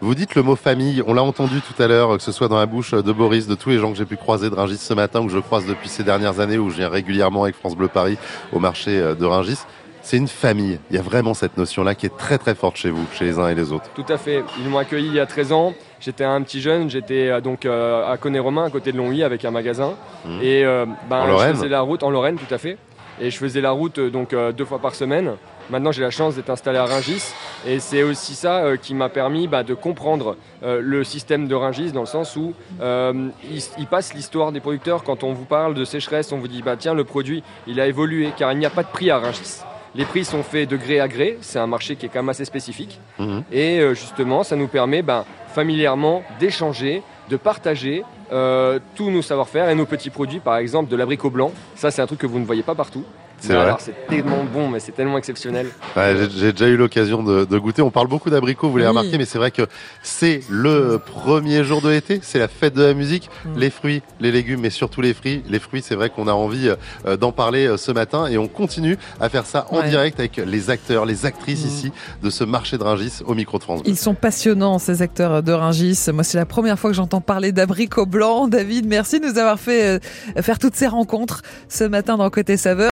vous 0.00 0.16
dites 0.16 0.34
le 0.34 0.42
mot 0.42 0.56
famille, 0.56 1.00
on 1.06 1.14
l'a 1.14 1.22
entendu 1.22 1.60
tout 1.60 1.80
à 1.80 1.86
l'heure, 1.86 2.16
que 2.16 2.22
ce 2.22 2.32
soit 2.32 2.48
dans 2.48 2.58
la 2.58 2.66
bouche 2.66 2.92
de 2.92 3.12
Boris, 3.12 3.46
de 3.46 3.54
tous 3.54 3.70
les 3.70 3.78
gens 3.78 3.92
que 3.92 3.96
j'ai 3.96 4.04
pu 4.04 4.16
croiser 4.16 4.50
de 4.50 4.54
Ringis 4.56 4.78
ce 4.78 4.94
matin, 4.94 5.20
ou 5.20 5.26
que 5.26 5.32
je 5.32 5.38
croise 5.38 5.64
depuis 5.64 5.88
ces 5.88 6.02
dernières 6.02 6.40
années, 6.40 6.58
où 6.58 6.70
je 6.70 6.78
viens 6.78 6.88
régulièrement 6.88 7.44
avec 7.44 7.54
France 7.54 7.76
Bleu 7.76 7.86
Paris 7.86 8.18
au 8.52 8.58
marché 8.58 8.98
de 8.98 9.24
Ringis 9.24 9.60
c'est 10.02 10.16
une 10.16 10.28
famille. 10.28 10.78
Il 10.90 10.96
y 10.96 10.98
a 10.98 11.02
vraiment 11.02 11.32
cette 11.32 11.56
notion-là 11.56 11.94
qui 11.94 12.06
est 12.06 12.16
très 12.16 12.38
très 12.38 12.54
forte 12.54 12.76
chez 12.76 12.90
vous, 12.90 13.06
chez 13.12 13.24
les 13.24 13.38
uns 13.38 13.48
et 13.48 13.54
les 13.54 13.72
autres. 13.72 13.88
Tout 13.94 14.04
à 14.08 14.18
fait. 14.18 14.42
Ils 14.58 14.68
m'ont 14.68 14.78
accueilli 14.78 15.06
il 15.06 15.14
y 15.14 15.20
a 15.20 15.26
13 15.26 15.52
ans. 15.52 15.74
J'étais 16.00 16.24
un 16.24 16.42
petit 16.42 16.60
jeune, 16.60 16.90
j'étais 16.90 17.28
euh, 17.28 17.40
donc 17.40 17.64
euh, 17.64 18.10
à 18.10 18.16
Conné-Romain, 18.16 18.64
à 18.64 18.70
côté 18.70 18.90
de 18.90 18.96
Longwy, 18.96 19.22
avec 19.22 19.44
un 19.44 19.52
magasin. 19.52 19.94
Mmh. 20.24 20.38
Et 20.42 20.64
euh, 20.64 20.84
ben, 21.08 21.26
je 21.28 21.54
faisais 21.54 21.68
la 21.68 21.80
route 21.80 22.02
en 22.02 22.10
Lorraine, 22.10 22.36
tout 22.36 22.52
à 22.52 22.58
fait. 22.58 22.76
Et 23.20 23.30
je 23.30 23.38
faisais 23.38 23.60
la 23.60 23.70
route 23.70 24.00
donc 24.00 24.34
deux 24.56 24.64
fois 24.64 24.80
par 24.80 24.96
semaine. 24.96 25.34
Maintenant, 25.70 25.92
j'ai 25.92 26.02
la 26.02 26.10
chance 26.10 26.34
d'être 26.34 26.50
installé 26.50 26.78
à 26.78 26.86
Ringis. 26.86 27.22
Et 27.66 27.78
c'est 27.78 28.02
aussi 28.02 28.34
ça 28.34 28.76
qui 28.80 28.94
m'a 28.94 29.10
permis 29.10 29.46
bah, 29.46 29.62
de 29.62 29.74
comprendre 29.74 30.36
le 30.62 31.04
système 31.04 31.46
de 31.46 31.54
Ringis, 31.54 31.92
dans 31.92 32.00
le 32.00 32.06
sens 32.06 32.36
où 32.36 32.54
il, 32.80 33.86
passe 33.86 34.14
l'histoire 34.14 34.50
des 34.50 34.60
producteurs. 34.60 35.04
Quand 35.04 35.22
on 35.22 35.34
vous 35.34 35.44
parle 35.44 35.74
de 35.74 35.84
sécheresse, 35.84 36.32
on 36.32 36.38
vous 36.38 36.48
dit 36.48 36.62
bah, 36.62 36.76
tiens, 36.76 36.94
le 36.94 37.04
produit, 37.04 37.44
il 37.68 37.80
a 37.80 37.86
évolué, 37.86 38.32
car 38.36 38.50
il 38.52 38.58
n'y 38.58 38.66
a 38.66 38.70
pas 38.70 38.82
de 38.82 38.88
prix 38.88 39.10
à 39.10 39.18
Ringis. 39.18 39.60
Les 39.94 40.04
prix 40.06 40.24
sont 40.24 40.42
faits 40.42 40.68
de 40.68 40.76
gré 40.76 41.00
à 41.00 41.08
gré, 41.08 41.38
c'est 41.42 41.58
un 41.58 41.66
marché 41.66 41.96
qui 41.96 42.06
est 42.06 42.08
quand 42.08 42.20
même 42.20 42.30
assez 42.30 42.46
spécifique. 42.46 42.98
Mhm. 43.18 43.44
Et 43.52 43.80
euh, 43.80 43.94
justement, 43.94 44.42
ça 44.42 44.56
nous 44.56 44.68
permet 44.68 45.02
ben, 45.02 45.24
familièrement 45.48 46.22
d'échanger, 46.40 47.02
de 47.28 47.36
partager 47.36 48.02
euh, 48.32 48.78
tous 48.94 49.10
nos 49.10 49.20
savoir-faire 49.20 49.68
et 49.68 49.74
nos 49.74 49.84
petits 49.84 50.08
produits, 50.08 50.40
par 50.40 50.56
exemple 50.56 50.90
de 50.90 50.96
l'abricot 50.96 51.28
blanc. 51.28 51.52
Ça, 51.74 51.90
c'est 51.90 52.00
un 52.00 52.06
truc 52.06 52.20
que 52.20 52.26
vous 52.26 52.38
ne 52.38 52.46
voyez 52.46 52.62
pas 52.62 52.74
partout. 52.74 53.04
C'est 53.42 53.54
vrai. 53.54 53.74
C'est 53.80 54.06
tellement 54.06 54.44
bon, 54.44 54.68
mais 54.68 54.78
c'est 54.78 54.92
tellement 54.92 55.18
exceptionnel. 55.18 55.68
J'ai 55.96 56.52
déjà 56.52 56.68
eu 56.68 56.76
l'occasion 56.76 57.22
de, 57.22 57.58
goûter. 57.58 57.82
On 57.82 57.90
parle 57.90 58.06
beaucoup 58.06 58.30
d'abricots, 58.30 58.68
vous 58.68 58.78
l'avez 58.78 58.88
remarqué, 58.88 59.18
mais 59.18 59.24
c'est 59.24 59.38
vrai 59.38 59.50
que 59.50 59.62
c'est 60.02 60.40
le 60.48 61.00
premier 61.04 61.64
jour 61.64 61.82
de 61.82 61.88
l'été, 61.88 62.20
c'est 62.22 62.38
la 62.38 62.48
fête 62.48 62.74
de 62.74 62.82
la 62.82 62.94
musique. 62.94 63.30
Mm. 63.44 63.58
Les 63.58 63.70
fruits, 63.70 64.02
les 64.20 64.32
légumes, 64.32 64.60
mais 64.60 64.70
surtout 64.70 65.00
les 65.00 65.14
fruits. 65.14 65.42
Les 65.48 65.58
fruits, 65.58 65.82
c'est 65.82 65.94
vrai 65.94 66.10
qu'on 66.10 66.28
a 66.28 66.32
envie 66.32 66.70
euh, 67.06 67.16
d'en 67.16 67.32
parler 67.32 67.66
euh, 67.66 67.76
ce 67.76 67.90
matin 67.90 68.26
et 68.26 68.38
on 68.38 68.48
continue 68.48 68.96
à 69.20 69.28
faire 69.28 69.46
ça 69.46 69.66
en 69.70 69.82
direct 69.82 70.18
avec 70.18 70.36
les 70.36 70.70
acteurs, 70.70 71.04
les 71.04 71.26
actrices 71.26 71.64
mm. 71.64 71.68
ici 71.68 71.92
de 72.22 72.30
ce 72.30 72.44
marché 72.44 72.78
de 72.78 72.84
Ringis 72.84 73.22
au 73.26 73.34
micro 73.34 73.58
de 73.58 73.64
France. 73.64 73.80
Ils 73.84 73.98
sont 73.98 74.14
passionnants, 74.14 74.78
ces 74.78 75.02
acteurs 75.02 75.42
de 75.42 75.52
Ringis. 75.52 75.98
Moi, 76.12 76.24
c'est 76.24 76.38
la 76.38 76.46
première 76.46 76.78
fois 76.78 76.90
que 76.90 76.96
j'entends 76.96 77.20
parler 77.20 77.52
d'abricots 77.52 78.06
blancs. 78.06 78.50
David, 78.50 78.86
merci 78.86 79.20
de 79.20 79.26
nous 79.26 79.38
avoir 79.38 79.58
fait 79.58 79.98
euh, 80.36 80.42
faire 80.42 80.58
toutes 80.58 80.76
ces 80.76 80.86
rencontres 80.86 81.42
ce 81.68 81.84
matin 81.84 82.16
dans 82.16 82.30
Côté 82.30 82.56
Saveur. 82.56 82.72